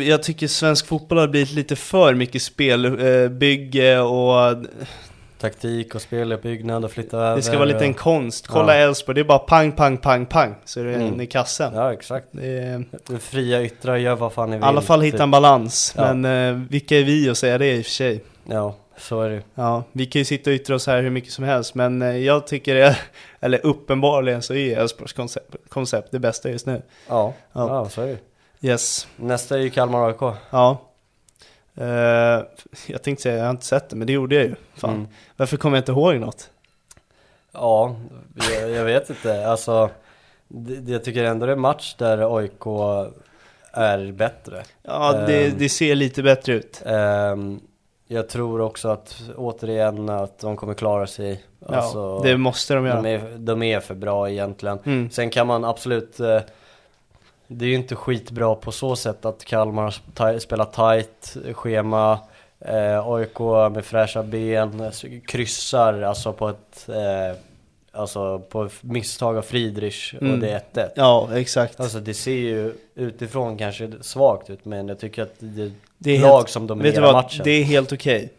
Jag 0.03 0.23
tycker 0.23 0.47
svensk 0.47 0.87
fotboll 0.87 1.17
har 1.17 1.27
blivit 1.27 1.51
lite 1.53 1.75
för 1.75 2.13
mycket 2.13 2.41
spelbygge 2.41 3.99
och 3.99 4.55
Taktik 5.43 5.95
och 5.95 6.01
speluppbyggnad 6.01 6.85
och 6.85 6.91
flytta 6.91 7.17
över. 7.17 7.35
det 7.35 7.41
ska 7.41 7.53
vara 7.55 7.65
lite 7.65 7.85
en 7.85 7.93
konst. 7.93 8.47
Kolla 8.47 8.75
Ja. 8.77 8.87
Elfsborg, 8.87 9.15
det 9.15 9.21
är 9.21 9.25
bara 9.25 9.39
pang, 9.39 9.71
pang, 9.71 9.97
pang, 9.97 10.25
pang. 10.25 10.55
Så 10.65 10.79
är 10.79 10.83
det 10.83 10.93
Mm. 10.93 11.07
in 11.07 11.21
i 11.21 11.25
kassen. 11.27 11.73
Ja, 11.75 11.93
exakt. 11.93 12.27
Det 12.31 12.47
är, 12.47 12.83
Fria 13.19 13.63
yttrar, 13.63 13.95
gör 13.97 14.15
vad 14.15 14.33
fan 14.33 14.49
ni 14.49 14.55
I 14.55 14.59
vill. 14.59 14.63
alla 14.63 14.81
fall 14.81 15.01
hitta 15.01 15.23
en 15.23 15.29
typ. 15.29 15.31
balans. 15.31 15.93
Ja. 15.97 16.13
Men 16.13 16.49
eh, 16.55 16.63
vilka 16.69 16.97
är 16.99 17.03
vi 17.03 17.29
att 17.29 17.37
säga 17.37 17.57
det 17.57 17.75
i 17.75 17.81
och 17.81 17.85
för 17.85 17.91
sig? 17.91 18.23
Ja, 18.45 18.75
så 18.97 19.21
är 19.21 19.29
det. 19.29 19.41
Ja, 19.55 19.83
vi 19.91 20.05
kan 20.05 20.19
ju 20.19 20.25
sitta 20.25 20.49
och 20.49 20.53
yttra 20.55 20.75
oss 20.75 20.87
här 20.87 21.01
hur 21.01 21.09
mycket 21.09 21.31
som 21.33 21.43
helst, 21.45 21.75
men 21.75 22.01
eh, 22.01 22.17
jag 22.17 22.47
tycker 22.47 22.75
det, 22.75 22.97
eller 23.39 23.65
uppenbarligen 23.65 24.41
så 24.41 24.53
är 24.53 24.77
Elfsborgs 24.79 25.13
koncept, 25.13 25.55
koncept 25.69 26.11
det 26.11 26.19
bästa 26.19 26.49
just 26.49 26.65
nu. 26.65 26.81
Ja, 27.07 27.33
Ja. 27.53 27.67
ja. 27.67 27.89
så 27.89 28.01
är 28.01 28.07
det. 28.07 28.67
Yes, 28.67 29.07
Nästa 29.15 29.55
är 29.57 29.61
ju 29.61 29.69
Kalmar 29.69 30.07
AIK. 30.07 30.35
ja. 30.49 30.81
Eh, 31.75 32.41
jag 32.87 33.01
tänkte 33.03 33.21
säga, 33.23 33.35
jag 33.37 33.43
har 33.43 33.51
inte 33.51 33.65
sett 33.65 33.89
det, 33.89 33.95
men 33.95 34.07
det 34.07 34.13
gjorde 34.13 34.35
jag 34.35 34.43
ju. 34.43 34.55
Fan. 34.75 34.93
Mm. 34.93 35.07
Varför 35.37 35.57
kommer 35.57 35.77
jag 35.77 35.81
inte 35.81 35.91
ihåg 35.91 36.15
något? 36.15 36.49
Ja, 37.51 37.95
jag, 38.59 38.69
jag 38.69 38.85
vet 38.85 39.09
inte. 39.09 39.47
Alltså, 39.47 39.89
det, 40.47 40.91
jag 40.91 41.03
tycker 41.03 41.23
ändå 41.23 41.45
det 41.45 41.51
är 41.51 41.55
match 41.55 41.95
där 41.97 42.37
AIK 42.37 42.65
är 43.71 44.11
bättre. 44.11 44.63
Ja, 44.83 45.13
det, 45.27 45.45
Ehm. 45.45 45.53
det 45.57 45.69
ser 45.69 45.95
lite 45.95 46.23
bättre 46.23 46.53
ut. 46.53 46.81
Ehm, 46.85 47.59
jag 48.07 48.29
tror 48.29 48.61
också 48.61 48.89
att 48.89 49.21
återigen 49.37 50.09
att 50.09 50.39
de 50.39 50.55
kommer 50.55 50.73
klara 50.73 51.07
sig. 51.07 51.43
Ja, 51.59 51.75
Alltså, 51.75 52.19
det 52.19 52.37
måste 52.37 52.73
de 52.73 52.85
göra. 52.85 53.01
de, 53.01 53.09
är, 53.09 53.37
de 53.37 53.63
är 53.63 53.79
för 53.79 53.95
bra 53.95 54.29
egentligen. 54.29 54.79
Mm. 54.85 55.09
Sen 55.09 55.29
kan 55.29 55.47
man 55.47 55.65
absolut 55.65 56.19
eh, 56.19 56.39
Det 57.47 57.65
är 57.65 57.69
ju 57.69 57.75
inte 57.75 57.95
skitbra 57.95 58.55
på 58.55 58.71
så 58.71 58.95
sätt 58.95 59.25
att 59.25 59.45
Kalmar 59.45 60.39
spelat 60.39 60.73
tight 60.73 61.37
schema 61.53 62.19
eh, 62.59 63.07
AIK 63.07 63.39
med 63.71 63.85
fräscha 63.85 64.23
ben, 64.23 64.91
kryssar 65.27 66.01
alltså 66.01 66.33
på 66.33 66.49
ett 66.49 66.89
eh, 66.89 67.37
Alltså 67.95 68.39
på 68.39 68.69
misstag 68.81 69.37
av 69.37 69.41
Friedrich 69.41 70.13
Mm. 70.13 70.33
och 70.33 70.39
det 70.39 70.49
är 70.49 70.61
1-1 70.73 70.89
Ja, 70.95 71.29
exakt. 71.35 71.79
Alltså 71.79 71.99
det 71.99 72.13
ser 72.13 72.31
ju 72.31 72.73
utifrån 72.95 73.57
kanske 73.57 73.91
svagt 74.01 74.49
ut 74.49 74.65
men 74.65 74.87
jag 74.87 74.99
tycker 74.99 75.23
att 75.23 75.33
det 75.39 75.61
är 75.63 75.71
Det 75.97 76.15
är 76.17 76.21
lag 76.21 76.35
helt- 76.37 76.49
som 76.49 76.67
dominerar 76.67 77.13
matchen 77.13 77.41
det 77.43 77.51
är 77.51 77.63
helt 77.63 77.91
okej. 77.93 78.29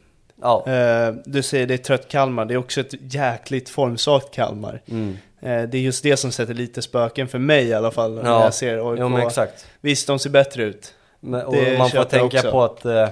Ja, 0.45 0.67
Eh, 0.67 1.15
du 1.25 1.43
säger 1.43 1.67
det 1.67 1.75
är 1.75 1.79
trött 1.79 2.09
Kalmar, 2.09 2.45
det 2.45 2.55
är 2.55 2.59
också 2.59 2.81
ett 2.81 2.95
jäkligt 3.15 3.69
formsvagt 3.69 4.35
Kalmar. 4.35 4.81
mm. 4.91 5.17
Eh, 5.41 5.63
det 5.63 5.79
är 5.79 5.83
just 5.83 6.03
det 6.03 6.17
som 6.17 6.33
sätter 6.33 6.55
lite 6.55 6.83
spöken 6.83 7.29
för 7.29 7.39
mig 7.39 7.65
i 7.69 7.75
alla 7.75 7.91
fall 7.91 8.15
när 8.15 8.25
Ja. 8.31 8.45
jag 8.45 8.55
ser 8.55 8.91
AIK. 8.93 9.01
jo 9.01 9.19
exakt 9.19 9.67
Visst, 9.81 10.07
de 10.07 10.19
ser 10.19 10.31
bättre 10.31 10.63
ut. 10.63 10.95
Men, 11.21 11.43
och 11.47 11.53
Det 11.55 11.79
man 11.79 11.91
får 11.91 12.05
tänka 12.05 12.37
också. 12.39 12.51
på 12.51 12.63
att 12.65 12.85
eh, 12.85 13.03
eh, 13.03 13.09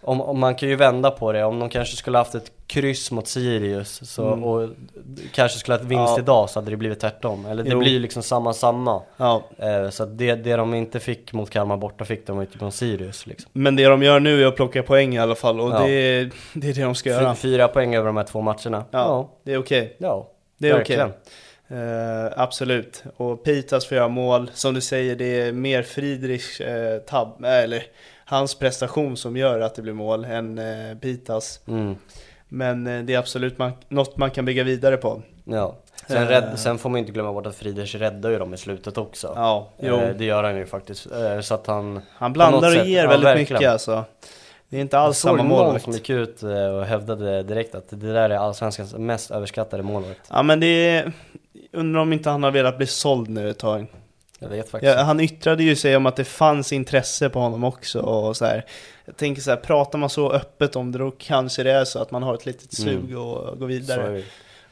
om, 0.00 0.20
om 0.20 0.38
man 0.38 0.54
kan 0.54 0.68
ju 0.68 0.76
vända 0.76 1.10
på 1.10 1.32
det, 1.32 1.44
om 1.44 1.58
de 1.58 1.68
kanske 1.68 1.96
skulle 1.96 2.18
haft 2.18 2.34
ett 2.34 2.61
kryss 2.72 3.10
mot 3.10 3.28
Sirius 3.28 4.10
så, 4.10 4.26
Mm. 4.26 4.44
och 4.44 4.68
kanske 5.32 5.58
skulle 5.58 5.74
ha 5.76 5.80
ett 5.82 5.86
vinst 5.88 6.12
Ja. 6.16 6.18
idag 6.18 6.50
så 6.50 6.60
hade 6.60 6.70
det 6.70 6.76
blivit 6.76 7.00
tvärtom. 7.00 7.46
Eller 7.46 7.62
det 7.64 7.70
Jo. 7.70 7.78
blir 7.78 8.00
liksom 8.00 8.22
samma 8.22 8.52
samma. 8.52 9.02
Ja. 9.16 9.42
Eh, 9.58 9.90
så 9.90 10.04
det, 10.04 10.34
det 10.34 10.56
de 10.56 10.74
inte 10.74 11.00
fick 11.00 11.32
mot 11.32 11.50
Kalmar 11.50 11.76
borta 11.76 12.04
fick 12.04 12.26
de 12.26 12.40
inte 12.40 12.64
mot 12.64 12.74
Sirius 12.74 13.26
liksom. 13.26 13.50
Men 13.52 13.76
det 13.76 13.84
de 13.86 14.02
gör 14.02 14.20
nu 14.20 14.42
är 14.42 14.46
att 14.46 14.56
plocka 14.56 14.82
poäng 14.82 15.14
i 15.14 15.18
alla 15.18 15.34
fall 15.34 15.60
och 15.60 15.70
Ja. 15.70 15.78
det, 15.86 16.30
det 16.54 16.68
är 16.68 16.74
det 16.74 16.82
de 16.82 16.94
ska 16.94 17.10
Fy, 17.10 17.14
göra. 17.14 17.34
fyra 17.34 17.68
poäng 17.68 17.94
över 17.94 18.06
de 18.06 18.16
här 18.16 18.24
två 18.24 18.40
matcherna. 18.40 18.84
Ja, 18.90 19.30
det 19.42 19.52
är 19.52 19.58
okej. 19.58 19.96
ja, 19.98 20.28
Det 20.58 20.68
är 20.68 20.80
okej. 20.82 20.98
Eh, 21.68 22.32
absolut. 22.36 23.04
Och 23.16 23.44
Pitas 23.44 23.86
får 23.86 23.96
göra 23.96 24.08
mål. 24.08 24.50
Som 24.54 24.74
du 24.74 24.80
säger, 24.80 25.16
det 25.16 25.40
är 25.40 25.52
mer 25.52 25.82
Friedrichs 25.82 26.60
eh, 26.60 26.98
tab, 26.98 27.44
eller 27.44 27.82
hans 28.24 28.54
prestation 28.58 29.16
som 29.16 29.36
gör 29.36 29.60
att 29.60 29.74
det 29.74 29.82
blir 29.82 29.92
mål 29.92 30.24
än 30.24 30.58
eh, 30.58 30.98
Pitas. 31.00 31.60
Mm. 31.68 31.94
Men 32.52 32.86
eh, 32.86 33.02
det 33.02 33.14
är 33.14 33.18
absolut 33.18 33.58
man, 33.58 33.72
något 33.88 34.16
man 34.16 34.30
kan 34.30 34.44
bygga 34.44 34.64
vidare 34.64 34.96
på. 34.96 35.22
Ja. 35.44 35.76
Sen, 36.08 36.22
Eh. 36.22 36.28
rädd, 36.28 36.52
sen 36.58 36.78
får 36.78 36.90
man 36.90 36.98
inte 36.98 37.12
glömma 37.12 37.32
bort 37.32 37.46
att 37.46 37.56
Friedrich 37.56 37.94
räddar 37.94 38.30
ju 38.30 38.38
dem 38.38 38.54
i 38.54 38.56
slutet 38.56 38.98
också. 38.98 39.32
Ja, 39.36 39.68
jo. 39.80 39.96
Eh, 39.96 40.16
det 40.16 40.24
gör 40.24 40.44
han 40.44 40.56
ju 40.56 40.66
faktiskt. 40.66 41.06
Eh, 41.12 41.40
så 41.40 41.54
att 41.54 41.66
han... 41.66 42.00
Han 42.16 42.32
blandar 42.32 42.80
och 42.80 42.86
ger 42.86 43.06
väldigt 43.08 43.26
verkligen. 43.26 43.52
mycket 43.58 43.70
alltså. 43.72 44.04
Det 44.68 44.76
är 44.76 44.80
inte 44.80 44.98
alls 44.98 45.18
samma 45.18 45.36
någon 45.36 45.46
målvakt. 45.48 45.84
som 45.84 45.92
gick 45.92 46.10
ut 46.10 46.42
eh, 46.42 46.66
och 46.66 46.84
hävdade 46.84 47.42
direkt 47.42 47.74
att 47.74 47.88
det 47.90 48.12
där 48.12 48.30
är 48.30 48.36
allsvenskans 48.36 48.94
mest 48.94 49.30
överskattade 49.30 49.82
målvakt. 49.82 50.20
Ja 50.30 50.42
men 50.42 50.60
det 50.60 50.66
är, 50.66 51.12
undrar 51.72 52.00
om 52.00 52.12
inte 52.12 52.30
han 52.30 52.42
har 52.42 52.50
velat 52.50 52.76
bli 52.76 52.86
såld 52.86 53.28
nu 53.28 53.50
ett 53.50 53.58
tag. 53.58 53.86
Jag 54.42 54.48
vet 54.48 54.68
faktiskt 54.70 54.94
Ja, 54.96 55.02
han 55.02 55.20
yttrade 55.20 55.62
ju 55.62 55.76
sig 55.76 55.96
om 55.96 56.06
att 56.06 56.16
det 56.16 56.24
fanns 56.24 56.72
intresse 56.72 57.28
på 57.28 57.38
honom 57.40 57.64
också 57.64 58.00
och 58.00 58.36
så 58.36 58.44
här. 58.44 58.64
Jag 59.04 59.16
tänker 59.16 59.42
så 59.42 59.50
här, 59.50 59.56
pratar 59.56 59.98
man 59.98 60.10
så 60.10 60.32
öppet 60.32 60.76
om 60.76 60.92
det 60.92 60.98
då 60.98 61.10
kanske 61.10 61.62
det 61.62 61.72
är 61.72 61.84
så 61.84 61.98
att 61.98 62.10
man 62.10 62.22
har 62.22 62.34
ett 62.34 62.46
litet 62.46 62.78
Mm. 62.78 62.92
sug 63.06 63.18
och 63.18 63.58
gå 63.58 63.58
Så 63.58 63.66
vidare. 63.66 64.22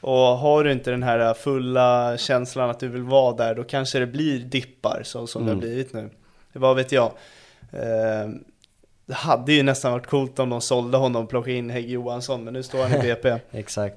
Och 0.01 0.17
har 0.19 0.65
du 0.65 0.73
inte 0.73 0.91
den 0.91 1.03
här 1.03 1.35
fulla 1.35 2.17
känslan 2.19 2.71
att 2.71 2.81
du 2.81 2.89
vill 2.89 3.03
vara 3.03 3.37
där, 3.37 3.55
då 3.55 3.65
kanske 3.65 3.99
det 3.99 4.07
blir 4.07 4.39
dippar 4.39 5.03
så, 5.05 5.27
som 5.27 5.43
det 5.45 5.51
har 5.51 5.53
Mm. 5.57 5.61
blivit 5.69 5.93
nu. 5.93 6.11
Vad 6.53 6.77
vet 6.77 6.93
jag. 6.93 7.13
Eh, 7.73 8.29
det 9.07 9.15
hade 9.15 9.53
ju 9.53 9.63
nästan 9.63 9.93
varit 9.93 10.07
coolt 10.07 10.39
om 10.39 10.51
de 10.51 10.61
sålde 10.61 10.99
honom 10.99 11.23
och 11.25 11.31
plockade 11.31 11.53
in 11.57 11.71
Hägg 11.71 11.91
Johansson, 11.91 12.45
men 12.45 12.53
nu 12.55 12.63
står 12.63 12.83
han 12.83 12.95
i 12.95 12.99
BP. 13.03 13.37
Exakt. 13.51 13.97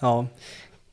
ja. 0.00 0.26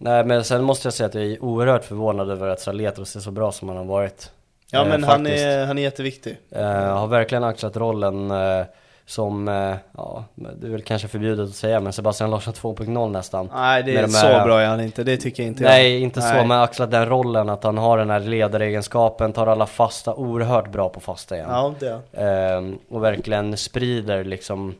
Nej 0.03 0.25
men 0.25 0.43
sen 0.43 0.63
måste 0.63 0.85
jag 0.87 0.93
säga 0.93 1.07
att 1.07 1.15
jag 1.15 1.23
är 1.23 1.43
oerhört 1.43 1.83
förvånad 1.83 2.29
över 2.31 2.47
att 2.47 2.59
Saletros 2.59 3.15
är 3.15 3.19
så 3.19 3.31
bra 3.31 3.51
som 3.51 3.67
han 3.69 3.77
har 3.77 3.85
varit. 3.85 4.31
Ja 4.71 4.81
Eh, 4.81 4.87
men 4.87 5.03
han 5.03 5.27
är, 5.27 5.65
han 5.65 5.77
är 5.77 5.81
jätteviktig. 5.81 6.37
Eh, 6.51 6.97
har 6.97 7.07
verkligen 7.07 7.43
axlat 7.43 7.77
rollen 7.77 8.31
eh, 8.31 8.63
som, 9.05 9.47
eh, 9.47 9.75
ja, 9.97 10.23
det 10.35 10.67
är 10.67 10.71
väl 10.71 10.81
kanske 10.81 11.07
förbjudet 11.07 11.49
att 11.49 11.55
säga 11.55 11.79
men 11.79 11.93
Sebastian 11.93 12.31
Larsson 12.31 12.53
2.0 12.53 13.09
nästan. 13.11 13.49
Nej 13.53 13.83
det 13.83 13.97
är 13.97 14.01
de 14.01 14.07
så 14.07 14.27
här- 14.27 14.45
bra 14.45 14.61
är 14.61 14.67
han 14.67 14.81
inte, 14.81 15.03
det 15.03 15.17
tycker 15.17 15.43
jag 15.43 15.47
inte 15.47 15.63
Nej, 15.63 15.91
jag. 15.93 16.01
inte 16.01 16.21
så, 16.21 16.33
men 16.35 16.51
axlat 16.51 16.91
den 16.91 17.05
rollen 17.09 17.49
att 17.49 17.63
han 17.63 17.77
har 17.77 17.97
den 17.97 18.09
här 18.09 18.19
ledaregenskapen, 18.19 19.33
tar 19.33 19.47
alla 19.47 19.65
fasta 19.65 20.13
oerhört 20.13 20.71
bra 20.71 20.89
på 20.89 20.99
fasta 20.99 21.35
igen. 21.35 21.47
Ja 21.49 21.73
det 21.79 21.99
är. 22.11 22.57
Ehm, 22.57 22.77
och 22.89 23.03
verkligen 23.03 23.57
sprider 23.57 24.23
liksom 24.23 24.75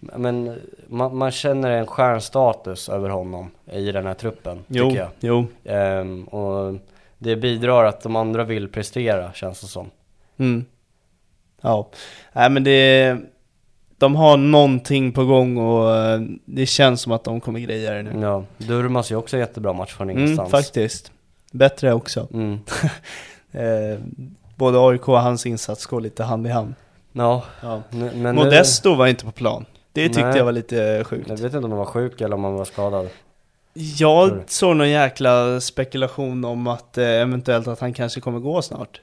Men 0.00 0.58
man, 0.86 1.16
man 1.16 1.30
känner 1.30 1.70
en 1.70 1.86
stjärnstatus 1.86 2.88
över 2.88 3.08
honom 3.08 3.50
i 3.72 3.92
den 3.92 4.06
här 4.06 4.14
truppen, 4.14 4.58
Jo, 4.68 4.88
tycker 4.90 5.00
jag. 5.02 5.10
jo. 5.20 5.46
Ehm, 5.64 6.24
och 6.24 6.74
det 7.18 7.36
bidrar 7.36 7.84
att 7.84 8.00
de 8.00 8.16
andra 8.16 8.44
vill 8.44 8.68
prestera, 8.68 9.32
känns 9.32 9.60
det 9.60 9.66
som. 9.66 9.90
Mm. 10.38 10.64
Ja, 11.60 11.88
nej 12.32 12.50
men 12.50 12.64
det 12.64 13.16
De 13.98 14.14
har 14.16 14.36
någonting 14.36 15.12
på 15.12 15.24
gång 15.24 15.56
och 15.56 15.94
eh, 15.96 16.20
det 16.44 16.66
känns 16.66 17.00
som 17.00 17.12
att 17.12 17.24
de 17.24 17.40
kommer 17.40 17.60
greja 17.60 17.90
det 17.92 18.02
nu. 18.02 18.20
Ja, 18.20 18.44
Durmas 18.58 19.10
är 19.10 19.14
också 19.16 19.38
jättebra 19.38 19.72
match 19.72 19.92
från 19.94 20.10
Mm, 20.10 20.22
ingenstans. 20.22 20.50
faktiskt. 20.50 21.12
Bättre 21.52 21.92
också. 21.92 22.28
Mm. 22.32 22.58
Eh, 23.52 23.98
både 24.56 24.78
AIK 24.88 25.08
och 25.08 25.20
hans 25.20 25.46
insats 25.46 25.86
går 25.86 26.00
lite 26.00 26.24
hand 26.24 26.46
i 26.46 26.50
hand. 26.50 26.74
Ja, 27.12 27.42
Ja. 27.62 27.82
men 28.14 28.34
Modesto 28.36 28.94
var 28.94 29.06
inte 29.06 29.24
på 29.24 29.30
plan. 29.32 29.64
Det 30.02 30.08
tyckte 30.08 30.28
Nej. 30.28 30.36
jag 30.36 30.44
var 30.44 30.52
lite 30.52 31.04
sjukt. 31.06 31.28
Jag 31.28 31.36
vet 31.36 31.54
inte 31.54 31.58
om 31.64 31.70
han 31.70 31.78
var 31.78 31.84
sjuk 31.86 32.20
eller 32.20 32.34
om 32.36 32.44
han 32.44 32.54
var 32.54 32.64
skadad. 32.64 33.08
Jag 33.98 34.42
såg 34.46 34.76
någon 34.76 34.90
jäkla 34.90 35.60
spekulation 35.60 36.44
om 36.44 36.66
att 36.66 36.98
eh, 36.98 37.04
eventuellt 37.04 37.68
att 37.68 37.80
han 37.80 37.92
kanske 37.94 38.20
kommer 38.20 38.38
gå 38.38 38.62
snart. 38.62 39.00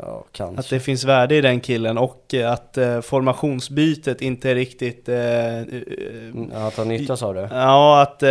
Ja, 0.00 0.24
kanske. 0.32 0.60
Att 0.60 0.70
det 0.70 0.80
finns 0.80 1.04
värde 1.04 1.34
i 1.34 1.40
den 1.40 1.60
killen 1.60 1.98
och 1.98 2.34
eh, 2.34 2.52
att 2.52 2.78
eh, 2.78 3.00
formationsbytet 3.00 4.20
inte 4.22 4.50
är 4.50 4.54
riktigt... 4.54 5.08
Eh, 5.08 5.14
Mm, 6.34 6.50
Att 6.54 6.76
han 6.76 6.88
nyttjas 6.88 7.22
av 7.22 7.34
det. 7.34 7.48
Ja, 7.52 8.02
att 8.02 8.22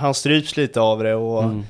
han 0.00 0.14
stryps 0.14 0.56
lite 0.56 0.80
av 0.80 1.02
det 1.02 1.14
och 1.14 1.42
Mm. 1.42 1.62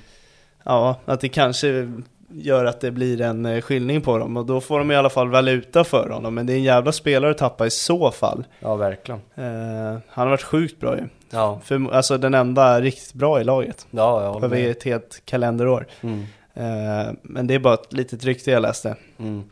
ja, 0.64 0.96
att 1.04 1.20
det 1.20 1.28
kanske 1.28 1.92
gör 2.34 2.64
att 2.64 2.80
det 2.80 2.90
blir 2.90 3.20
en 3.20 3.46
eh, 3.46 3.60
skillning 3.60 4.00
på 4.00 4.18
dem 4.18 4.36
och 4.36 4.46
då 4.46 4.60
får 4.60 4.78
de 4.78 4.90
i 4.90 4.96
alla 4.96 5.10
fall 5.10 5.28
valuta 5.28 5.84
för 5.84 6.08
honom. 6.10 6.34
Men 6.34 6.46
det 6.46 6.52
är 6.52 6.56
en 6.56 6.62
jävla 6.62 6.92
spelare 6.92 7.30
att 7.30 7.38
tappa 7.38 7.66
i 7.66 7.70
så 7.70 8.10
fall. 8.10 8.44
Ja, 8.60 8.76
verkligen. 8.76 9.20
Eh, 9.34 9.98
han 10.08 10.22
har 10.22 10.26
varit 10.26 10.42
sjukt 10.42 10.80
bra 10.80 10.96
ju. 10.98 11.04
Ja, 11.30 11.60
För, 11.64 11.92
alltså 11.94 12.18
den 12.18 12.34
enda 12.34 12.80
riktigt 12.80 13.12
bra 13.14 13.40
i 13.40 13.44
laget. 13.44 13.86
ja 13.90 14.22
jag 14.22 14.32
håller 14.32 14.46
Över 14.46 14.56
med. 14.56 14.70
ett 14.70 14.82
helt 14.82 15.22
kalenderår. 15.24 15.86
Mm. 16.00 16.20
Eh, 16.54 17.12
men 17.22 17.46
det 17.46 17.54
är 17.54 17.58
bara 17.58 17.74
ett 17.74 17.92
litet 17.92 18.24
rykte 18.24 18.50
jag 18.50 18.62
läste. 18.62 18.96
Mm. 19.18 19.42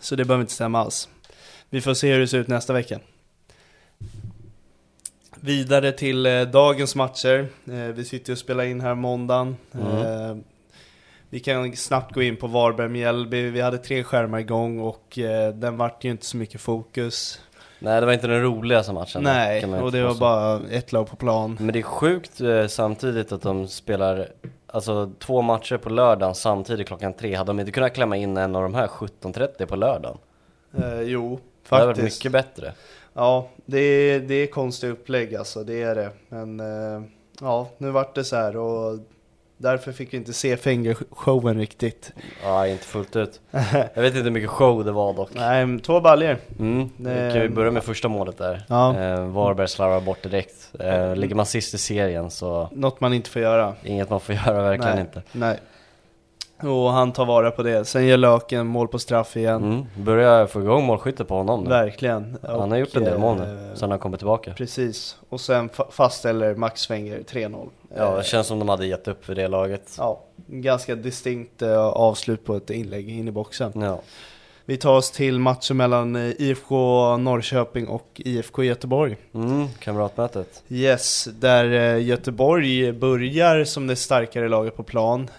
Så 0.00 0.16
det 0.16 0.24
behöver 0.24 0.40
inte 0.42 0.52
stämma 0.52 0.80
alls. 0.80 1.08
Vi 1.70 1.80
får 1.80 1.94
se 1.94 2.12
hur 2.12 2.20
det 2.20 2.28
ser 2.28 2.38
ut 2.38 2.48
nästa 2.48 2.72
vecka. 2.72 2.98
Vidare 5.40 5.92
till 5.92 6.26
eh, 6.26 6.40
dagens 6.42 6.94
matcher. 6.94 7.48
Eh, 7.70 7.74
vi 7.94 8.04
sitter 8.04 8.32
och 8.32 8.38
spelar 8.38 8.64
in 8.64 8.80
här 8.80 8.94
måndagen. 8.94 9.56
Mm. 9.72 9.86
Eh, 10.30 10.36
vi 11.30 11.40
kan 11.40 11.76
snabbt 11.76 12.14
gå 12.14 12.22
in 12.22 12.36
på 12.36 12.46
Varberg-Mjällby. 12.46 13.50
Vi 13.50 13.60
hade 13.60 13.78
tre 13.78 14.04
skärmar 14.04 14.38
igång 14.38 14.80
och 14.80 15.18
eh, 15.18 15.54
den 15.54 15.76
vart 15.76 16.04
ju 16.04 16.10
inte 16.10 16.26
så 16.26 16.36
mycket 16.36 16.60
fokus. 16.60 17.40
Nej, 17.78 18.00
det 18.00 18.06
var 18.06 18.12
inte 18.12 18.26
den 18.26 18.42
roligaste 18.42 18.92
matchen. 18.92 19.22
Nej, 19.22 19.64
och 19.64 19.92
det 19.92 20.02
var 20.02 20.14
bara 20.14 20.60
ett 20.70 20.92
lag 20.92 21.06
på 21.10 21.16
plan. 21.16 21.56
Men 21.60 21.72
det 21.72 21.78
är 21.78 21.82
sjukt 21.82 22.40
eh, 22.40 22.66
samtidigt 22.66 23.32
att 23.32 23.42
de 23.42 23.68
spelar 23.68 24.28
Alltså 24.70 25.10
två 25.18 25.42
matcher 25.42 25.76
på 25.76 25.88
lördagen 25.90 26.34
samtidigt 26.34 26.86
klockan 26.86 27.12
tre. 27.12 27.34
Hade 27.34 27.48
de 27.48 27.60
inte 27.60 27.72
kunnat 27.72 27.94
klämma 27.94 28.16
in 28.16 28.36
en 28.36 28.56
av 28.56 28.62
de 28.62 28.74
här 28.74 28.86
17.30 28.86 29.66
på 29.66 29.76
lördagen? 29.76 30.18
Eh, 30.78 31.00
jo, 31.00 31.40
Det 31.68 31.74
hade 31.74 31.86
varit 31.86 31.96
faktiskt. 31.96 32.20
mycket 32.20 32.32
bättre. 32.32 32.72
Ja, 33.14 33.48
det 33.66 33.78
är, 33.78 34.20
det 34.20 34.34
är 34.34 34.46
konstiga 34.46 34.92
upplägg 34.92 35.34
alltså, 35.36 35.64
det 35.64 35.82
är 35.82 35.94
det. 35.94 36.10
Men 36.28 36.60
eh, 36.60 37.02
ja, 37.40 37.68
nu 37.78 37.90
vart 37.90 38.14
det 38.14 38.24
så 38.24 38.36
här 38.36 38.56
och 38.56 38.98
därför 39.58 39.92
fick 39.92 40.12
vi 40.12 40.16
inte 40.16 40.32
se 40.32 40.56
Fenger-showen 40.56 41.58
riktigt. 41.58 42.12
Ja, 42.42 42.66
inte 42.66 42.84
fullt 42.84 43.16
ut. 43.16 43.40
Jag 43.94 44.02
vet 44.02 44.14
inte 44.14 44.24
hur 44.24 44.30
mycket 44.30 44.50
show 44.50 44.84
det 44.84 44.92
var 44.92 45.12
dock. 45.14 45.30
Nej, 45.34 45.78
två 45.80 46.00
baljor. 46.00 46.36
Mm. 46.58 46.90
Det- 46.96 47.30
Kan 47.32 47.42
vi 47.42 47.48
börja 47.48 47.70
med 47.70 47.84
första 47.84 48.08
målet 48.08 48.38
där? 48.38 48.64
Ja. 48.68 48.96
Eh, 48.98 49.24
Varberg 49.24 49.68
slarvar 49.68 50.00
bort 50.00 50.22
direkt. 50.22 50.70
Eh, 50.80 51.16
ligger 51.16 51.34
man 51.34 51.46
sist 51.46 51.74
i 51.74 51.78
serien 51.78 52.30
så 52.30 52.68
Något 52.72 53.00
man 53.00 53.12
inte 53.12 53.30
får 53.30 53.42
göra. 53.42 53.74
inget 53.84 54.10
man 54.10 54.20
får 54.20 54.34
göra, 54.34 54.62
verkligen 54.62 54.94
Nej, 54.94 55.00
inte. 55.00 55.22
Nej. 55.32 55.58
Och 56.62 56.90
han 56.92 57.12
tar 57.12 57.26
vara 57.26 57.50
på 57.50 57.62
det. 57.62 57.84
Sen 57.84 58.06
gör 58.06 58.16
Löken 58.16 58.66
mål 58.66 58.88
på 58.88 58.98
straff 58.98 59.36
igen. 59.36 59.64
Mm. 59.64 59.84
Börjar 60.04 60.46
få 60.46 60.60
igång 60.60 60.84
målskyttet 60.84 61.28
på 61.28 61.34
honom 61.36 61.64
nu. 61.64 61.70
Verkligen. 61.70 62.38
Han 62.42 62.70
har 62.70 62.78
gjort 62.78 62.96
en 62.96 63.04
del 63.04 63.18
mål 63.18 63.38
eh, 63.40 63.46
nu, 63.46 63.70
sen 63.74 63.90
han 63.90 63.98
kommit 63.98 64.20
tillbaka. 64.20 64.52
Precis. 64.56 65.16
Och 65.28 65.40
sen 65.40 65.70
fa- 65.70 65.90
fastställer 65.90 66.54
Max 66.54 66.86
Fenger 66.86 67.18
3-0. 67.18 67.68
Ja, 67.96 68.10
Eh, 68.10 68.16
det 68.16 68.24
känns 68.24 68.46
som 68.46 68.58
de 68.58 68.68
hade 68.68 68.86
gett 68.86 69.08
upp 69.08 69.24
för 69.24 69.34
det 69.34 69.48
laget. 69.48 69.94
ja, 69.98 70.20
ganska 70.46 70.94
distinkt 70.94 71.62
eh, 71.62 71.78
avslut 71.86 72.44
på 72.44 72.54
ett 72.56 72.70
inlägg 72.70 73.08
in 73.10 73.28
i 73.28 73.30
boxen. 73.30 73.72
Ja. 73.74 74.00
Vi 74.64 74.76
tar 74.76 74.96
oss 74.96 75.10
till 75.10 75.38
matchen 75.38 75.76
mellan 75.76 76.16
eh, 76.16 76.22
IFK 76.38 76.76
Norrköping 77.16 77.88
och 77.88 78.06
IFK 78.16 78.62
Göteborg. 78.64 79.16
Mm, 79.34 79.68
kamratmötet. 79.78 80.62
Yes, 80.68 81.28
där 81.40 81.72
eh, 81.72 82.02
Göteborg 82.04 82.92
börjar 82.92 83.64
som 83.64 83.86
det 83.86 83.96
starkare 83.96 84.48
laget 84.48 84.76
på 84.76 84.82
plan. 84.82 85.30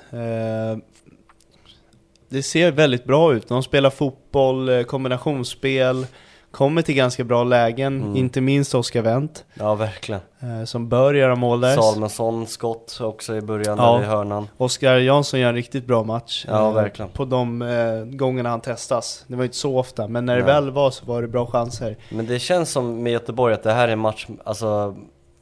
Det 2.30 2.44
ser 2.44 2.72
väldigt 2.72 3.06
bra 3.06 3.34
ut. 3.34 3.48
De 3.48 3.64
spelar 3.64 3.90
fotboll, 3.90 4.70
eh, 4.70 4.84
kombinationsspel, 4.84 6.06
kommer 6.52 6.82
till 6.82 6.96
ganska 6.96 7.24
bra 7.24 7.44
lägen, 7.44 8.02
Mm. 8.02 8.16
inte 8.16 8.42
minst 8.42 8.76
Oskar 8.76 9.02
Wendt, 9.02 9.46
Ja, 9.54 9.76
verkligen. 9.76 10.22
eh, 10.40 10.66
som 10.66 10.90
bör 10.90 11.14
göra 11.14 11.36
mål 11.36 11.62
där. 11.62 11.76
Salmonsson 11.76 12.48
skott 12.48 12.98
också 13.02 13.36
i 13.36 13.42
början 13.42 13.78
Ja. 13.78 13.94
där 13.98 14.04
i 14.04 14.06
hörnan. 14.06 14.48
Oskar 14.58 14.98
Jansson 14.98 15.40
gör 15.40 15.50
en 15.50 15.56
riktigt 15.56 15.86
bra 15.88 16.04
match. 16.04 16.46
Ja, 16.48 16.68
eh, 16.68 16.74
verkligen. 16.74 17.12
På 17.12 17.26
de 17.26 17.62
eh, 17.62 18.06
gångerna 18.18 18.50
han 18.50 18.62
testas. 18.62 19.26
Det 19.28 19.36
var 19.36 19.44
inte 19.44 19.58
så 19.58 19.78
ofta, 19.80 20.08
men 20.08 20.26
när 20.26 20.36
det 20.38 20.44
Nej. 20.44 20.54
väl 20.54 20.72
var 20.72 20.92
så 20.92 21.06
var 21.06 21.22
det 21.22 21.28
bra 21.28 21.46
chanser. 21.46 21.98
Men 22.10 22.26
det 22.28 22.40
känns 22.40 22.72
som 22.72 23.04
med 23.04 23.14
Göteborg 23.14 23.54
att 23.54 23.64
det 23.64 23.72
här 23.74 23.88
är 23.88 23.92
en 23.92 24.00
match, 24.00 24.28
alltså 24.44 24.96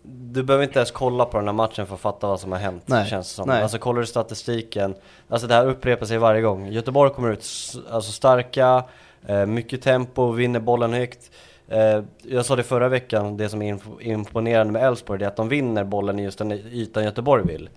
du 0.09 0.43
behöver 0.43 0.63
inte 0.63 0.79
ens 0.79 0.91
kolla 0.91 1.25
på 1.25 1.37
den 1.37 1.47
här 1.47 1.53
matchen 1.53 1.87
för 1.87 1.95
att 1.95 2.01
fatta 2.01 2.27
vad 2.27 2.39
som 2.39 2.51
har 2.51 2.59
hänt, 2.59 2.83
Nej, 2.85 3.09
känns 3.09 3.27
det 3.29 3.33
som. 3.35 3.47
nej. 3.49 3.61
Alltså 3.63 3.77
kollar 3.77 4.01
du 4.01 4.07
statistiken, 4.07 4.95
alltså 5.29 5.47
det 5.47 5.53
här 5.53 5.65
upprepar 5.67 6.05
sig 6.05 6.17
varje 6.17 6.41
gång. 6.41 6.67
Göteborg 6.67 7.11
kommer 7.13 7.31
ut 7.31 7.45
alltså 7.91 8.11
starka, 8.11 8.83
eh, 9.27 9.45
mycket 9.45 9.81
tempo, 9.81 10.31
vinner 10.31 10.59
bollen 10.59 10.93
högt. 10.93 11.31
Eh, 11.67 12.01
jag 12.21 12.45
sa 12.45 12.55
det 12.55 12.63
förra 12.63 12.89
veckan, 12.89 13.37
det 13.37 13.49
som 13.49 13.61
är 13.61 13.77
imponerande 14.01 14.73
med 14.73 14.83
Elfsborg, 14.83 15.19
det 15.19 15.25
är 15.25 15.29
att 15.29 15.35
de 15.35 15.49
vinner 15.49 15.83
bollen 15.83 16.19
i 16.19 16.23
just 16.23 16.37
den 16.37 16.51
ytan 16.51 17.03
Göteborg 17.03 17.43
vill. 17.47 17.69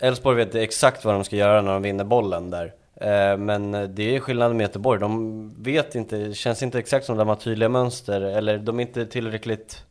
Elfsborg 0.00 0.36
vet 0.36 0.54
exakt 0.54 1.04
vad 1.04 1.14
de 1.14 1.24
ska 1.24 1.36
göra 1.36 1.62
när 1.62 1.72
de 1.72 1.82
vinner 1.82 2.04
bollen 2.04 2.50
där. 2.50 2.72
Eh, 3.00 3.36
Men 3.36 3.72
det 3.94 4.16
är 4.16 4.20
skillnaden 4.20 4.56
med 4.56 4.64
Göteborg, 4.64 5.00
de 5.00 5.54
vet 5.62 5.94
inte, 5.94 6.34
känns 6.34 6.62
inte 6.62 6.78
exakt 6.78 7.06
som 7.06 7.16
de 7.16 7.28
har 7.28 7.36
tydliga 7.36 7.68
mönster, 7.68 8.20
eller 8.20 8.58
de 8.58 8.78
är 8.80 8.82
inte 8.82 9.06
tillräckligt 9.06 9.84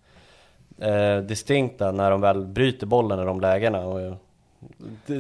eh, 0.77 1.17
distinkta 1.17 1.91
när 1.91 2.11
de 2.11 2.21
väl 2.21 2.45
bryter 2.45 2.87
bollen 2.87 3.19
i 3.19 3.25
de 3.25 3.41
lägena. 3.41 3.79
Och, 3.79 4.01
eh, 4.01 4.13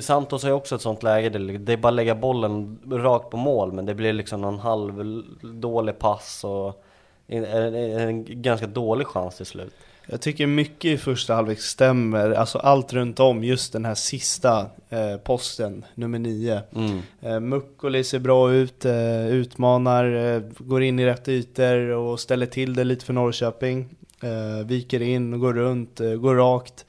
Santos 0.01 0.43
har 0.43 0.49
ju 0.49 0.55
också 0.55 0.75
ett 0.75 0.81
sånt 0.81 1.03
läge, 1.03 1.29
det, 1.29 1.73
är 1.73 1.77
bara 1.77 1.87
att 1.87 1.93
lägga 1.93 2.15
bollen 2.15 2.79
rakt 2.91 3.29
på 3.29 3.37
mål 3.37 3.71
men 3.71 3.85
det 3.85 3.95
blir 3.95 4.13
liksom 4.13 4.41
någon 4.41 4.59
halv 4.59 5.23
dålig 5.41 5.99
pass 5.99 6.43
och 6.43 6.83
en, 7.27 7.45
en, 7.45 7.75
en 7.75 8.41
ganska 8.41 8.67
dålig 8.67 9.07
chans 9.07 9.37
till 9.37 9.45
slut. 9.45 9.73
Jag 10.09 10.21
tycker 10.21 10.47
mycket 10.47 10.91
i 10.91 10.97
första 10.97 11.35
halvlek 11.35 11.59
stämmer, 11.59 12.31
alltså 12.31 12.57
allt 12.57 12.93
runt 12.93 13.19
om, 13.19 13.43
just 13.43 13.73
den 13.73 13.85
här 13.85 13.95
sista 13.95 14.65
eh, 14.89 15.17
posten, 15.23 15.85
nummer 15.95 16.19
nio. 16.19 16.61
Mm. 16.75 17.01
Eh, 17.21 17.39
Mukkoli 17.39 18.03
ser 18.03 18.19
bra 18.19 18.53
ut, 18.53 18.85
eh, 18.85 19.27
utmanar, 19.27 20.15
eh, 20.15 20.41
går 20.57 20.83
in 20.83 20.99
i 20.99 21.05
rätt 21.05 21.27
ytor 21.27 21.89
och 21.89 22.19
ställer 22.19 22.45
till 22.45 22.73
det 22.75 22.83
lite 22.83 23.05
för 23.05 23.13
Norrköping. 23.13 23.95
Eh, 24.23 24.65
viker 24.65 25.01
in, 25.01 25.33
och 25.33 25.39
går 25.39 25.53
runt, 25.53 25.99
eh, 25.99 26.11
går 26.13 26.35
rakt. 26.35 26.85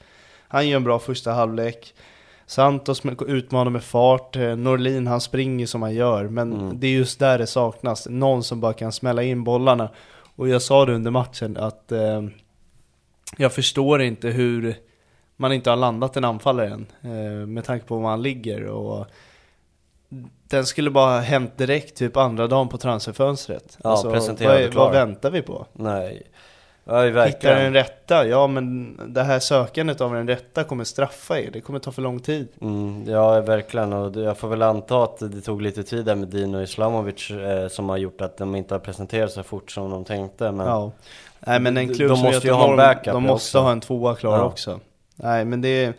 Han 0.49 0.69
gör 0.69 0.77
en 0.77 0.85
bra 0.85 0.99
första 0.99 1.33
halvlek. 1.33 1.95
Santos 2.47 3.03
utmanar 3.27 3.71
med 3.71 3.83
fart, 3.85 4.37
eh, 4.37 4.57
Norlin 4.57 5.07
han 5.07 5.21
springer 5.21 5.67
som 5.67 5.83
han 5.83 5.95
gör, 5.95 6.29
men 6.29 6.53
Mm. 6.53 6.81
det 6.81 6.87
är 6.87 6.91
just 6.93 7.19
där 7.19 7.39
det 7.39 7.47
saknas. 7.47 8.07
Någon 8.11 8.43
som 8.43 8.61
bara 8.61 8.73
kan 8.73 8.93
smälla 8.93 9.23
in 9.23 9.45
bollarna. 9.45 9.89
Och 10.37 10.49
jag 10.49 10.63
sa 10.63 10.85
det 10.85 10.93
under 10.95 11.11
matchen 11.11 11.57
att 11.57 11.93
eh, 11.93 12.23
jag 13.37 13.53
förstår 13.53 14.03
inte 14.03 14.29
hur 14.29 14.75
man 15.37 15.53
inte 15.53 15.71
har 15.71 15.77
landat 15.77 16.17
en 16.17 16.25
anfallare 16.25 16.69
än, 16.69 16.87
eh, 17.03 17.47
med 17.47 17.65
tanke 17.65 17.87
på 17.87 17.97
var 17.99 18.11
han 18.11 18.23
ligger. 18.23 18.65
Och 18.67 19.07
den 20.49 20.67
skulle 20.67 20.91
bara 20.91 21.11
ha 21.15 21.21
hänt 21.21 21.59
direkt, 21.59 21.97
typ 21.97 22.17
andra 22.17 22.47
dagen 22.47 22.69
på 22.69 22.79
transferfönstret. 22.79 23.79
Alltså, 23.85 24.07
Ja, 24.09 24.13
presenterad 24.13 24.75
vad, 24.75 24.85
vad 24.85 24.93
väntar 24.93 25.31
vi 25.31 25.43
på? 25.43 25.67
Nej, 25.73 26.23
ja, 26.89 27.25
Hittar 27.25 27.55
den 27.55 27.73
rätta? 27.73 28.27
Ja 28.27 28.47
men 28.47 28.97
det 29.15 29.23
här 29.23 29.39
sökandet 29.39 30.01
av 30.01 30.15
den 30.15 30.29
rätta 30.29 30.65
kommer 30.65 30.85
straffa 30.85 31.41
er, 31.41 31.51
det 31.53 31.61
kommer 31.61 31.79
ta 31.79 31.93
för 31.93 32.03
lång 32.03 32.21
tid. 32.21 32.49
Mm, 32.61 33.05
ja, 33.09 33.41
verkligen. 33.41 33.93
Och 33.93 34.17
jag 34.17 34.39
får 34.39 34.49
väl 34.49 34.63
anta 34.63 35.05
att 35.05 35.19
det 35.19 35.41
tog 35.41 35.63
lite 35.63 35.83
tid 35.83 36.05
där 36.05 36.15
med 36.15 36.29
Dino 36.29 36.63
Islamovic 36.63 37.31
eh, 37.31 37.69
som 37.69 37.89
har 37.89 37.97
gjort 37.97 38.21
att 38.21 38.37
de 38.37 38.55
inte 38.55 38.75
har 38.75 38.79
presenterat 38.81 39.33
så 39.33 39.43
fort 39.43 39.71
som 39.71 39.91
de 39.91 40.05
tänkte. 40.05 40.53
Men 40.53 40.67
Ja. 40.67 40.93
Nej 41.41 41.61
men 41.61 41.77
en 41.77 41.95
klubb 41.95 42.09
de 42.11 42.17
som 42.17 42.25
måste 42.27 42.47
ju 42.47 42.53
ha 42.53 42.71
en 42.71 42.77
backup 42.77 43.13
de 43.15 43.23
måste 43.23 43.59
också. 43.59 43.65
ha 43.65 43.73
en 43.73 43.81
tvåa 43.81 44.15
klar 44.15 44.37
Ja. 44.39 44.45
också. 44.45 44.81
Nej 45.17 45.45
men 45.45 45.61
det 45.61 45.85
är, 45.85 45.93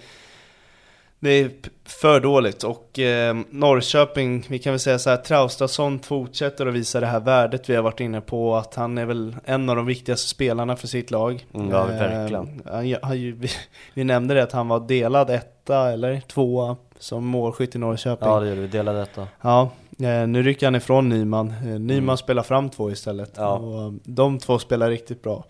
det 1.19 1.29
är 1.29 1.51
för 1.85 2.19
dåligt 2.19 2.63
och 2.63 2.99
eh, 2.99 3.35
Norrköping, 3.49 4.45
vi 4.49 4.59
kan 4.59 4.73
väl 4.73 4.79
säga 4.79 4.99
så 4.99 5.09
här, 5.09 5.17
Traustason 5.17 5.99
fortsätter 5.99 6.65
att 6.65 6.73
visa 6.73 6.99
det 6.99 7.05
här 7.05 7.19
värdet 7.19 7.69
vi 7.69 7.75
har 7.75 7.83
varit 7.83 7.99
inne 7.99 8.21
på, 8.21 8.55
att 8.55 8.75
han 8.75 8.97
är 8.97 9.05
väl 9.05 9.35
en 9.45 9.69
av 9.69 9.75
de 9.75 9.85
viktigaste 9.85 10.27
spelarna 10.29 10.75
för 10.75 10.87
sitt 10.87 11.11
lag. 11.11 11.45
Mm, 11.53 11.69
ja, 11.69 11.81
Eh, 11.81 11.87
verkligen. 11.99 12.61
han, 12.65 12.95
han, 13.01 13.17
ju- 13.19 13.31
vi, 13.39 13.49
vi 13.93 14.03
nämnde 14.03 14.33
det 14.33 14.43
att 14.43 14.51
han 14.51 14.67
var 14.67 14.79
delad 14.79 15.29
etta 15.29 15.91
eller 15.91 16.21
tvåa 16.21 16.75
som 16.99 17.25
målskytt 17.25 17.75
i 17.75 17.77
Norrköping. 17.77 18.27
ja, 18.29 18.39
det 18.39 18.49
gjorde 18.49 18.61
vi. 18.61 18.67
Dela 18.67 18.93
detta. 18.93 19.27
Ja, 19.41 19.69
eh, 19.99 20.27
nu 20.27 20.43
rycker 20.43 20.67
han 20.67 20.75
ifrån 20.75 21.09
Nyman. 21.09 21.47
Eh, 21.49 21.55
Nyman 21.65 21.89
Mm. 22.03 22.17
spelar 22.17 22.43
fram 22.43 22.69
två 22.69 22.91
istället. 22.91 23.33
Ja. 23.37 23.53
Och 23.53 23.93
de 24.03 24.39
två 24.39 24.59
spelar 24.59 24.89
riktigt 24.89 25.23
bra. 25.23 25.43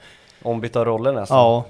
Ombytta 0.43 0.86
roller 0.86 1.13
nästan. 1.13 1.38
Ja, 1.38 1.57
eh, 1.57 1.63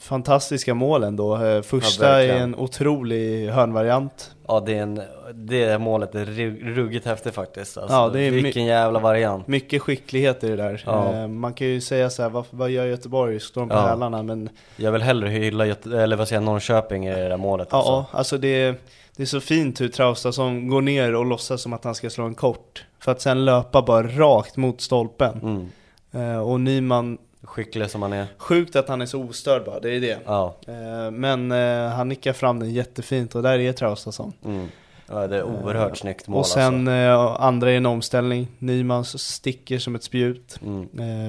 fantastiska 0.00 0.74
mål 0.74 1.04
ändå. 1.04 1.36
Eh, 1.44 1.62
första 1.62 2.06
Ja, 2.22 2.34
är 2.34 2.36
en 2.42 2.54
otrolig 2.54 3.48
hörnvariant. 3.48 4.34
Ja, 4.48 4.60
det, 4.60 4.78
är 4.78 4.82
en, 4.82 5.00
det 5.34 5.78
målet 5.78 6.14
är 6.14 6.24
ru- 6.24 6.74
ruggigt 6.74 7.06
häftigt 7.06 7.34
faktiskt. 7.34 7.78
Alltså, 7.78 7.96
Ja, 7.96 8.08
det 8.08 8.20
är 8.20 8.30
vilken 8.30 8.64
jävla 8.64 8.98
variant. 8.98 9.46
Mycket 9.46 9.82
skicklighet 9.82 10.44
i 10.44 10.48
det 10.48 10.56
där. 10.56 10.82
Ja. 10.86 11.14
Eh, 11.14 11.28
man 11.28 11.52
kan 11.54 11.66
ju 11.66 11.80
säga 11.80 12.10
så 12.10 12.22
här, 12.22 12.28
vad, 12.30 12.44
vad 12.50 12.70
gör 12.70 12.86
Göteborg? 12.86 13.40
Står 13.40 13.60
de 13.60 13.68
på 13.68 13.74
Ja. 13.74 13.80
hälarna? 13.86 14.22
Men 14.22 14.48
Jag 14.76 14.92
vill 14.92 15.02
hellre 15.02 15.28
hylla 15.28 15.66
Göte- 15.66 16.00
eller 16.02 16.16
vad 16.16 16.28
säger 16.28 16.40
Norrköping 16.42 17.06
i 17.06 17.14
det 17.14 17.28
där 17.28 17.36
målet. 17.36 17.68
ja, 17.70 17.76
Alltså. 17.78 18.16
alltså 18.16 18.38
det, 18.38 18.74
det 19.16 19.22
är 19.22 19.26
så 19.26 19.40
fint 19.40 19.80
hur 19.80 19.88
Trausta 19.88 20.32
som 20.32 20.68
går 20.68 20.80
ner 20.82 21.14
och 21.14 21.26
låtsas 21.26 21.62
som 21.62 21.72
att 21.72 21.84
han 21.84 21.94
ska 21.94 22.10
slå 22.10 22.24
en 22.24 22.34
kort. 22.34 22.84
För 23.00 23.12
att 23.12 23.20
sen 23.20 23.44
löpa 23.44 23.82
bara 23.82 24.02
rakt 24.06 24.56
mot 24.56 24.80
stolpen. 24.80 25.40
Mm. 26.12 26.32
Eh, 26.32 26.38
och 26.40 26.60
Nyman, 26.60 27.18
Skicklig 27.48 27.90
som 27.90 28.02
han 28.02 28.12
är. 28.12 28.26
sjukt 28.38 28.76
att 28.76 28.88
han 28.88 29.00
är 29.00 29.06
så 29.06 29.22
ostörd 29.22 29.64
bara, 29.64 29.80
det 29.80 29.90
är 29.96 30.00
det. 30.00 30.18
Ja. 30.24 30.54
Eh, 30.66 31.10
Men 31.10 31.52
eh, 31.52 31.88
han 31.88 32.08
nickar 32.08 32.32
fram 32.32 32.58
den 32.58 32.72
jättefint 32.72 33.34
och 33.34 33.42
där 33.42 33.58
är 33.58 33.72
Traustason. 33.72 34.32
Mm. 34.44 34.68
ja 35.08 35.26
det 35.26 35.36
är 35.36 35.42
oerhört 35.42 35.96
snyggt 35.96 36.28
mål 36.28 36.38
Och 36.38 36.46
sen 36.46 36.88
alltså. 36.88 36.92
eh, 36.92 37.42
andra 37.44 37.72
i 37.72 37.76
en 37.76 37.86
omställning, 37.86 38.48
Nyman 38.58 39.04
sticker 39.04 39.78
som 39.78 39.94
ett 39.94 40.02
spjut. 40.02 40.60
Mm. 40.62 40.88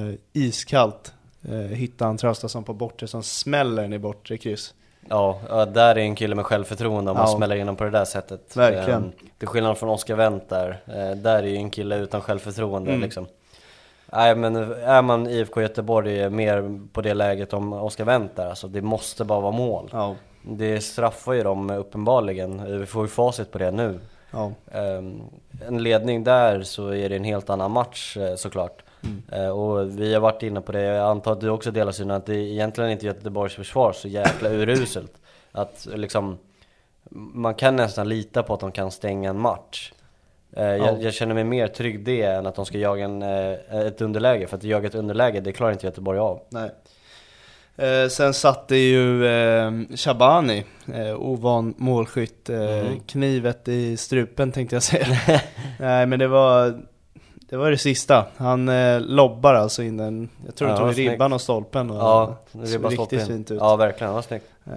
Eh, 0.10 0.16
iskallt 0.34 1.14
eh, 1.50 1.56
hittar 1.58 2.06
han 2.06 2.18
Traustason 2.18 2.64
på 2.64 2.74
bortre 2.74 3.08
som 3.08 3.24
smäller 3.24 3.82
den 3.82 3.94
i 3.94 4.00
bortre 4.00 4.38
kryss. 4.38 4.74
Ja, 5.10 5.40
ja, 5.50 5.66
där 5.66 5.96
är 5.96 6.00
en 6.00 6.16
kille 6.16 6.36
med 6.36 6.46
självförtroende 6.46 7.12
om 7.12 7.18
Ja. 7.18 7.24
man 7.24 7.32
smäller 7.38 7.56
in 7.56 7.62
honom 7.62 7.76
på 7.76 7.84
det 7.84 7.90
där 7.90 8.06
sättet. 8.06 8.58
Verkligen. 8.58 9.04
Ehm, 9.04 9.12
till 9.38 9.48
skillnad 9.48 9.78
från 9.78 9.90
Oscar 9.90 10.16
Wendt 10.16 10.50
där. 10.50 10.82
Eh, 10.88 11.18
där 11.18 11.36
är 11.44 11.48
ju 11.48 11.56
en 11.56 11.70
kille 11.70 11.98
utan 11.98 12.22
självförtroende 12.22 12.92
Mm. 12.92 13.02
liksom. 13.04 13.26
Nej 14.12 14.36
men 14.36 14.56
är 14.74 15.02
man 15.02 15.28
IFK 15.28 15.62
Göteborg 15.62 16.30
mer 16.30 16.80
på 16.94 17.02
det 17.02 17.14
läget 17.14 17.54
om 17.54 17.74
Oscar 17.74 18.06
Wendt 18.06 18.36
där, 18.36 18.50
alltså 18.50 18.68
det 18.68 18.82
måste 18.82 19.26
bara 19.26 19.40
vara 19.40 19.52
mål. 19.52 19.90
Ja, 19.94 20.16
Det 20.42 20.82
straffar 20.82 21.34
ju 21.34 21.44
dem 21.44 21.70
uppenbarligen, 21.70 22.80
vi 22.80 22.86
får 22.86 23.02
ju 23.04 23.08
facit 23.08 23.52
på 23.52 23.58
det 23.58 23.72
nu. 23.72 24.00
ja. 24.32 24.52
Ehm, 24.72 25.22
en 25.68 25.84
ledning 25.84 26.24
där 26.24 26.62
så 26.62 26.94
är 26.94 27.10
det 27.10 27.16
en 27.16 27.24
helt 27.24 27.50
annan 27.50 27.72
match 27.72 28.18
eh, 28.18 28.36
såklart. 28.36 28.84
Mm. 29.04 29.24
Eh, 29.32 29.50
och 29.50 30.00
vi 30.00 30.14
har 30.14 30.22
varit 30.22 30.44
inne 30.44 30.62
på 30.62 30.72
det, 30.72 30.82
jag 30.82 31.10
antar 31.10 31.32
att 31.32 31.42
du 31.42 31.50
också 31.50 31.72
delar 31.72 31.92
synen 31.92 32.18
att 32.18 32.26
det 32.26 32.36
är 32.36 32.52
egentligen 32.52 32.92
inte 32.92 33.06
Göteborgs 33.06 33.56
försvar 33.56 33.92
så 33.94 34.08
jäkla 34.08 34.50
uruselt. 34.50 35.14
Att 35.52 35.88
liksom, 35.96 36.38
man 37.34 37.54
kan 37.54 37.76
nästan 37.76 38.10
lita 38.10 38.44
på 38.44 38.54
att 38.54 38.60
de 38.60 38.72
kan 38.72 38.92
stänga 38.92 39.30
en 39.30 39.40
match. 39.40 39.94
Eh, 40.54 40.64
Ja. 40.66 40.76
jag, 40.76 41.04
jag 41.04 41.14
känner 41.14 41.34
mig 41.36 41.44
mer 41.44 41.68
trygg 41.68 42.04
det 42.06 42.22
än 42.22 42.46
att 42.46 42.56
de 42.56 42.66
ska 42.66 42.78
jaga 42.78 43.06
en, 43.06 43.22
eh, 43.22 43.52
ett 43.88 44.02
underläge, 44.02 44.48
för 44.48 44.58
att 44.58 44.64
jaga 44.64 44.88
ett 44.88 44.96
underläge 44.96 45.40
det 45.40 45.52
klarar 45.52 45.72
inte 45.72 45.86
Göteborg 45.86 46.20
av. 46.20 46.40
Nej. 46.50 46.72
Eh, 47.78 48.08
sen 48.10 48.34
satte 48.34 48.76
ju 48.76 49.26
eh, 49.28 49.72
Shabani, 49.96 50.64
eh, 50.94 51.16
ovan 51.16 51.74
målskytt, 51.78 52.50
eh, 52.50 52.60
Mm. 52.80 53.00
knivet 53.08 53.68
i 53.68 53.98
strupen 53.98 54.52
tänkte 54.52 54.76
jag 54.76 54.84
säga. 54.84 55.08
Nej 55.80 56.06
men 56.06 56.20
det 56.20 56.28
var 56.28 56.82
det 57.50 57.58
var 57.58 57.72
det 57.72 57.78
sista. 57.78 58.26
Han 58.38 58.70
eh, 58.70 59.00
lobbar 59.02 59.54
alltså 59.54 59.84
in 59.84 59.98
den, 59.98 60.30
jag 60.46 60.56
tror 60.56 60.70
Ja, 60.70 60.76
det 60.76 60.82
tog 60.82 60.98
ribban 60.98 61.34
och 61.34 61.42
stolpen 61.42 61.90
och 61.90 61.98
Ja, 61.98 62.38
såg 62.52 62.62
det 62.62 62.80
bara 62.80 62.90
riktigt 62.90 63.20
in. 63.20 63.28
fint 63.28 63.52
ut. 63.52 63.58
Ja 63.62 63.76
verkligen, 63.76 64.14
vad 64.14 64.24
snyggt. 64.26 64.46
Eh, 64.66 64.74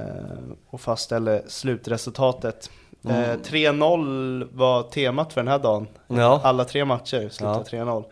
och 0.70 0.80
fastställde 0.80 1.42
slutresultatet. 1.46 2.70
Eh, 3.08 3.24
Mm. 3.30 3.40
3-0 3.42 4.48
var 4.52 4.82
temat 4.82 5.32
för 5.32 5.40
den 5.40 5.48
här 5.48 5.58
dagen. 5.58 5.86
Ja. 6.08 6.40
Alla 6.44 6.64
tre 6.64 6.84
matcher 6.84 7.28
slutade 7.28 7.58
Ja. 7.58 7.64
3-0. 7.84 8.04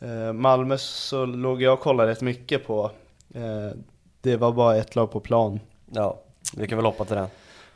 Eh, 0.00 0.32
Malmö 0.32 0.78
så 0.78 1.24
låg 1.26 1.62
jag 1.62 1.72
och 1.74 1.80
kollade 1.80 2.10
rätt 2.10 2.20
mycket 2.20 2.66
på. 2.66 2.90
Eh, 3.34 3.76
det 4.20 4.36
var 4.36 4.52
bara 4.52 4.76
ett 4.76 4.96
lag 4.96 5.12
på 5.12 5.20
plan. 5.20 5.60
Ja, 5.90 6.18
vi 6.56 6.68
kan 6.68 6.78
väl 6.78 6.84
hoppa 6.86 7.04
till 7.04 7.16
den. 7.16 7.28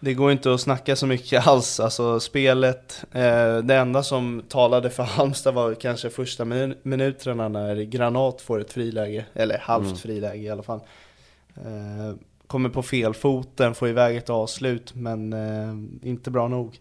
Det 0.03 0.15
går 0.15 0.33
inte 0.33 0.55
att 0.55 0.61
snacka 0.61 0.97
så 0.97 1.07
mycket 1.07 1.47
alls, 1.47 1.81
alltså 1.81 2.21
spelet, 2.21 3.05
eh, 3.13 3.57
det 3.59 3.75
enda 3.77 4.03
som 4.03 4.43
talade 4.49 4.91
för 4.91 5.03
Halmstad 5.17 5.55
var 5.55 5.75
kanske 5.75 6.11
första 6.11 6.45
min 6.45 6.75
minuterna 6.83 7.49
när 7.49 7.77
Granat 7.77 8.41
får 8.41 8.61
ett 8.61 8.73
friläge, 8.73 9.25
eller 9.35 9.59
halvt 9.59 9.85
Mm. 9.87 9.97
friläge 9.97 10.43
i 10.43 10.51
alla 10.51 10.63
fall. 10.63 10.81
Eh, 11.57 12.15
kommer 12.51 12.69
på 12.69 12.83
fel 12.83 13.15
foten, 13.15 13.75
får 13.75 13.89
iväg 13.89 14.17
ett 14.17 14.31
avslut, 14.31 14.95
men 14.95 15.33
eh, 15.33 16.09
inte 16.09 16.31
bra 16.31 16.49
nog. 16.49 16.79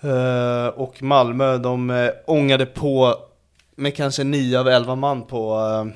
Eh, 0.00 0.66
och 0.66 1.02
Malmö, 1.02 1.58
de 1.58 1.90
eh, 1.90 2.10
ångade 2.26 2.66
på 2.66 3.14
med 3.76 3.96
kanske 3.96 4.24
9 4.24 4.58
av 4.58 4.68
11 4.68 4.94
man 4.94 5.22
på 5.22 5.54
eh, 5.54 5.94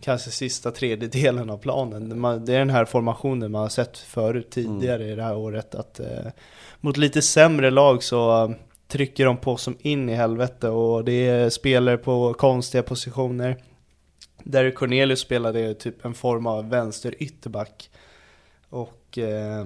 kanske 0.00 0.30
sista 0.30 0.70
tredjedelen 0.70 1.50
av 1.50 1.58
planen. 1.58 2.20
Man, 2.20 2.44
det 2.44 2.54
är 2.54 2.58
den 2.58 2.70
här 2.70 2.84
formationen 2.84 3.52
man 3.52 3.62
har 3.62 3.68
sett 3.68 3.98
förut 3.98 4.50
tidigare 4.50 5.04
i 5.04 5.14
det 5.14 5.22
här 5.22 5.36
året. 5.36 5.74
Att 5.74 6.00
eh, 6.00 6.26
mot 6.80 6.96
lite 6.96 7.22
sämre 7.22 7.70
lag 7.70 8.02
så 8.02 8.44
eh, 8.44 8.50
trycker 8.88 9.24
de 9.24 9.36
på 9.36 9.56
som 9.56 9.76
in 9.80 10.08
i 10.08 10.14
helvete 10.14 10.68
och 10.68 11.04
det 11.04 11.28
är 11.28 11.50
spelare 11.50 11.96
på 11.96 12.34
konstiga 12.34 12.82
positioner. 12.82 13.56
Där 14.44 14.70
Cornelius 14.70 15.20
spelade 15.20 15.74
typ 15.74 16.04
en 16.04 16.14
form 16.14 16.46
av 16.46 16.68
vänster 16.70 17.14
ytterback. 17.18 17.90
Och 18.70 19.18
eh, 19.18 19.64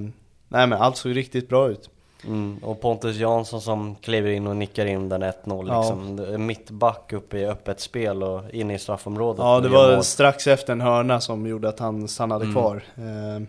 nej 0.49 0.67
men 0.67 0.73
allt 0.73 0.97
såg 0.97 1.17
riktigt 1.17 1.49
bra 1.49 1.69
ut. 1.69 1.91
Mm. 2.27 2.59
Och 2.63 2.81
Pontus 2.81 3.17
Jansson 3.17 3.61
som 3.61 3.95
kliver 3.95 4.31
in 4.31 4.47
och 4.47 4.57
nickar 4.57 4.87
in 4.87 5.09
den 5.09 5.23
1-0 5.23 5.33
Ja. 5.69 5.79
liksom. 5.81 6.19
Är 6.35 6.39
Mittback 6.39 7.13
uppe 7.13 7.39
i 7.39 7.47
öppet 7.47 7.81
spel 7.81 8.23
och 8.23 8.51
in 8.51 8.71
i 8.71 8.79
straffområdet. 8.79 9.39
Ja, 9.43 9.61
det 9.61 9.69
var 9.69 9.95
mål. 9.95 10.05
strax 10.05 10.47
efter 10.47 10.73
en 10.73 10.81
hörna 10.81 11.21
som 11.21 11.47
gjorde 11.47 11.69
att 11.69 11.79
han 11.79 12.09
stannade 12.09 12.45
Mm. 12.45 12.55
kvar. 12.55 12.83
Eh, 12.97 13.47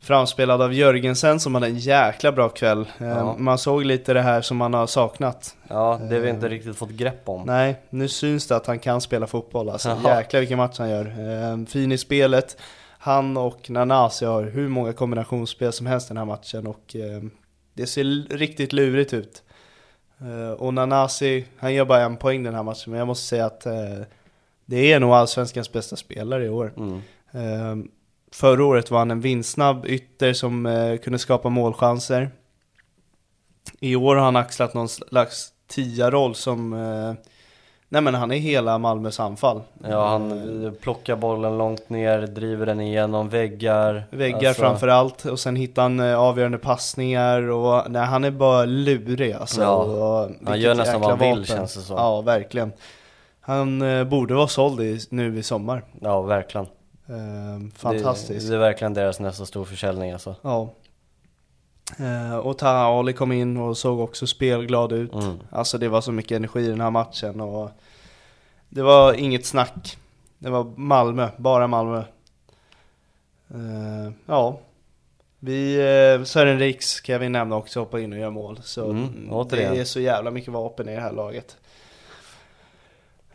framspelad 0.00 0.62
av 0.62 0.74
Jörgensen 0.74 1.40
som 1.40 1.54
hade 1.54 1.66
en 1.66 1.78
jäkla 1.78 2.32
bra 2.32 2.48
kväll. 2.48 2.80
Eh, 3.00 3.08
Ja. 3.08 3.34
Man 3.38 3.58
såg 3.58 3.84
lite 3.84 4.12
det 4.14 4.22
här 4.22 4.40
som 4.40 4.56
man 4.56 4.74
har 4.74 4.86
saknat. 4.86 5.56
Ja, 5.68 6.00
det 6.08 6.14
har 6.14 6.22
vi 6.22 6.30
inte 6.30 6.48
riktigt 6.48 6.76
fått 6.76 6.90
grepp 6.90 7.28
om. 7.28 7.42
Nej, 7.46 7.76
nu 7.90 8.08
syns 8.08 8.46
det 8.46 8.56
att 8.56 8.66
han 8.66 8.78
kan 8.78 9.00
spela 9.00 9.26
fotboll 9.26 9.68
alltså. 9.68 9.88
Jaha. 10.04 10.16
Jäklar 10.18 10.40
vilken 10.40 10.58
match 10.58 10.78
han 10.78 10.90
gör. 10.90 11.04
Eh, 11.06 11.66
fin 11.66 11.92
i 11.92 11.98
spelet. 11.98 12.56
Han 12.98 13.36
och 13.36 13.70
Nanasi 13.70 14.24
har 14.24 14.42
hur 14.42 14.68
många 14.68 14.92
kombinationsspel 14.92 15.72
som 15.72 15.86
helst 15.86 16.08
den 16.08 16.16
här 16.16 16.24
matchen 16.24 16.66
och 16.66 16.96
eh, 16.96 17.22
det 17.74 17.86
ser 17.86 18.36
riktigt 18.36 18.72
lurigt 18.72 19.14
ut. 19.14 19.42
Eh, 20.20 20.50
och 20.52 20.74
Nanasi, 20.74 21.44
han 21.58 21.74
gör 21.74 21.84
bara 21.84 22.00
en 22.02 22.16
poäng 22.16 22.42
den 22.42 22.54
här 22.54 22.62
matchen, 22.62 22.90
men 22.90 22.98
jag 22.98 23.06
måste 23.06 23.26
säga 23.26 23.46
att 23.46 23.66
eh, 23.66 23.72
det 24.66 24.92
är 24.92 25.00
nog 25.00 25.10
allsvenskans 25.10 25.72
bästa 25.72 25.96
spelare 25.96 26.44
i 26.44 26.48
år. 26.48 26.72
Mm. 26.76 27.88
Förra 28.32 28.64
året 28.64 28.90
var 28.90 28.98
han 28.98 29.10
en 29.10 29.20
vinstsnabb 29.20 29.86
ytter 29.86 30.32
som 30.32 30.66
eh, 30.66 30.96
kunde 30.96 31.18
skapa 31.18 31.48
målchanser. 31.48 32.30
I 33.80 33.96
år 33.96 34.16
har 34.16 34.24
han 34.24 34.36
axlat 34.36 34.74
någon 34.74 34.88
slags 34.88 35.52
tia-roll 35.68 36.34
som 36.34 36.72
eh, 36.72 37.14
Nej 37.90 38.02
men 38.02 38.14
han 38.14 38.32
är 38.32 38.38
hela 38.38 38.78
Malmös 38.78 39.20
anfall. 39.20 39.62
Ja, 39.84 40.08
han 40.08 40.64
eh, 40.64 40.72
plockar 40.72 41.16
bollen 41.16 41.58
långt 41.58 41.88
ner, 41.88 42.20
driver 42.20 42.66
den 42.66 42.80
igenom 42.80 43.28
väggar. 43.28 44.04
Väggar 44.10 44.48
Alltså, 44.48 44.62
framför 44.62 44.88
allt 44.88 45.24
och 45.24 45.40
sen 45.40 45.56
hittar 45.56 45.82
han 45.82 46.00
eh, 46.00 46.18
avgörande 46.18 46.58
passningar 46.58 47.50
och 47.50 47.90
nej, 47.90 48.02
han 48.02 48.24
är 48.24 48.30
bara 48.30 48.64
lurig 48.64 49.32
alltså. 49.32 49.62
Ja, 49.62 49.74
och, 49.74 50.30
han 50.46 50.60
gör 50.60 50.74
nästan 50.74 51.00
vad 51.00 51.10
han 51.10 51.18
vill, 51.18 51.28
vapen. 51.28 51.44
känns 51.44 51.74
det 51.74 51.80
som. 51.80 51.96
Ja, 51.96 52.20
verkligen. 52.20 52.72
Han 53.40 53.82
eh, 53.82 54.04
borde 54.04 54.34
vara 54.34 54.48
såld 54.48 54.80
i, 54.80 55.00
nu 55.10 55.38
i 55.38 55.42
sommar. 55.42 55.84
Ja, 56.00 56.22
verkligen. 56.22 56.66
Eh, 57.08 57.68
fantastiskt. 57.76 58.46
Det, 58.46 58.52
det 58.52 58.56
är 58.56 58.58
verkligen 58.58 58.94
deras 58.94 59.20
nästa 59.20 59.46
stor 59.46 59.64
försäljning 59.64 60.12
alltså. 60.12 60.34
Ja. 60.42 60.70
Eh, 61.98 62.36
och 62.36 62.58
Taha 62.58 62.98
Ali 62.98 63.12
kom 63.12 63.32
in 63.32 63.56
och 63.56 63.78
såg 63.78 64.00
också 64.00 64.26
spelglad 64.26 64.92
ut. 64.92 65.14
Mm. 65.14 65.38
Alltså 65.50 65.78
det 65.78 65.88
var 65.88 66.00
så 66.00 66.12
mycket 66.12 66.36
energi 66.36 66.60
i 66.60 66.68
den 66.68 66.80
här 66.80 66.90
matchen 66.90 67.40
och 67.40 67.70
det 68.68 68.82
var 68.82 69.12
inget 69.12 69.46
snack. 69.46 69.96
Det 70.38 70.50
var 70.50 70.64
Malmö, 70.76 71.28
bara 71.36 71.66
Malmö. 71.66 72.02
Eh, 73.50 74.12
ja. 74.26 74.58
Vi, 75.40 75.74
eh, 76.18 76.24
Sören 76.24 76.58
Riks 76.58 77.00
kan 77.00 77.20
vi 77.20 77.28
nämna 77.28 77.56
också, 77.56 77.80
hoppa 77.80 78.00
in 78.00 78.12
och 78.12 78.18
göra 78.18 78.30
mål. 78.30 78.60
Så 78.62 78.90
Mm, 78.90 79.28
återigen. 79.32 79.74
det 79.74 79.80
är 79.80 79.84
så 79.84 80.00
jävla 80.00 80.30
mycket 80.30 80.52
vapen 80.52 80.88
i 80.88 80.94
det 80.94 81.00
här 81.00 81.12
laget. 81.12 81.56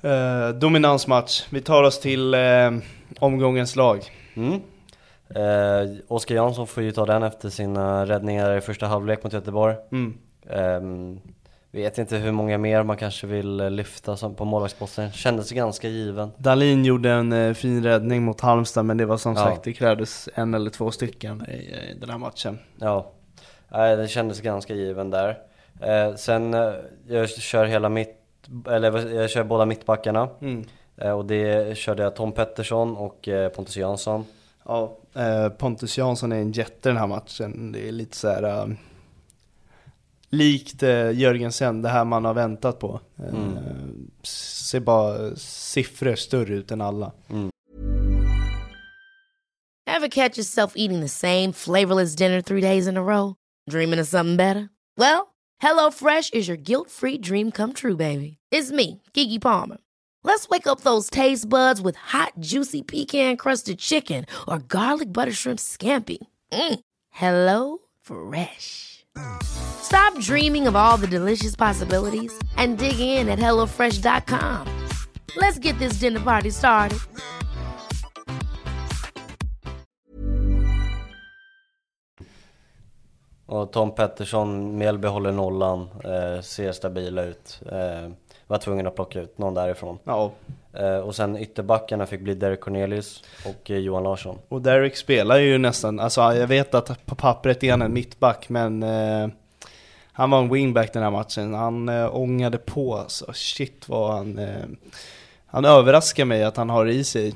Eh, 0.01 0.49
dominansmatch. 0.49 1.43
Vi 1.49 1.61
tar 1.61 1.83
oss 1.83 1.99
till 1.99 2.33
eh, 2.33 2.71
omgångens 3.19 3.75
lag. 3.75 3.99
Mm. 4.35 4.61
Eh, 5.35 5.91
Oskar 6.07 6.35
Jansson 6.35 6.67
får 6.67 6.83
ju 6.83 6.91
ta 6.91 7.05
den 7.05 7.23
efter 7.23 7.49
sina 7.49 8.05
räddningar 8.05 8.57
i 8.57 8.61
första 8.61 8.85
halvlek 8.85 9.23
mot 9.23 9.33
Göteborg. 9.33 9.75
Mm. 9.91 10.17
Ehm, 10.49 11.19
vet 11.71 11.97
inte 11.97 12.17
hur 12.17 12.31
många 12.31 12.57
mer 12.57 12.83
man 12.83 12.97
kanske 12.97 13.27
vill 13.27 13.59
eh, 13.59 13.69
lyfta 13.71 14.17
som 14.17 14.35
på 14.35 14.45
målvaktsposten. 14.45 15.11
Kändes 15.11 15.51
ganska 15.51 15.87
given. 15.87 16.31
Dalin 16.37 16.85
gjorde 16.85 17.11
en 17.11 17.31
eh, 17.33 17.53
fin 17.53 17.83
räddning 17.83 18.23
mot 18.23 18.41
Halmstad 18.41 18.85
men 18.85 18.97
det 18.97 19.05
var 19.05 19.17
som 19.17 19.33
Ja. 19.33 19.39
sagt, 19.39 19.63
det 19.63 19.73
krävdes 19.73 20.29
en 20.35 20.53
eller 20.53 20.69
två 20.69 20.91
stycken 20.91 21.45
i, 21.49 21.53
i 21.53 21.97
den 21.99 22.09
här 22.09 22.17
matchen. 22.17 22.59
Ja, 22.79 23.11
Nej, 23.69 23.97
det 23.97 24.07
kändes 24.07 24.41
ganska 24.41 24.73
given 24.73 25.09
där. 25.09 25.37
Eh, 25.81 26.15
sen, 26.15 26.53
eh, 26.53 26.73
jag 27.07 27.29
kör 27.29 27.65
hela 27.65 27.89
mitt, 27.89 28.15
eller 28.69 29.15
jag 29.15 29.29
kör 29.29 29.43
båda 29.43 29.65
mittbackarna. 29.65 30.29
Mm. 30.41 30.65
Eh, 30.97 31.11
och 31.11 31.25
det 31.25 31.77
körde 31.77 32.03
jag 32.03 32.15
Tom 32.15 32.31
Pettersson 32.31 32.97
och 32.97 33.27
eh, 33.27 33.49
Pontus 33.49 33.77
Jansson. 33.77 34.25
Ja, 34.65 34.97
eh, 35.15 35.49
Pontus 35.49 35.97
Jansson 35.97 36.31
är 36.31 36.35
en 36.41 36.51
jätte 36.51 36.89
den 36.89 36.97
här 36.97 37.07
matchen. 37.07 37.71
Det 37.71 37.87
är 37.87 37.91
lite 37.91 38.17
så 38.17 38.27
här 38.27 38.43
eh, 38.43 38.67
likt 40.29 40.83
eh, 40.83 41.11
Jörgensen, 41.11 41.81
det 41.81 41.89
här 41.89 42.05
man 42.05 42.25
har 42.25 42.33
väntat 42.33 42.79
på. 42.79 42.99
Eh, 43.17 43.33
Mm. 43.33 43.57
Ser 44.23 44.79
bara 44.79 45.35
siffror 45.35 46.15
större 46.15 46.53
ut 46.53 46.71
än 46.71 46.81
alla. 46.81 47.11
Ever 49.85 50.07
catch 50.07 50.37
yourself 50.37 50.73
eating 50.75 51.01
the 51.01 51.09
same 51.09 51.53
flavorless 51.53 52.15
dinner 52.15 52.41
three 52.41 52.61
days 52.61 52.87
in 52.87 52.97
a 52.97 53.01
row? 53.03 53.35
Dreaming 53.71 53.99
of 54.01 54.07
something 54.07 54.37
better? 54.37 54.69
Well, 54.97 55.27
HelloFresh 55.63 56.33
is 56.33 56.47
your 56.47 56.57
guilt-free 56.57 57.17
dream 57.17 57.51
come 57.51 57.73
true, 57.73 57.95
baby. 57.95 58.37
It's 58.51 58.71
me, 58.71 59.01
Kiki 59.13 59.39
Palmer. 59.39 59.77
Let's 60.23 60.49
wake 60.49 60.67
up 60.67 60.81
those 60.81 61.09
taste 61.09 61.47
buds 61.47 61.81
with 61.81 61.95
hot, 61.97 62.33
juicy 62.39 62.81
pecan-crusted 62.81 63.77
chicken 63.77 64.25
or 64.47 64.59
garlic 64.59 65.11
butter 65.11 65.33
shrimp 65.33 65.59
scampi. 65.59 66.17
Mm. 66.51 66.79
Hello 67.09 67.79
Fresh. 68.01 69.05
Stop 69.43 70.17
dreaming 70.19 70.67
of 70.67 70.75
all 70.75 70.97
the 70.97 71.07
delicious 71.07 71.55
possibilities 71.55 72.33
and 72.57 72.77
dig 72.77 72.99
in 72.99 73.29
at 73.29 73.39
HelloFresh.com. 73.39 74.67
Let's 75.35 75.59
get 75.59 75.77
this 75.79 75.99
dinner 75.99 76.19
party 76.19 76.51
started. 76.51 76.99
Och 83.45 83.71
Tom 83.71 83.95
Pettersson, 83.95 84.77
Mjällby 84.77 85.07
håller 85.07 85.31
nollan, 85.31 85.89
eh, 86.03 86.41
ser 86.41 86.71
stabila 86.71 87.23
ut. 87.23 87.59
Eh, 87.71 88.11
var 88.53 88.59
tvungen 88.59 88.87
att 88.87 88.95
plocka 88.95 89.21
ut 89.21 89.37
någon 89.37 89.53
därifrån. 89.53 89.99
Ja, 90.03 90.31
Eh, 90.73 90.97
och 90.97 91.15
sen 91.15 91.37
ytterbackarna 91.37 92.05
fick 92.05 92.21
bli 92.21 92.33
Derek 92.33 92.59
Cornelius 92.59 93.23
och 93.45 93.71
eh, 93.71 93.77
Johan 93.77 94.03
Larsson. 94.03 94.37
och 94.47 94.61
Derek 94.61 94.97
spelar 94.97 95.37
ju 95.37 95.57
nästan, 95.57 95.99
alltså 95.99 96.21
jag 96.21 96.47
vet 96.47 96.75
att 96.75 97.05
på 97.05 97.15
pappret 97.15 97.63
är 97.63 97.71
han 97.71 97.81
en 97.81 97.93
mittback 97.93 98.49
men 98.49 98.83
eh, 98.83 99.27
han 100.11 100.29
var 100.29 100.39
en 100.39 100.49
wingback 100.49 100.93
den 100.93 101.03
här 101.03 101.11
matchen. 101.11 101.53
Han 101.53 101.89
eh, 101.89 102.15
ångade 102.15 102.57
på 102.57 102.95
alltså, 102.95 103.33
shit 103.33 103.89
vad 103.89 104.13
han... 104.13 104.39
Eh, 104.39 104.65
han 105.45 105.65
överraskar 105.65 106.25
mig 106.25 106.43
att 106.43 106.57
han 106.57 106.69
har 106.69 106.85
i 106.85 107.03
sig. 107.03 107.33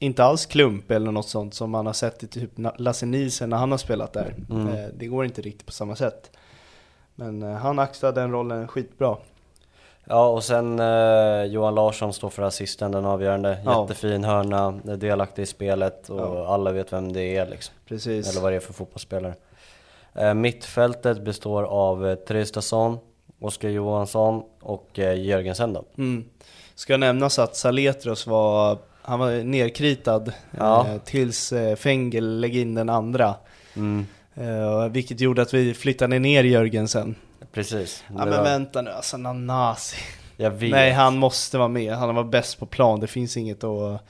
Inte 0.00 0.24
alls 0.24 0.46
klump 0.46 0.90
eller 0.90 1.12
något 1.12 1.28
sånt 1.28 1.54
som 1.54 1.70
man 1.70 1.86
har 1.86 1.92
sett 1.92 2.22
i 2.22 2.26
typ 2.26 2.50
Lasse 2.76 3.06
Nielsen 3.06 3.50
när 3.50 3.56
han 3.56 3.70
har 3.70 3.78
spelat 3.78 4.12
där. 4.12 4.34
Mm. 4.50 4.90
Det 4.98 5.06
går 5.06 5.24
inte 5.24 5.42
riktigt 5.42 5.66
på 5.66 5.72
samma 5.72 5.96
sätt. 5.96 6.30
Men 7.14 7.42
eh, 7.42 7.52
han 7.52 7.78
axlade 7.78 8.20
den 8.20 8.32
rollen 8.32 8.68
skitbra. 8.68 9.16
Ja 10.04 10.26
och 10.28 10.44
sen 10.44 10.78
eh, 10.80 11.44
Johan 11.44 11.74
Larsson 11.74 12.12
står 12.12 12.30
för 12.30 12.42
assisten, 12.42 12.92
den 12.92 13.04
avgörande. 13.04 13.58
Ja. 13.64 13.82
Jättefin 13.82 14.24
hörna, 14.24 14.80
är 14.88 14.96
delaktig 14.96 15.42
i 15.42 15.46
spelet 15.46 16.08
och 16.10 16.20
Ja. 16.20 16.54
alla 16.54 16.72
vet 16.72 16.92
vem 16.92 17.12
det 17.12 17.36
är 17.36 17.46
liksom. 17.46 17.74
Precis. 17.88 18.30
Eller 18.30 18.40
vad 18.40 18.52
det 18.52 18.56
är 18.56 18.60
för 18.60 18.72
fotbollsspelare. 18.72 19.34
Eh, 20.14 20.34
mittfältet 20.34 21.24
består 21.24 21.62
av 21.62 22.08
eh, 22.08 22.14
Traustason, 22.14 22.98
Oskar 23.40 23.68
Johansson 23.68 24.42
och 24.60 24.98
eh, 24.98 25.20
Jörgensen 25.24 25.72
då. 25.72 25.84
Mm. 25.98 26.24
Ska 26.74 26.96
nämnas 26.96 27.38
att 27.38 27.56
Saletros 27.56 28.26
var, 28.26 28.78
han 29.02 29.18
var 29.18 29.30
nerkritad 29.44 30.32
Ja. 30.58 30.86
eh, 30.88 30.98
tills 30.98 31.52
eh, 31.52 31.76
Fengel 31.76 32.40
lägger 32.40 32.60
in 32.60 32.74
den 32.74 32.88
andra. 32.88 33.34
Mm, 33.76 34.06
Eh, 34.34 34.88
vilket 34.88 35.20
gjorde 35.20 35.42
att 35.42 35.54
vi 35.54 35.74
flyttade 35.74 36.18
ner 36.18 36.44
Jörgensen. 36.44 37.14
precis. 37.52 38.04
Ja 38.08 38.14
men 38.24 38.30
var- 38.30 38.42
vänta 38.44 38.82
nu, 38.82 38.90
alltså 38.90 39.16
Nanasi. 39.16 39.96
Jag 40.36 40.50
vet. 40.50 40.70
Nej 40.70 40.90
han 40.92 41.16
måste 41.18 41.58
vara 41.58 41.68
med, 41.68 41.94
han 41.94 42.14
var 42.14 42.24
bäst 42.24 42.58
på 42.58 42.66
plan, 42.66 43.00
det 43.00 43.06
finns 43.06 43.36
inget 43.36 43.64
att... 43.64 44.02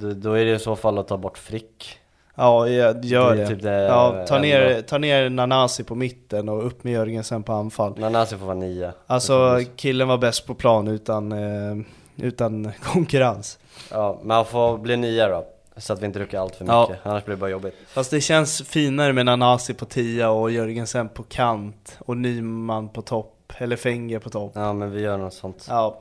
D- 0.00 0.14
Då 0.14 0.32
är 0.32 0.44
det 0.44 0.54
i 0.54 0.58
så 0.58 0.76
fall 0.76 0.98
att 0.98 1.08
ta 1.08 1.16
bort 1.16 1.38
Frick. 1.38 1.98
Ja, 2.34 2.68
jag- 2.68 3.04
gör 3.04 3.36
Det 3.36 3.46
typ 3.46 3.62
det 3.62 3.82
ja, 3.82 4.24
ta, 4.28 4.38
ner, 4.38 4.82
ta 4.82 4.98
ner 4.98 5.30
Nanasi 5.30 5.84
på 5.84 5.94
mitten 5.94 6.48
och 6.48 6.66
upp 6.66 6.84
med 6.84 6.92
Jörgensen 6.92 7.42
på 7.42 7.52
anfall. 7.52 7.98
Nanasi 7.98 8.36
får 8.36 8.46
vara 8.46 8.56
nia. 8.56 8.92
Alltså 9.06 9.60
killen 9.76 10.08
var 10.08 10.18
bäst 10.18 10.46
på 10.46 10.54
plan 10.54 10.88
utan, 10.88 11.32
eh, 11.32 11.76
utan 12.16 12.72
konkurrens. 12.82 13.58
Ja, 13.90 14.18
men 14.22 14.36
han 14.36 14.46
får 14.46 14.78
bli 14.78 14.96
nia 14.96 15.28
då. 15.28 15.46
Så 15.78 15.92
att 15.92 16.02
vi 16.02 16.06
inte 16.06 16.18
rycker 16.18 16.38
allt 16.38 16.56
för 16.56 16.64
Ja. 16.64 16.86
mycket, 16.88 17.06
annars 17.06 17.24
blir 17.24 17.34
det 17.36 17.40
bara 17.40 17.50
jobbigt. 17.50 17.74
Fast 17.88 18.10
det 18.10 18.20
känns 18.20 18.62
finare 18.62 19.12
med 19.12 19.26
Nanasi 19.26 19.74
på 19.74 19.84
10 19.84 20.26
och 20.26 20.50
Jörgensen 20.50 21.08
på 21.08 21.22
kant 21.22 21.96
och 21.98 22.16
Nyman 22.16 22.88
på 22.88 23.02
topp, 23.02 23.52
eller 23.58 23.76
Fenger 23.76 24.18
på 24.18 24.30
topp. 24.30 24.52
Ja 24.54 24.72
men 24.72 24.90
vi 24.90 25.00
gör 25.00 25.16
något 25.16 25.34
sånt. 25.34 25.66
Ja. 25.68 26.00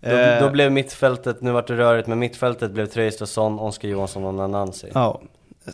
Då, 0.00 0.10
Eh, 0.10 0.40
då 0.42 0.50
blev 0.50 0.72
mittfältet, 0.72 1.40
nu 1.42 1.50
vart 1.52 1.66
det 1.66 1.76
rörigt, 1.76 2.08
men 2.08 2.18
mittfältet 2.18 2.70
blev 2.70 2.86
Traustason, 2.86 3.58
Oskar 3.58 3.88
Johansson 3.88 4.24
och 4.24 4.34
Nanansi. 4.34 4.90
Ja, 4.94 5.20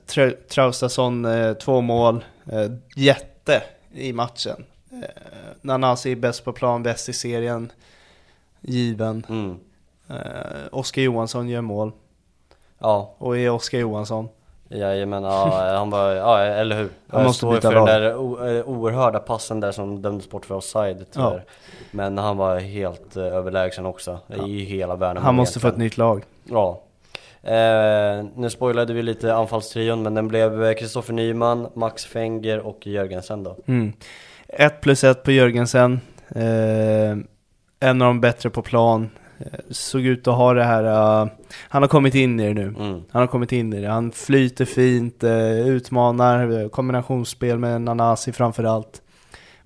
Tra- 0.07 0.37
Traustason 0.49 1.24
eh, 1.24 1.53
två 1.55 1.80
mål, 1.80 2.24
eh, 2.53 2.70
jätte 2.97 3.62
i 3.95 4.12
matchen. 4.12 4.64
Eh, 4.93 4.99
Nanasi 5.61 6.12
är 6.12 6.16
bäst 6.16 6.45
på 6.45 6.53
plan, 6.53 6.82
bäst 6.82 7.09
i 7.09 7.12
serien, 7.12 7.72
given. 8.61 9.26
Mm. 9.28 9.57
Eh, 10.09 10.16
Oskar 10.72 11.03
Johansson 11.03 11.49
gör 11.49 11.61
mål, 11.61 11.93
Ja, 12.85 13.14
och 13.18 13.39
är 13.39 13.51
Oskar 13.51 13.78
Johansson. 13.78 14.28
jajamän, 14.68 15.22
ja, 15.22 15.74
han 15.76 15.91
var, 15.91 16.11
ja 16.11 16.41
eller 16.41 16.76
hur? 16.76 16.89
Han 17.09 17.20
Jag 17.20 17.26
måste 17.26 17.39
står 17.39 17.55
byta 17.55 17.68
för 17.70 17.74
den 17.74 17.85
där 17.87 18.11
eh, 18.11 18.68
oerhörda 18.68 19.18
passen 19.18 19.61
där 19.61 19.72
som 19.72 20.03
dömdes 20.03 20.30
bort 20.30 20.47
för 20.47 20.55
offside 20.55 21.07
tyvärr. 21.12 21.45
Men 21.91 22.18
han 22.18 22.37
var 22.37 22.59
helt 22.59 23.16
eh, 23.16 23.22
överlägsen 23.24 23.87
också, 23.87 24.18
i 24.47 24.64
hela 24.64 24.97
världen. 24.97 25.22
Han 25.22 25.35
måste 25.35 25.61
få 25.61 25.68
ett 25.68 25.76
nytt 25.76 25.97
lag. 25.97 26.24
Ja. 26.45 26.82
Eh, 27.43 28.24
nu 28.37 28.51
spoilade 28.51 28.93
vi 28.93 29.03
lite 29.03 29.35
anfallstrion, 29.35 30.03
men 30.03 30.14
den 30.14 30.28
blev 30.28 30.74
Kristoffer 30.74 31.12
Nyman, 31.12 31.68
Max 31.74 32.05
Fenger 32.07 32.66
och 32.66 32.87
Jörgensen 32.87 33.43
då. 33.43 33.57
Mm. 33.66 33.93
Ett 34.49 34.80
plus 34.80 35.05
ett 35.05 35.22
på 35.22 35.30
Jörgensen. 35.30 36.01
Eh, 36.28 37.16
en 37.80 38.03
av 38.03 38.09
de 38.09 38.20
bättre 38.20 38.51
på 38.51 38.62
plan. 38.62 39.11
Eh, 39.45 39.59
såg 39.71 40.01
ut 40.01 40.29
att 40.29 40.37
ha 40.37 40.55
det 40.55 40.65
här, 40.65 40.85
eh, 40.85 41.29
han 41.69 41.83
har 41.83 41.89
kommit 41.89 42.15
in 42.15 42.41
i 42.41 42.47
det 42.47 42.55
nu. 42.55 42.63
Mm. 42.79 43.03
Han 43.11 43.21
har 43.21 43.27
kommit 43.27 43.53
in 43.53 43.73
i 43.73 43.81
det. 43.81 43.89
Han 43.89 44.13
flyter 44.13 44.65
fint, 44.65 45.25
eh, 45.25 45.69
utmanar, 45.69 46.69
kombinationsspel 46.69 47.59
med 47.59 47.81
Nanasi 47.81 48.33
framförallt. 48.33 49.03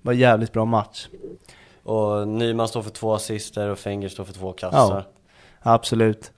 Var 0.01 0.13
jävligt 0.13 0.53
bra 0.53 0.65
match. 0.65 1.07
Och 1.83 2.27
Nyman 2.27 2.67
står 2.67 2.81
för 2.81 2.89
två 2.89 3.13
assister 3.13 3.69
och 3.69 3.79
Fenger 3.79 4.09
står 4.09 4.23
för 4.23 4.33
två 4.33 4.53
kassar. 4.53 5.03
Absolut. 5.61 6.31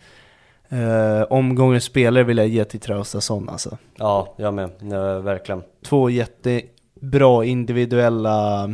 Eh, 0.70 1.24
omgångens 1.30 1.84
spelare 1.84 2.24
vill 2.24 2.38
jag 2.38 2.48
ge 2.48 2.66
till 2.66 2.80
Traustason 2.80 3.50
alltså. 3.50 3.78
Ja, 3.96 4.34
jag 4.38 4.54
med. 4.54 4.70
Ja, 4.80 5.20
verkligen. 5.20 5.64
Två 5.86 6.10
jättebra 6.10 7.46
individuella 7.46 8.70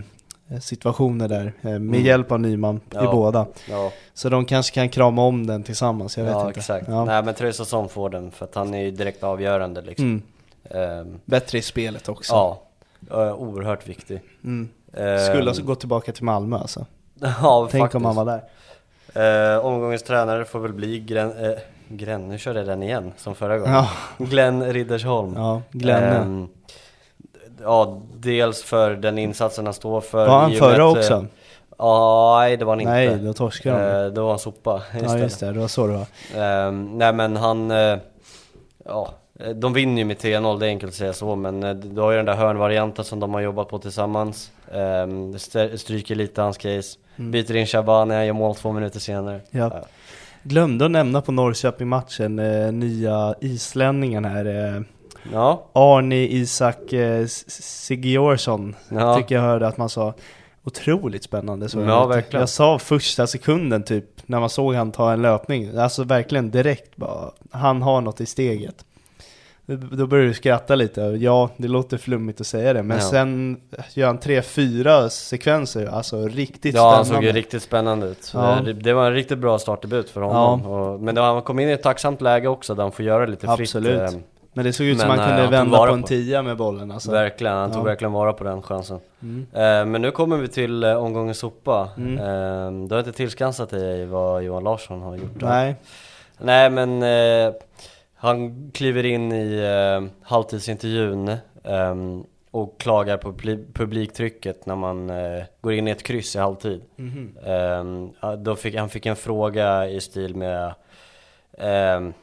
situationer 0.61 1.27
där. 1.27 1.45
eh, 1.45 1.51
Med 1.63 1.75
Mm. 1.75 2.01
hjälp 2.05 2.31
av 2.31 2.39
Nyman 2.39 2.75
i 2.77 2.79
Ja. 2.93 3.11
båda. 3.11 3.45
Ja, 3.69 3.91
Så 4.13 4.29
de 4.29 4.45
kanske 4.45 4.73
kan 4.75 4.89
krama 4.89 5.21
om 5.21 5.47
den 5.47 5.63
tillsammans, 5.63 6.17
jag 6.17 6.23
vet 6.25 6.33
ja 6.33 6.47
inte. 6.47 6.59
exakt. 6.59 6.87
Ja. 6.87 7.05
Nej 7.05 7.23
men 7.23 7.33
Traustason 7.33 7.89
får 7.89 8.09
den 8.09 8.31
för 8.31 8.45
att 8.45 8.55
han 8.55 8.73
är 8.73 8.81
ju 8.81 8.91
direkt 8.91 9.23
avgörande 9.23 9.81
liksom. 9.81 10.05
Mm. 10.05 10.21
Ehm, 10.99 11.19
Bättre 11.25 11.57
i 11.57 11.61
spelet 11.61 12.09
också. 12.09 12.33
ja, 12.33 12.61
eh, 13.11 13.33
oerhört 13.33 13.87
viktig. 13.87 14.21
Mm. 14.43 14.69
Ehm, 14.93 15.19
Skulle 15.19 15.49
alltså 15.49 15.63
gå 15.63 15.75
tillbaka 15.75 16.11
till 16.11 16.23
Malmö 16.23 16.57
alltså. 16.57 16.85
Ja, 17.41 17.67
Tänk 17.71 17.81
faktiskt. 17.83 17.95
om 17.95 18.05
han 18.05 18.15
var 18.15 18.25
där. 18.25 18.43
Eh, 19.55 19.65
omgångens 19.65 20.03
tränare 20.03 20.45
får 20.45 20.59
väl 20.59 20.73
bli 20.73 20.99
Gren, 20.99 21.45
eh, 21.45 21.57
Gren, 21.89 22.29
nu 22.29 22.37
körde 22.37 22.59
jag 22.59 22.67
den 22.67 22.83
igen 22.83 23.13
som 23.17 23.35
förra 23.35 23.57
gången. 23.57 23.73
Ja. 23.73 23.89
Glenn 24.17 24.73
Riddersholm. 24.73 25.33
Ja, 25.35 25.61
Glenne. 25.71 26.17
Ehm, 26.17 26.47
ja, 27.63 28.01
dels 28.15 28.63
för 28.63 28.91
den 28.95 29.17
insatsen 29.17 29.65
han 29.65 29.73
står 29.73 30.01
för. 30.01 30.27
Var 30.27 30.39
han 30.39 30.51
förra 30.51 30.81
eh, 30.83 30.91
också? 30.91 31.25
Ja, 31.77 32.37
nej 32.39 32.57
det 32.57 32.65
var 32.65 32.71
han 32.71 32.81
inte. 32.81 32.91
Nej, 32.93 33.15
då 33.15 33.33
torskade 33.33 33.99
de. 33.99 34.05
Eh, 34.05 34.13
då 34.13 34.21
var 34.23 34.29
han 34.29 34.39
sopa 34.39 34.81
Ja 34.93 34.97
istället. 34.99 35.21
just 35.21 35.39
det, 35.39 35.51
det 35.51 35.59
var 35.59 35.67
så 35.67 35.87
det 35.87 35.93
var. 35.93 36.05
Ehm, 36.43 36.97
nej 36.97 37.13
men 37.13 37.37
han, 37.37 37.71
eh, 37.71 37.97
ja, 38.85 39.13
eh, 39.39 39.49
de 39.49 39.73
vinner 39.73 39.97
ju 39.97 40.05
med 40.05 40.17
3-0, 40.17 40.59
det 40.59 40.65
är 40.65 40.69
enkelt 40.69 40.89
att 40.89 40.95
säga 40.95 41.13
så, 41.13 41.35
men 41.35 41.63
eh, 41.63 41.73
du 41.75 42.01
har 42.01 42.11
ju 42.11 42.17
den 42.17 42.25
där 42.25 42.35
hörnvarianten 42.35 43.05
som 43.05 43.19
de 43.19 43.33
har 43.33 43.41
jobbat 43.41 43.67
på 43.69 43.79
tillsammans. 43.79 44.51
Um, 44.71 45.39
stryker 45.77 46.15
lite 46.15 46.41
hans 46.41 46.57
case, 46.57 46.97
Mm. 47.19 47.31
byter 47.31 47.55
in 47.55 47.65
Shabani, 47.67 48.15
han 48.15 48.25
gör 48.25 48.33
mål 48.33 48.55
två 48.55 48.71
minuter 48.71 48.99
senare. 48.99 49.39
Ja. 49.51 49.71
Glömde 50.43 50.85
att 50.85 50.91
nämna 50.91 51.21
på 51.21 51.31
Norrköping-matchen, 51.31 52.39
eh, 52.39 52.71
nya 52.71 53.35
islänningen 53.41 54.25
här. 54.25 54.45
Eh, 54.75 54.81
Ja, 55.33 55.65
Arne 55.73 56.15
Isak 56.15 56.93
eh, 56.93 57.19
S- 57.19 57.45
Sigurdsson, 57.85 58.75
Ja. 58.89 59.15
tycker 59.17 59.35
jag 59.35 59.41
hörde 59.41 59.67
att 59.67 59.77
man 59.77 59.89
sa. 59.89 60.13
Otroligt 60.63 61.23
spännande 61.23 61.69
så 61.69 61.79
Ja, 61.79 62.05
verkligen. 62.05 62.39
Jag 62.39 62.49
sa 62.49 62.79
första 62.79 63.27
sekunden 63.27 63.83
typ, 63.83 64.05
när 64.25 64.39
man 64.39 64.49
såg 64.49 64.73
han 64.75 64.91
ta 64.91 65.11
en 65.13 65.21
löpning, 65.21 65.77
alltså 65.77 66.03
verkligen 66.03 66.51
direkt 66.51 66.95
bara, 66.95 67.31
han 67.51 67.81
har 67.81 68.01
något 68.01 68.21
i 68.21 68.25
steget. 68.25 68.75
Då 69.91 70.07
började 70.07 70.27
du 70.29 70.33
skratta 70.33 70.75
lite, 70.75 71.01
ja 71.01 71.49
det 71.57 71.67
låter 71.67 71.97
flummigt 71.97 72.41
att 72.41 72.47
säga 72.47 72.73
det, 72.73 72.83
men 72.83 72.97
Ja. 72.97 73.03
sen 73.03 73.57
gör 73.93 74.07
han 74.07 74.17
tre, 74.17 74.41
fyra 74.41 75.09
sekvenser, 75.09 75.85
alltså 75.85 76.27
riktigt 76.27 76.75
ja 76.75 76.95
han 76.95 77.05
spännande. 77.05 77.27
såg 77.27 77.35
ju 77.35 77.41
riktigt 77.41 77.63
spännande 77.63 78.07
ut. 78.07 78.31
Ja. 78.33 78.57
Eh, 78.57 78.63
Det, 78.63 78.93
var 78.93 79.07
en 79.07 79.13
riktigt 79.13 79.37
bra 79.37 79.59
startdebut 79.59 80.09
för 80.09 80.21
honom. 80.21 80.65
Och, 80.65 80.99
men 80.99 81.15
var, 81.15 81.23
han 81.33 81.41
kom 81.41 81.59
in 81.59 81.69
i 81.69 81.71
ett 81.71 81.83
tacksamt 81.83 82.21
läge 82.21 82.47
också 82.47 82.75
där 82.75 82.83
han 82.83 82.91
får 82.91 83.05
göra 83.05 83.25
lite 83.25 83.47
fritt. 83.47 83.59
Absolut. 83.59 84.17
Eh, 84.57 84.63
Men 84.63 84.65
det 84.65 84.73
såg 84.73 84.87
ut 84.87 84.99
som 84.99 85.07
Men, 85.09 85.19
han 85.19 85.29
eh, 85.29 85.35
kunde 85.35 85.57
han 85.57 85.65
tog 85.65 85.71
vända 85.71 85.87
på 85.87 85.93
en 85.93 86.01
på- 86.01 86.07
tia 86.07 86.41
med 86.41 86.57
bollen 86.57 86.91
alltså. 86.91 87.11
Verkligen, 87.11 87.55
han 87.55 87.71
tog 87.71 87.79
Ja. 87.81 87.83
verkligen 87.85 88.11
vara 88.11 88.33
på 88.33 88.43
den 88.43 88.61
chansen. 88.61 88.99
Mm. 89.21 89.47
Eh, 89.53 89.91
men 89.91 90.01
nu 90.01 90.11
kommer 90.11 90.37
vi 90.37 90.47
till 90.47 90.83
eh, 90.83 90.93
omgången 91.03 91.35
sopa. 91.35 91.89
Mm. 91.97 92.17
Eh, 92.17 92.87
du 92.87 92.95
har 92.95 92.99
inte 92.99 93.11
tillskansat 93.11 93.69
dig 93.69 94.05
vad 94.05 94.43
Johan 94.43 94.63
Larsson 94.63 95.01
har 95.01 95.15
gjort? 95.15 95.31
då? 95.39 95.45
Nej, 95.45 95.75
Nej 96.37 96.69
men 96.69 97.03
eh, 97.03 97.53
han 98.15 98.71
kliver 98.73 99.05
in 99.05 99.31
i 99.31 99.55
eh, 99.59 100.07
halvtidsintervjun 100.27 101.35
ehm, 101.63 102.23
och 102.51 102.79
klagar 102.79 103.17
på 103.17 103.33
publiktrycket 103.73 104.65
när 104.65 104.75
man 104.75 105.09
eh, 105.09 105.43
går 105.61 105.73
in 105.73 105.87
i 105.87 105.91
ett 105.91 106.03
kryss 106.03 106.35
i 106.35 106.39
halvtid. 106.39 106.81
Ehm, 107.45 108.09
ja, 108.21 108.35
då 108.35 108.55
fick, 108.55 108.75
han 108.75 108.89
fick 108.89 109.05
en 109.05 109.15
fråga 109.15 109.87
i 109.89 110.01
stil 110.01 110.35
med 110.35 110.73
ehm, 111.57 112.13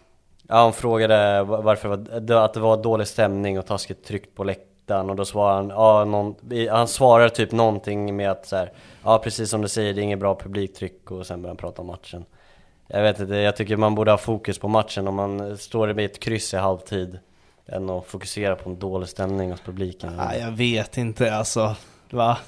Ja 0.49 0.57
han 0.57 0.73
frågade 0.73 1.43
varför 1.43 1.91
att 1.91 2.27
det 2.27 2.61
var 2.61 2.83
dålig 2.83 3.07
stämning 3.07 3.59
och 3.59 3.67
taskigt 3.67 4.05
tryck 4.05 4.35
på 4.35 4.45
läktaren 4.45 5.11
och 5.11 5.17
då 5.17 5.25
svarade 5.25 5.57
han, 5.57 5.69
ja, 5.69 6.05
någon, 6.05 6.35
han 6.71 6.89
svarar 6.89 7.29
typ 7.29 7.53
någonting 7.53 8.17
med 8.17 8.31
att 8.31 8.47
så 8.47 8.57
här, 8.57 8.73
ja 9.05 9.19
precis 9.19 9.51
som 9.51 9.63
du 9.63 9.69
säger 9.69 9.95
det 9.95 10.01
är 10.01 10.03
inget 10.03 10.19
bra 10.19 10.35
publiktryck 10.35 11.11
och 11.11 11.27
sen 11.27 11.43
börjar 11.43 11.51
han 11.51 11.57
prata 11.57 11.83
om 11.83 11.87
matchen. 11.87 12.25
Jag 12.87 13.03
vet 13.03 13.21
inte, 13.21 13.35
jag 13.35 13.57
tycker 13.57 13.77
man 13.77 13.95
borde 13.95 14.11
ha 14.11 14.19
fokus 14.19 14.59
på 14.59 14.69
matchen 14.69 15.09
om 15.09 15.15
man 15.15 15.59
står 15.59 15.93
med 15.93 16.05
ett 16.05 16.21
kryss 16.21 16.55
i 16.55 16.57
halvtid 16.57 17.19
än 17.67 17.91
att 17.91 18.07
fokusera 18.07 18.57
på 18.57 18.71
en 18.71 18.79
dålig 18.79 19.09
stämning 19.09 19.51
hos 19.51 19.61
publiken. 19.61 20.17
Nej, 20.17 20.41
jag 20.41 20.51
vet 20.51 20.97
inte 20.97 21.35
alltså. 21.35 21.77
Va? 22.11 22.39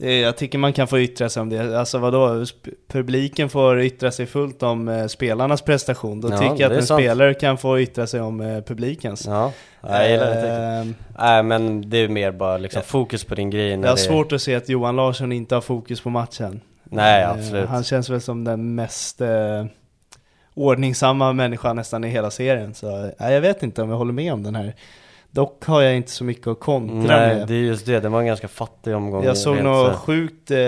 Jag 0.00 0.36
tycker 0.36 0.58
man 0.58 0.72
kan 0.72 0.88
få 0.88 1.00
yttra 1.00 1.28
sig 1.28 1.40
om 1.40 1.48
det. 1.48 1.78
Alltså 1.78 1.98
vadå? 1.98 2.44
Publiken 2.88 3.48
får 3.48 3.80
yttra 3.80 4.10
sig 4.10 4.26
fullt 4.26 4.62
om 4.62 4.88
eh, 4.88 5.06
spelarnas 5.06 5.62
prestation. 5.62 6.20
Då 6.20 6.28
Ja, 6.30 6.38
tycker 6.38 6.56
jag 6.62 6.72
att 6.72 6.78
en 6.78 6.86
sant. 6.86 7.00
spelare 7.00 7.34
kan 7.34 7.58
få 7.58 7.80
yttra 7.80 8.06
sig 8.06 8.20
om 8.20 8.40
eh, 8.40 8.60
publikens. 8.62 9.26
Ja, 9.26 9.52
jag 9.82 10.10
gillar 10.10 10.26
det. 10.34 10.78
Eh, 10.80 10.86
Nej 11.18 11.42
men 11.42 11.90
det 11.90 11.96
är 11.98 12.08
mer 12.08 12.32
bara 12.32 12.58
liksom 12.58 12.82
fokus 12.82 13.24
på 13.24 13.34
din 13.34 13.50
grej. 13.50 13.68
jag 13.70 13.76
har 13.78 13.82
det- 13.82 13.96
svårt 13.96 14.32
att 14.32 14.42
se 14.42 14.54
att 14.54 14.68
Johan 14.68 14.96
Larsson 14.96 15.32
inte 15.32 15.54
har 15.54 15.62
fokus 15.62 16.00
på 16.00 16.10
matchen. 16.10 16.60
Nej 16.84 17.22
Eh, 17.22 17.30
absolut. 17.30 17.68
Han 17.68 17.84
känns 17.84 18.10
väl 18.10 18.20
som 18.20 18.44
den 18.44 18.74
mest 18.74 19.20
eh, 19.20 19.64
ordningsamma 20.54 21.32
människan 21.32 21.76
nästan 21.76 22.04
i 22.04 22.08
hela 22.08 22.30
serien. 22.30 22.74
Så 22.74 23.04
eh, 23.20 23.32
jag 23.32 23.40
vet 23.40 23.62
inte 23.62 23.82
om 23.82 23.90
jag 23.90 23.96
håller 23.96 24.12
med 24.12 24.32
om 24.32 24.42
den 24.42 24.54
här. 24.54 24.74
Dock 25.30 25.64
har 25.64 25.82
jag 25.82 25.96
inte 25.96 26.10
så 26.10 26.24
mycket 26.24 26.46
att 26.46 26.60
kontra 26.60 27.16
Nej 27.16 27.36
med. 27.36 27.48
det 27.48 27.54
är 27.54 27.58
just 27.58 27.86
det, 27.86 28.00
det 28.00 28.08
var 28.08 28.20
en 28.20 28.26
ganska 28.26 28.48
fattig 28.48 28.94
omgång. 28.96 29.24
Jag 29.24 29.36
såg 29.36 29.56
något 29.62 29.92
så- 29.92 29.98
sjukt, 29.98 30.50
eh, 30.50 30.58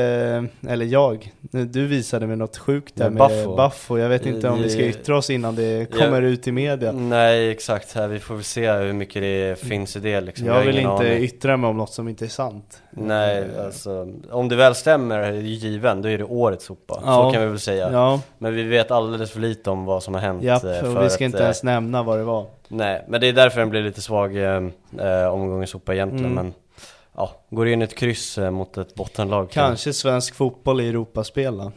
eller 0.73 0.85
jag, 0.87 1.33
du 1.51 1.87
visade 1.87 2.27
mig 2.27 2.37
något 2.37 2.57
sjukt 2.59 2.97
där 2.97 3.05
Ja, 3.05 3.11
med 3.11 3.19
Buffo. 3.29 3.57
Buffo. 3.57 3.99
Jag 3.99 4.09
vet 4.09 4.27
inte 4.27 4.49
om 4.49 4.63
vi 4.63 4.71
ska 4.71 4.83
Eh, 4.83 4.89
yttra 4.89 5.17
oss 5.17 5.31
innan 5.31 5.55
det 5.57 5.79
ja. 5.91 5.99
kommer 5.99 6.23
ut 6.23 6.47
i 6.49 6.53
media. 6.53 6.93
Nej 6.93 7.51
exakt, 7.51 7.95
här, 7.95 8.09
vi 8.09 8.19
får 8.19 8.35
väl 8.35 8.45
se 8.45 8.73
hur 8.73 8.93
mycket 8.93 9.23
det 9.23 9.59
finns 9.61 9.97
i 9.97 10.01
det 10.01 10.21
liksom. 10.21 10.47
Jag 10.47 10.55
har 10.55 10.63
vill 10.65 10.79
inte 10.79 10.91
aning. 10.91 11.19
yttra 11.23 11.57
mig 11.57 11.71
om 11.71 11.77
något 11.77 11.93
som 11.93 12.09
inte 12.09 12.25
är 12.25 12.29
sant. 12.29 12.83
Nej 12.91 13.45
Eh, 13.57 13.65
alltså, 13.65 14.09
om 14.31 14.49
det 14.49 14.57
väl 14.57 14.75
stämmer 14.75 15.33
det 15.33 15.41
given, 15.41 16.03
då 16.03 16.09
är 16.09 16.19
det 16.19 16.25
årets 16.25 16.65
sopa. 16.65 16.95
Så 16.95 17.01
Ja. 17.05 17.31
kan 17.33 17.43
vi 17.43 17.49
väl 17.49 17.59
säga. 17.61 17.91
Ja, 17.93 18.21
Men 18.39 18.55
vi 18.55 18.63
vet 18.63 18.91
alldeles 18.91 19.31
för 19.31 19.41
lite 19.41 19.71
om 19.71 19.85
vad 19.85 20.03
som 20.03 20.15
har 20.15 20.21
hänt. 20.21 20.43
japp, 20.43 20.65
eh, 20.65 20.71
och 20.71 20.77
för 20.77 21.03
vi 21.03 21.11
ska 21.11 21.15
att, 21.25 21.27
inte 21.29 21.39
eh, 21.39 21.43
ens 21.45 21.63
nämna 21.63 22.03
vad 22.03 22.19
det 22.19 22.25
var. 22.25 22.47
Nej, 22.73 23.05
men 23.09 23.21
det 23.21 23.27
är 23.29 23.33
därför 23.33 23.61
den 23.61 23.71
blir 23.71 23.83
lite 23.83 24.01
svag 24.03 24.37
eh, 24.37 24.63
eh, 24.99 25.27
omgång 25.29 25.63
i 25.63 25.67
sopa 25.67 25.95
egentligen. 25.95 26.25
Mm. 26.33 26.35
Men 26.35 26.55
ja, 27.17 27.31
går 27.51 27.69
in 27.69 27.83
ett 27.83 27.95
kryss 27.95 28.39
eh, 28.39 28.51
mot 28.51 28.79
ett 28.79 28.95
bottenlag. 28.95 29.51
kan- 29.51 29.67
Kanske 29.69 29.93
svensk 29.93 30.35
fotboll 30.35 30.81
i 30.81 30.89
Europaspel 30.89 31.59
då. 31.59 31.73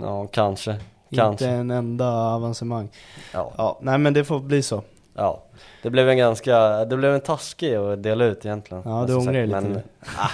Ja, 0.00 0.26
kanske. 0.26 0.70
Inte 0.70 1.22
Kanske. 1.22 1.46
en 1.48 1.70
enda 1.70 2.08
avancemang. 2.12 2.88
Ja. 3.32 3.52
Ja, 3.56 3.78
nej 3.82 3.98
men 3.98 4.12
det 4.14 4.24
får 4.24 4.40
bli 4.40 4.62
så. 4.62 4.82
Ja, 5.16 5.44
det 5.82 5.90
blev 5.90 6.08
en 6.08 6.16
ganska, 6.16 6.84
det 6.84 6.96
blev 6.96 7.14
en 7.14 7.20
taskig 7.20 7.74
att 7.74 8.02
dela 8.02 8.24
ut 8.24 8.44
egentligen 8.46 8.82
Ja, 8.86 9.00
Alltså, 9.00 9.14
du 9.16 9.20
ångrar 9.20 9.32
dig 9.32 9.46
lite 9.46 9.60
men, 9.60 9.72
nu. 9.72 9.82
ah, 10.18 10.30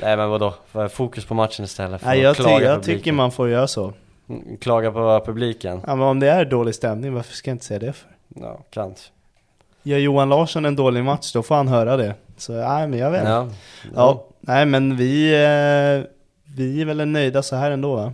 Nej 0.00 0.16
men 0.16 0.30
vadå, 0.30 0.54
fokus 0.90 1.24
på 1.26 1.34
matchen 1.34 1.64
istället 1.64 2.00
för 2.00 2.08
Nej, 2.08 2.18
att 2.18 2.22
jag, 2.24 2.36
ty- 2.36 2.42
klaga 2.42 2.64
jag 2.64 2.74
publiken. 2.74 2.98
tycker 2.98 3.12
man 3.12 3.32
får 3.32 3.48
göra 3.48 3.66
så. 3.66 3.92
Mm, 4.28 4.56
Klaga 4.56 4.92
på 4.92 5.22
publiken? 5.26 5.80
Ja, 5.86 5.94
men 5.96 6.06
om 6.08 6.20
det 6.20 6.28
är 6.30 6.44
dålig 6.44 6.74
stämning, 6.74 7.14
varför 7.14 7.32
ska 7.34 7.50
jag 7.50 7.54
inte 7.54 7.64
säga 7.64 7.78
det 7.80 7.92
för? 7.92 8.10
Ja, 8.28 8.60
kanske 8.70 9.10
Gör 9.86 9.98
Johan 9.98 10.28
Larsson 10.28 10.64
en 10.64 10.76
dålig 10.76 11.04
match, 11.04 11.32
då 11.32 11.42
får 11.42 11.54
han 11.54 11.68
höra 11.68 11.96
det. 11.96 12.14
Så, 12.36 12.52
nej 12.52 12.88
men 12.88 12.98
jag 12.98 13.10
vet 13.10 13.20
inte. 13.20 13.30
Ja, 13.30 13.48
Ja, 13.94 14.26
nej 14.40 14.66
men 14.66 14.96
vi, 14.96 15.32
eh, 15.34 16.10
vi 16.56 16.80
är 16.80 16.84
väl 16.84 17.08
nöjda 17.08 17.42
så 17.42 17.56
här 17.56 17.70
ändå 17.70 17.94
va? 17.96 18.12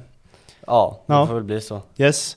ja 0.66 1.00
det 1.06 1.12
Ja. 1.12 1.26
får 1.26 1.34
väl 1.34 1.44
bli 1.44 1.60
så 1.60 1.82
Yes. 1.98 2.36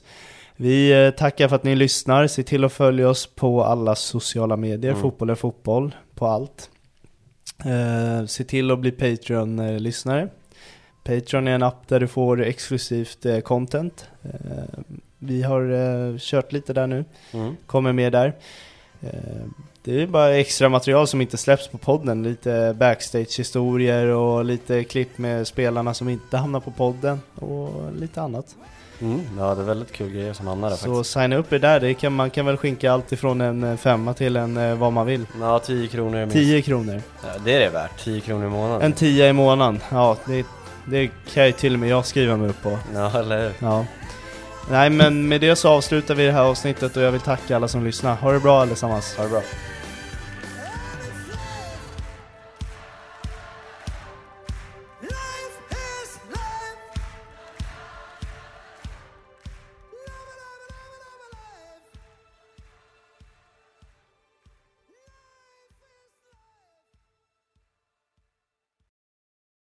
Vi 0.56 1.04
eh, 1.06 1.10
tackar 1.10 1.48
för 1.48 1.56
att 1.56 1.64
ni 1.64 1.74
lyssnar. 1.76 2.26
Se 2.26 2.42
till 2.42 2.64
att 2.64 2.72
följa 2.72 3.08
oss 3.08 3.26
på 3.26 3.64
alla 3.64 3.94
sociala 3.94 4.56
medier. 4.56 4.90
Mm. 4.90 5.02
Fotboll 5.02 5.30
är 5.30 5.34
fotboll. 5.34 5.94
På 6.14 6.26
allt. 6.26 6.70
Eh, 7.64 8.26
se 8.26 8.44
till 8.44 8.70
att 8.70 8.78
bli 8.78 8.90
Patreon-lyssnare. 8.90 10.28
Patreon 11.04 11.48
är 11.48 11.52
en 11.54 11.62
app 11.62 11.88
där 11.88 12.00
du 12.00 12.08
får 12.08 12.42
exklusivt 12.42 13.26
eh, 13.26 13.38
content. 13.40 14.08
Eh, 14.22 14.30
vi 15.18 15.42
har 15.42 15.70
eh, 15.72 16.16
kört 16.18 16.52
lite 16.52 16.72
där 16.72 16.86
nu. 16.86 17.04
mm. 17.32 17.56
Kommer 17.66 17.92
mer 17.92 18.10
där. 18.10 18.32
Eh, 19.02 19.10
det 19.84 20.02
är 20.02 20.06
bara 20.06 20.34
extra 20.34 20.68
material 20.68 21.06
som 21.06 21.20
inte 21.20 21.36
släpps 21.36 21.68
på 21.68 21.78
podden. 21.78 22.22
Lite 22.22 22.76
backstage-historier 22.78 24.06
och 24.06 24.44
lite 24.44 24.84
klipp 24.84 25.18
med 25.18 25.46
spelarna 25.46 25.94
som 25.94 26.08
inte 26.08 26.36
hamnar 26.36 26.60
på 26.60 26.70
podden. 26.70 27.20
Och 27.34 27.92
lite 27.92 28.22
annat. 28.22 28.46
Mm. 29.00 29.20
Ja 29.38 29.54
det 29.54 29.62
är 29.62 29.66
väldigt 29.66 29.92
kul 29.92 30.10
grejer 30.10 30.32
som 30.32 30.46
hamnar 30.46 30.70
där 30.70 30.76
Så 30.76 30.94
faktiskt 30.94 31.12
signa 31.14 31.36
upp 31.36 31.52
er 31.52 31.58
där, 31.58 31.80
det 31.80 31.94
kan, 31.94 32.12
man 32.12 32.30
kan 32.30 32.46
väl 32.46 32.56
skänka 32.56 32.92
allt 32.92 33.12
ifrån 33.12 33.40
en 33.40 33.64
eh, 33.64 33.76
femma 33.76 34.14
till 34.14 34.36
en 34.36 34.56
eh, 34.56 34.74
vad 34.74 34.92
man 34.92 35.06
vill. 35.06 35.26
Ja 35.40 35.58
10 35.58 35.88
kronor 35.88 36.18
minst 36.18 36.34
10 36.34 36.62
kronor. 36.62 37.02
ja, 37.22 37.28
Det 37.44 37.52
är 37.54 37.60
det 37.60 37.68
värt, 37.68 38.04
10 38.04 38.20
kronor 38.20 38.46
i 38.46 38.50
månaden 38.50 38.82
En 38.82 38.92
10 38.92 39.28
i 39.28 39.32
månaden, 39.32 39.80
ja 39.90 40.16
det, 40.26 40.46
det 40.86 41.10
kan 41.34 41.46
ju 41.46 41.52
till 41.52 41.72
och 41.74 41.78
med 41.80 41.88
jag 41.88 42.06
skriva 42.06 42.36
mig 42.36 42.48
upp 42.50 42.62
på. 42.62 42.78
Ja 42.94 43.18
eller 43.18 43.42
hur? 43.42 43.52
Ja. 43.58 43.84
Nej 44.70 44.90
men 44.90 45.28
med 45.28 45.40
det 45.40 45.56
så 45.56 45.68
avslutar 45.68 46.14
vi 46.14 46.26
det 46.26 46.32
här 46.32 46.42
avsnittet 46.42 46.96
och 46.96 47.02
jag 47.02 47.12
vill 47.12 47.20
tacka 47.20 47.56
alla 47.56 47.68
som 47.68 47.84
lyssnar. 47.84 48.16
Ha 48.16 48.32
det 48.32 48.40
bra 48.40 48.62
allesammans. 48.62 49.16
Ha 49.16 49.24
det 49.24 49.30
bra 49.30 49.42